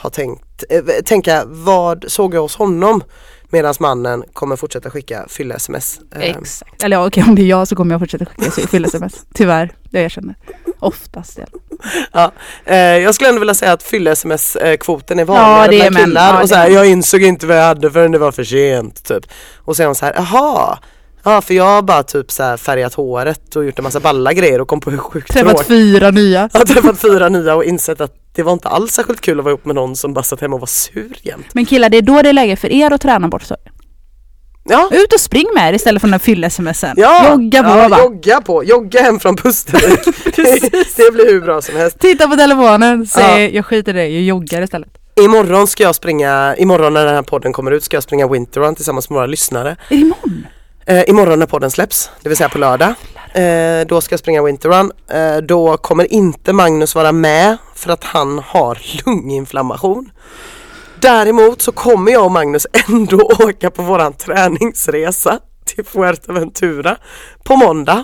ha 0.04 0.10
tänkt, 0.10 0.64
eh, 0.70 0.84
tänka 1.06 1.44
vad 1.46 2.06
såg 2.08 2.34
jag 2.36 2.42
hos 2.42 2.56
honom? 2.56 3.04
Medan 3.50 3.74
mannen 3.80 4.24
kommer 4.34 4.56
fortsätta 4.56 4.90
skicka 4.90 5.26
fylla 5.30 5.56
sms. 5.56 6.00
Eh, 6.16 6.22
Exakt. 6.22 6.84
Eller 6.84 6.98
ja, 6.98 7.08
okej 7.08 7.24
om 7.24 7.36
det 7.36 7.42
är 7.42 7.46
jag 7.46 7.68
så 7.68 7.76
kommer 7.76 7.94
jag 7.94 8.02
fortsätta 8.02 8.26
skicka 8.26 8.52
så- 8.52 8.68
fylla 8.68 8.88
sms. 8.88 9.14
Tyvärr, 9.34 9.72
jag 9.92 10.04
erkänner. 10.04 10.36
Oftast. 10.80 11.38
Ja. 11.40 11.46
Ja, 12.12 12.32
eh, 12.66 12.78
jag 12.78 13.16
skulle 13.16 13.30
ändå 13.30 13.40
vilja 13.40 13.54
säga 13.54 13.72
att 13.74 13.84
fylla 13.84 14.12
sms-kvoten 14.12 15.20
är 15.20 15.26
vanligare 15.26 15.86
Ja, 15.86 15.90
bland 15.92 16.06
killar 16.06 16.34
Ja, 16.34 16.42
och 16.42 16.50
så 16.50 16.56
här, 16.56 16.70
jag 16.70 16.86
insåg 16.88 17.22
inte 17.22 17.48
vad 17.48 17.58
jag 17.58 17.64
hade 17.64 17.92
förrän 17.92 18.12
det 18.12 18.18
var 18.18 18.32
för 18.32 18.44
sent 18.44 19.04
typ. 19.06 19.26
Och 19.58 19.76
så 19.76 19.82
är 19.82 19.86
hon 19.86 19.96
så 19.96 20.06
här, 20.06 20.14
jaha, 20.16 20.80
ja 21.24 21.42
för 21.42 21.54
jag 21.54 21.64
har 21.64 21.82
bara 21.82 22.04
typ 22.04 22.32
så 22.32 22.44
här 22.44 22.58
färgat 22.58 22.94
håret 22.94 23.56
och 23.56 23.66
gjort 23.66 23.80
en 23.80 23.84
massa 23.84 24.00
balla 24.00 24.34
grejer 24.34 24.62
och 24.62 24.68
kom 24.68 24.80
på 24.80 24.92
hur 24.92 24.98
sjukt 24.98 25.32
Träffat 25.34 25.50
tråkigt. 25.50 25.68
fyra 25.68 26.12
nya. 26.12 26.50
Jag 26.54 26.60
har 26.60 26.66
träffat 26.66 27.00
fyra 27.00 27.30
nya 27.30 27.56
och 27.56 27.64
insett 27.64 28.02
att 28.02 28.14
det 28.36 28.44
var 28.44 28.54
inte 28.54 28.68
alls 28.68 28.92
särskilt 28.94 29.22
kul 29.22 29.40
att 29.40 29.46
vara 29.46 29.52
ihop 29.54 29.66
med 29.66 29.76
någon 29.76 29.96
som 29.96 30.14
bara 30.14 30.24
satt 30.24 30.42
hemma 30.42 30.54
och 30.56 30.60
var 30.60 30.68
sur 30.68 31.18
jämt. 31.22 31.46
Men 31.54 31.66
killar, 31.66 31.90
det 31.90 31.98
är 31.98 32.02
då 32.02 32.22
det 32.22 32.30
är 32.30 32.34
läge 32.34 32.56
för 32.56 32.72
er 32.72 32.94
att 32.94 33.02
träna 33.02 33.28
bort 33.28 33.44
sorgen. 33.44 33.74
Ja, 34.70 34.90
Ut 34.92 35.14
och 35.14 35.20
spring 35.20 35.46
med 35.56 35.70
er 35.70 35.74
istället 35.74 36.02
för 36.02 36.08
den 36.08 36.14
här 36.14 36.20
fylla-smsen. 36.20 36.94
ja, 36.98 37.30
Jogga 37.32 37.64
på 37.64 37.70
ja, 37.70 37.90
bara. 37.90 38.00
jogga 38.02 38.42
på, 38.42 38.64
jogga 38.64 39.02
hem 39.02 39.20
från 39.20 39.36
Pustervik. 39.36 40.00
det, 40.98 41.12
blir 41.14 41.32
hur 41.32 41.42
bra 41.42 41.62
som 41.62 41.76
helst. 41.76 42.00
Titta 42.00 42.28
på 42.28 42.36
telefonen, 42.36 43.08
säg 43.08 43.44
Ja. 43.44 43.50
jag 43.50 43.66
skiter 43.66 43.92
i 43.92 43.98
det, 43.98 44.08
jag 44.08 44.22
joggar 44.24 44.62
istället. 44.62 44.90
Imorgon 45.22 45.68
ska 45.68 45.84
jag 45.84 45.96
springa, 45.96 46.56
imorgon 46.58 46.94
när 46.94 47.06
den 47.06 47.16
här 47.16 47.22
podden 47.22 47.54
kommer 47.54 47.72
ut 47.72 47.84
ska 47.84 47.96
jag 47.98 48.04
springa 48.04 48.28
Winterrun 48.28 48.76
tillsammans 48.76 49.10
med 49.10 49.16
våra 49.16 49.26
lyssnare. 49.26 49.70
Är 49.70 49.76
det 49.90 49.96
imorgon? 49.96 50.48
Eh, 50.90 51.04
imorgon 51.08 51.40
när 51.40 51.46
podden 51.46 51.72
släpps, 51.72 52.10
det 52.22 52.30
vill 52.30 52.38
säga 52.38 52.50
på 52.50 52.58
lördag. 52.58 52.94
Eh, 53.34 53.88
då 53.88 54.02
ska 54.02 54.14
jag 54.14 54.20
springa 54.20 54.44
Winterrun. 54.44 54.92
Eh, 55.10 55.38
då 55.38 55.78
kommer 55.78 56.14
inte 56.14 56.54
Magnus 56.54 56.96
vara 56.96 57.12
med 57.12 57.58
för 57.76 57.92
att 57.92 58.04
han 58.04 58.40
har 58.40 58.80
lunginflammation. 59.06 60.12
Däremot 61.00 61.62
så 61.62 61.72
kommer 61.72 62.12
jag 62.12 62.26
och 62.26 62.32
Magnus 62.32 62.68
ändå 62.90 63.18
åka 63.18 63.70
på 63.70 63.82
våran 63.84 64.14
träningsresa 64.14 65.40
till 65.66 65.86
Fuerteventura 65.86 66.98
på 67.44 67.56
måndag. 67.56 68.04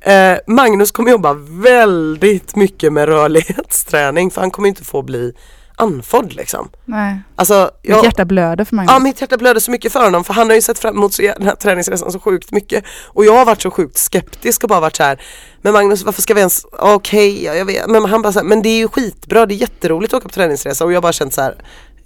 Eh, 0.00 0.36
Magnus 0.46 0.90
kommer 0.90 1.10
jobba 1.10 1.32
väldigt 1.48 2.56
mycket 2.56 2.92
med 2.92 3.08
rörlighetsträning 3.08 4.30
för 4.30 4.40
han 4.40 4.50
kommer 4.50 4.68
inte 4.68 4.84
få 4.84 5.02
bli 5.02 5.32
andfådd 5.76 6.32
liksom. 6.32 6.68
Nej. 6.84 7.20
Alltså, 7.36 7.70
Mitt 7.82 7.90
jag, 7.90 8.04
hjärta 8.04 8.24
blöder 8.24 8.64
för 8.64 8.76
Magnus. 8.76 8.92
Ja 8.92 8.98
mitt 8.98 9.20
hjärta 9.20 9.36
blöder 9.36 9.60
så 9.60 9.70
mycket 9.70 9.92
för 9.92 10.04
honom 10.04 10.24
för 10.24 10.34
han 10.34 10.48
har 10.48 10.54
ju 10.54 10.62
sett 10.62 10.78
fram 10.78 10.96
emot 10.96 11.14
så, 11.14 11.22
den 11.22 11.42
här 11.42 11.54
träningsresan 11.54 12.12
så 12.12 12.18
sjukt 12.20 12.52
mycket 12.52 12.84
och 13.06 13.24
jag 13.24 13.36
har 13.36 13.44
varit 13.44 13.62
så 13.62 13.70
sjukt 13.70 13.98
skeptisk 13.98 14.62
och 14.62 14.68
bara 14.68 14.80
varit 14.80 14.96
så 14.96 15.02
här 15.02 15.22
Men 15.62 15.72
Magnus 15.72 16.02
varför 16.02 16.22
ska 16.22 16.34
vi 16.34 16.40
ens, 16.40 16.66
okej 16.72 17.44
ja, 17.44 17.54
jag 17.54 17.64
vet 17.64 17.86
men 17.90 18.04
han 18.04 18.22
bara 18.22 18.32
så 18.32 18.38
här, 18.38 18.46
men 18.46 18.62
det 18.62 18.68
är 18.68 18.78
ju 18.78 18.88
skitbra 18.88 19.46
det 19.46 19.54
är 19.54 19.56
jätteroligt 19.56 20.14
att 20.14 20.18
åka 20.18 20.28
på 20.28 20.34
träningsresa 20.34 20.84
och 20.84 20.92
jag 20.92 20.96
har 20.96 21.02
bara 21.02 21.12
känt 21.12 21.34
så 21.34 21.42
här 21.42 21.54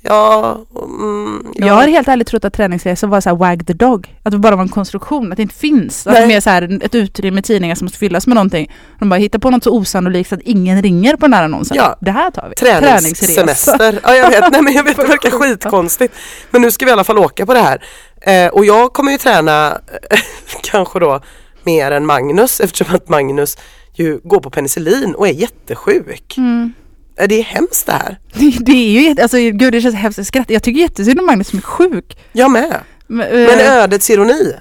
Ja, 0.08 0.58
mm, 0.82 1.46
ja. 1.54 1.66
Jag 1.66 1.74
har 1.74 1.86
helt 1.86 2.08
ärligt 2.08 2.28
trott 2.28 2.44
att 2.44 2.52
träningsresor 2.52 3.08
var 3.08 3.20
så 3.20 3.28
här 3.28 3.36
wag 3.36 3.66
the 3.66 3.72
dog. 3.72 4.14
Att 4.22 4.32
det 4.32 4.38
bara 4.38 4.56
var 4.56 4.62
en 4.62 4.68
konstruktion, 4.68 5.32
att 5.32 5.36
det 5.36 5.42
inte 5.42 5.54
finns. 5.54 6.06
Att 6.06 6.14
det 6.14 6.20
är 6.20 6.26
mer 6.26 6.40
så 6.40 6.50
här 6.50 6.78
ett 6.82 6.94
utrymme 6.94 7.38
i 7.38 7.42
tidningar 7.42 7.74
som 7.74 7.84
måste 7.84 7.98
fyllas 7.98 8.26
med 8.26 8.34
någonting. 8.34 8.72
De 8.98 9.08
bara 9.08 9.16
hittar 9.16 9.38
på 9.38 9.50
något 9.50 9.64
så 9.64 9.70
osannolikt 9.70 10.28
så 10.28 10.34
att 10.34 10.40
ingen 10.40 10.82
ringer 10.82 11.16
på 11.16 11.26
den 11.26 11.32
här 11.32 11.44
annonsen. 11.44 11.76
Ja. 11.76 11.96
Det 12.00 12.10
här 12.10 12.30
tar 12.30 12.48
vi. 12.48 12.54
Träningssemester. 12.54 14.00
Ja 14.02 14.14
jag 14.14 14.30
vet, 14.30 14.52
nej 14.52 14.62
men 14.62 14.72
jag 14.72 14.84
vet 14.84 14.96
det 14.96 15.06
verkar 15.06 15.30
skitkonstigt. 15.38 16.14
Men 16.50 16.62
nu 16.62 16.70
ska 16.70 16.84
vi 16.84 16.90
i 16.90 16.92
alla 16.92 17.04
fall 17.04 17.18
åka 17.18 17.46
på 17.46 17.54
det 17.54 17.60
här. 17.60 17.82
Eh, 18.20 18.48
och 18.48 18.64
jag 18.64 18.92
kommer 18.92 19.12
ju 19.12 19.18
träna 19.18 19.80
eh, 20.10 20.18
kanske 20.62 20.98
då 20.98 21.20
mer 21.64 21.90
än 21.90 22.06
Magnus 22.06 22.60
eftersom 22.60 22.94
att 22.94 23.08
Magnus 23.08 23.58
ju 23.94 24.20
går 24.24 24.40
på 24.40 24.50
penicillin 24.50 25.14
och 25.14 25.28
är 25.28 25.32
jättesjuk. 25.32 26.34
Mm. 26.36 26.72
Det 27.28 27.34
är 27.34 27.42
hemskt 27.42 27.86
det 27.86 27.92
här. 27.92 28.18
Det, 28.34 28.56
det 28.60 28.72
är 28.72 28.90
ju 28.90 29.02
jätte, 29.02 29.22
alltså 29.22 29.36
gud 29.38 29.72
det 29.72 29.80
känns 29.80 29.94
hemskt 29.94 30.18
att 30.18 30.26
skratta. 30.26 30.52
Jag 30.52 30.62
tycker 30.62 30.80
jättesynd 30.80 31.20
om 31.20 31.26
Magnus 31.26 31.48
som 31.48 31.58
är 31.58 31.62
sjuk. 31.62 32.18
Jag 32.32 32.50
med. 32.50 32.80
Men, 33.06 33.28
Men 33.30 33.58
eh, 33.60 33.72
ödets 33.72 34.10
ironi. 34.10 34.52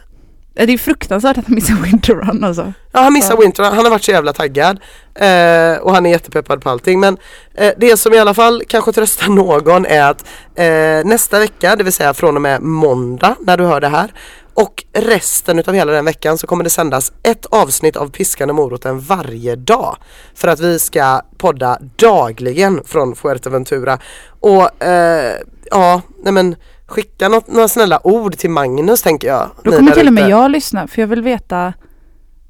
det 0.53 0.73
är 0.73 0.77
fruktansvärt 0.77 1.37
att 1.37 1.45
han 1.45 1.55
missar 1.55 1.73
Winter 1.73 2.13
Run 2.15 2.43
alltså. 2.43 2.73
Ja 2.91 2.99
han 3.01 3.13
missar 3.13 3.33
Ja. 3.33 3.41
Winter, 3.41 3.63
han 3.63 3.77
har 3.77 3.89
varit 3.89 4.03
så 4.03 4.11
jävla 4.11 4.33
taggad. 4.33 4.79
Eh, 5.15 5.77
och 5.81 5.93
han 5.93 6.05
är 6.05 6.09
jättepeppad 6.09 6.61
på 6.61 6.69
allting. 6.69 6.99
Men 6.99 7.17
eh, 7.55 7.73
det 7.77 7.97
som 7.97 8.13
i 8.13 8.17
alla 8.17 8.33
fall 8.33 8.63
kanske 8.67 8.91
tröstar 8.91 9.27
någon 9.27 9.85
är 9.85 10.03
att 10.03 10.25
eh, 10.55 11.05
nästa 11.09 11.39
vecka, 11.39 11.75
det 11.75 11.83
vill 11.83 11.93
säga 11.93 12.13
från 12.13 12.35
och 12.35 12.41
med 12.41 12.61
måndag 12.61 13.35
när 13.39 13.57
du 13.57 13.63
hör 13.63 13.81
det 13.81 13.87
här. 13.89 14.11
Och 14.55 14.83
resten 14.93 15.59
utav 15.59 15.73
hela 15.73 15.91
den 15.91 16.05
veckan 16.05 16.37
så 16.37 16.47
kommer 16.47 16.63
det 16.63 16.69
sändas 16.69 17.11
ett 17.23 17.45
avsnitt 17.45 17.95
av 17.95 18.09
Piskan 18.09 18.49
och 18.49 18.55
moroten 18.55 18.99
varje 18.99 19.55
dag. 19.55 19.97
För 20.35 20.47
att 20.47 20.59
vi 20.59 20.79
ska 20.79 21.21
podda 21.37 21.79
dagligen 21.95 22.83
från 22.85 23.15
Fuerteventura. 23.15 23.99
Och 24.39 24.83
eh, 24.83 25.37
ja, 25.71 26.01
nej 26.23 26.33
men 26.33 26.55
skicka 26.85 27.29
något, 27.29 27.47
några 27.47 27.67
snälla 27.67 28.07
ord 28.07 28.37
till 28.37 28.49
Magnus 28.49 29.01
tänker 29.01 29.27
jag. 29.27 29.49
Då 29.63 29.71
kommer 29.71 29.91
till 29.91 30.07
och 30.07 30.13
med 30.13 30.29
jag 30.29 30.51
lyssna 30.51 30.87
för 30.87 31.01
jag 31.01 31.07
vill 31.07 31.21
veta 31.21 31.73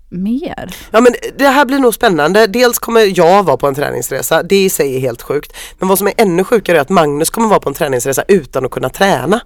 mer. 0.09 0.75
Ja 0.91 1.01
men 1.01 1.13
det 1.37 1.47
här 1.47 1.65
blir 1.65 1.79
nog 1.79 1.93
spännande. 1.93 2.47
Dels 2.47 2.79
kommer 2.79 3.19
jag 3.19 3.43
vara 3.43 3.57
på 3.57 3.67
en 3.67 3.75
träningsresa, 3.75 4.43
det 4.43 4.65
i 4.65 4.69
sig 4.69 4.95
är 4.95 4.99
helt 4.99 5.21
sjukt. 5.21 5.53
Men 5.79 5.87
vad 5.87 5.97
som 5.97 6.07
är 6.07 6.13
ännu 6.17 6.43
sjukare 6.43 6.77
är 6.77 6.81
att 6.81 6.89
Magnus 6.89 7.29
kommer 7.29 7.47
vara 7.47 7.59
på 7.59 7.69
en 7.69 7.75
träningsresa 7.75 8.23
utan 8.27 8.65
att 8.65 8.71
kunna 8.71 8.89
träna. 8.89 9.41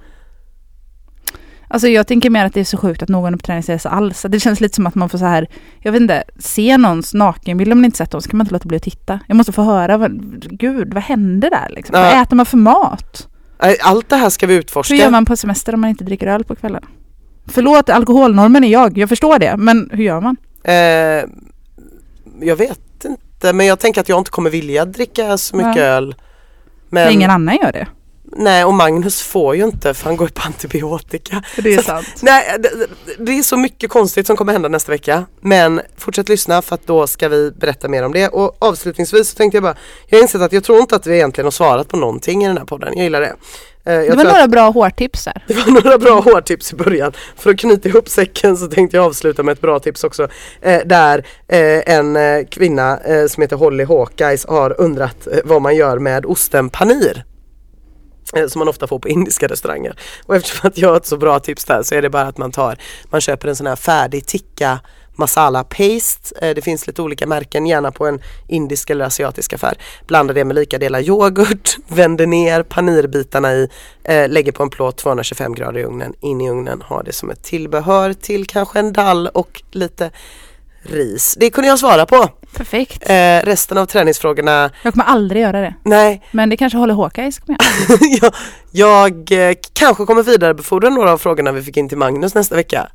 Alltså 1.72 1.88
jag 1.88 2.08
tänker 2.08 2.30
mer 2.30 2.46
att 2.46 2.54
det 2.54 2.60
är 2.60 2.64
så 2.64 2.78
sjukt 2.78 3.04
att 3.04 3.10
någon 3.10 3.34
uppträningsresa 3.36 3.90
alls. 3.90 4.26
Det 4.30 4.40
känns 4.40 4.62
lite 4.62 4.76
som 4.76 4.88
att 4.88 4.96
man 4.96 5.10
får 5.10 5.18
så 5.18 5.26
här, 5.26 5.48
jag 5.80 5.92
vet 5.92 6.02
inte, 6.02 6.24
se 6.40 6.78
någons 6.78 7.14
nakenbild 7.14 7.72
om 7.72 7.78
man 7.78 7.86
inte 7.86 7.98
sett 7.98 8.12
dem 8.12 8.22
så 8.22 8.30
kan 8.30 8.38
man 8.38 8.46
inte 8.46 8.54
låta 8.54 8.68
bli 8.68 8.78
att 8.78 8.84
titta. 8.84 9.20
Jag 9.28 9.38
måste 9.38 9.52
få 9.52 9.64
höra, 9.64 9.98
vad, 9.98 10.12
gud 10.60 10.94
vad 10.94 11.04
händer 11.04 11.50
där 11.50 11.68
liksom? 11.70 11.96
Ja. 11.96 12.02
Vad 12.02 12.22
äter 12.22 12.36
man 12.36 12.46
för 12.46 12.58
mat? 12.58 13.28
Allt 13.82 14.10
det 14.10 14.16
här 14.16 14.30
ska 14.30 14.48
vi 14.48 14.56
utforska. 14.56 14.94
Hur 14.94 15.02
gör 15.02 15.10
man 15.10 15.26
på 15.26 15.38
semester 15.38 15.74
om 15.74 15.82
man 15.82 15.90
inte 15.90 16.04
dricker 16.04 16.28
öl 16.28 16.44
på 16.44 16.56
kvällen? 16.56 16.84
Förlåt, 17.48 17.90
alkoholnormen 17.90 18.64
är 18.64 18.68
jag, 18.72 18.98
jag 18.98 19.10
förstår 19.10 19.40
det, 19.40 19.58
men 19.58 19.90
hur 19.94 20.04
gör 20.04 20.22
man? 20.22 20.36
Eh, 20.64 20.74
jag 22.48 22.56
vet 22.56 23.06
inte 23.06 23.54
men 23.54 23.66
jag 23.66 23.80
tänker 23.80 24.02
att 24.02 24.10
jag 24.10 24.18
inte 24.20 24.32
kommer 24.32 24.50
vilja 24.50 24.86
dricka 24.86 25.38
så 25.38 25.56
mycket 25.56 25.76
Ja. 25.76 25.82
öl. 25.84 26.16
När 26.90 27.06
Men, 27.06 27.14
ingen 27.14 27.30
annan 27.30 27.56
gör 27.62 27.72
det. 27.72 27.88
Nej 28.32 28.66
och 28.66 28.74
Magnus 28.74 29.22
får 29.22 29.56
ju 29.56 29.64
inte 29.64 29.94
för 29.94 30.06
han 30.06 30.18
går 30.18 30.28
ju 30.28 30.32
på 30.34 30.42
antibiotika. 30.46 31.44
Det 31.58 31.76
Så- 31.76 31.82
sant. 31.82 32.08
Nej, 32.22 32.56
det, 32.60 32.70
det- 33.26 33.32
är 33.40 33.44
så 33.44 33.58
mycket 33.58 33.90
konstigt 33.90 34.28
som 34.28 34.38
kommer 34.38 34.54
hända 34.54 34.70
nästa 34.70 34.92
vecka. 34.92 35.26
Men 35.42 35.82
fortsätt 35.98 36.30
lyssna 36.30 36.62
för 36.62 36.76
att 36.76 36.88
då 36.88 37.08
ska 37.08 37.30
vi 37.30 37.52
berätta 37.52 37.88
mer 37.88 38.04
om 38.06 38.12
det. 38.14 38.28
Och 38.28 38.56
avslutningsvis 38.60 39.30
så 39.30 39.36
tänkte 39.36 39.56
jag 39.56 39.64
bara, 39.64 39.76
jag 40.08 40.18
har 40.18 40.22
insett 40.22 40.42
att 40.42 40.54
jag 40.54 40.64
tror 40.64 40.80
inte 40.80 40.96
att 40.96 41.08
vi 41.08 41.16
egentligen 41.16 41.46
har 41.46 41.52
svarat 41.52 41.88
på 41.88 41.98
någonting 41.98 42.44
i 42.44 42.48
den 42.48 42.58
här 42.58 42.66
podden. 42.66 42.90
Jag 42.96 43.04
gillar 43.04 43.22
det. 43.22 43.34
Eh, 43.86 43.94
jag 43.94 44.04
Det 44.04 44.10
var 44.10 44.16
tror 44.16 44.26
att- 44.28 44.34
några 44.34 44.48
bra 44.48 44.70
hårtips 44.70 45.24
där. 45.26 45.44
det 45.48 45.54
var 45.54 45.72
några 45.84 45.98
bra 45.98 46.20
hårtips 46.20 46.74
i 46.74 46.76
början. 46.76 47.12
För 47.38 47.50
att 47.50 47.60
knyta 47.60 47.90
ihop 47.90 48.10
säcken 48.10 48.58
så 48.58 48.68
tänkte 48.68 48.98
jag 48.98 49.06
avsluta 49.06 49.44
med 49.44 49.52
ett 49.54 49.62
bra 49.62 49.80
tips 49.80 50.04
också. 50.04 50.28
Eh, 50.62 50.82
där 50.86 51.26
eh, 51.48 51.94
en 51.96 52.16
eh, 52.16 52.46
kvinna 52.52 52.98
eh, 53.00 53.28
som 53.28 53.42
heter 53.42 53.56
Holly 53.56 53.84
Hawkeyes 53.84 54.46
har 54.46 54.82
undrat 54.82 55.28
eh, 55.28 55.40
vad 55.46 55.62
man 55.62 55.76
gör 55.76 56.00
med 56.00 56.26
osten 56.26 56.70
panir. 56.70 57.24
Eh, 58.36 58.48
som 58.48 58.60
man 58.60 58.68
ofta 58.68 58.88
får 58.88 59.00
på 59.00 59.10
indiska 59.10 59.48
restauranger. 59.48 60.00
Och 60.26 60.36
eftersom 60.36 60.68
att 60.68 60.78
jag 60.78 60.90
har 60.90 60.98
ett 60.98 61.06
så 61.06 61.18
bra 61.18 61.40
tips 61.40 61.66
där 61.66 61.84
så 61.84 61.96
är 61.96 62.02
det 62.02 62.10
bara 62.10 62.28
att 62.28 62.38
man 62.38 62.52
tar, 62.52 62.78
man 63.10 63.22
köper 63.22 63.48
en 63.48 63.56
sån 63.56 63.68
här 63.68 63.76
färdig 63.76 64.26
tikka 64.26 64.80
masala 65.16 65.64
paste. 65.64 66.36
Eh, 66.42 66.56
det 66.56 66.62
finns 66.62 66.88
lite 66.88 67.02
olika 67.02 67.28
märken, 67.28 67.66
gärna 67.66 67.92
på 67.92 68.08
en 68.08 68.22
indisk 68.48 68.90
eller 68.90 69.06
asiatisk 69.06 69.54
affär. 69.54 69.78
Blandar 70.08 70.34
det 70.34 70.46
med 70.46 70.56
lika 70.56 70.78
delar 70.78 71.00
yoghurt, 71.00 71.78
vänder 71.88 72.28
ner 72.28 72.64
panirbitarna 72.64 73.54
i, 73.54 73.70
eh, 74.04 74.30
lägger 74.30 74.52
på 74.52 74.64
en 74.64 74.70
plåt 74.70 74.98
225 74.98 75.54
grader 75.54 75.80
i 75.80 75.84
ugnen, 75.84 76.14
in 76.20 76.42
i 76.42 76.50
ugnen, 76.50 76.84
har 76.86 77.04
det 77.04 77.14
som 77.14 77.30
ett 77.30 77.44
tillbehör 77.44 78.14
till 78.14 78.48
kanske 78.48 78.80
en 78.80 78.94
dall 78.94 79.28
och 79.28 79.64
lite 79.72 80.12
ris. 80.82 81.36
Det 81.40 81.50
kunde 81.50 81.68
jag 81.68 81.80
svara 81.80 82.06
på. 82.06 82.30
Perfekt. 82.58 83.10
Eh, 83.10 83.40
resten 83.44 83.78
av 83.78 83.86
träningsfrågorna, 83.86 84.70
Jag 84.84 84.94
kommer 84.94 85.06
aldrig 85.06 85.42
göra 85.42 85.62
det. 85.62 85.74
nej, 85.84 86.26
Men 86.32 86.50
det 86.50 86.58
kanske 86.58 86.78
håller 86.78 86.94
Håkajs 86.94 87.40
kommer 87.40 87.60
jag. 87.60 88.00
jag, 88.22 88.34
jag 89.32 89.50
eh, 89.50 89.56
kanske 89.74 90.06
kommer 90.06 90.24
vidarebefordra 90.24 90.90
några 90.90 91.12
av 91.12 91.18
frågorna 91.18 91.52
vi 91.52 91.62
fick 91.62 91.78
in 91.78 91.90
till 91.90 91.98
Magnus 91.98 92.36
nästa 92.36 92.56
vecka. 92.56 92.88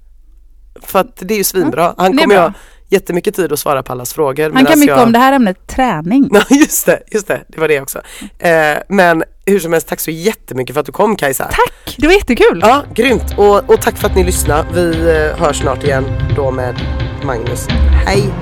För 0.83 0.99
att 0.99 1.17
det 1.17 1.35
är 1.35 1.39
ju 1.39 1.45
svinbra. 1.45 1.95
Han 1.97 2.19
kommer 2.19 2.37
ha 2.37 2.53
jättemycket 2.89 3.35
tid 3.35 3.53
att 3.53 3.59
svara 3.59 3.83
på 3.83 3.93
allas 3.93 4.15
frågor. 4.15 4.51
Han 4.55 4.67
kan 4.67 4.81
mycket 4.81 4.97
jag... 4.97 5.07
om 5.07 5.13
det 5.13 5.19
här 5.19 5.33
ämnet 5.33 5.67
träning. 5.67 6.31
Ja 6.33 6.57
just 6.57 6.87
det, 6.87 7.03
just 7.11 7.29
det, 7.29 7.45
det 7.49 7.61
var 7.61 7.69
det 7.69 7.81
också. 7.81 8.01
Eh, 8.39 8.79
men 8.89 9.25
hur 9.47 9.59
som 9.61 9.73
helst, 9.73 9.89
tack 9.89 10.01
så 10.01 10.11
jättemycket 10.11 10.75
för 10.75 10.81
att 10.81 10.87
du 10.87 10.93
kom 10.93 11.17
Kajsa. 11.17 11.45
Tack! 11.45 11.97
Det 11.99 12.07
var 12.07 12.15
jättekul. 12.15 12.61
Ja, 12.63 12.83
grymt. 12.95 13.39
Och, 13.39 13.71
och 13.71 13.83
tack 13.83 13.99
för 13.99 14.09
att 14.09 14.17
ni 14.17 14.25
lyssnade. 14.25 14.67
Vi 14.75 15.17
eh, 15.17 15.39
hörs 15.41 15.61
snart 15.61 15.85
igen 15.85 16.05
då 16.37 16.51
med 16.51 16.81
Magnus. 17.25 17.67
Hej! 18.07 18.33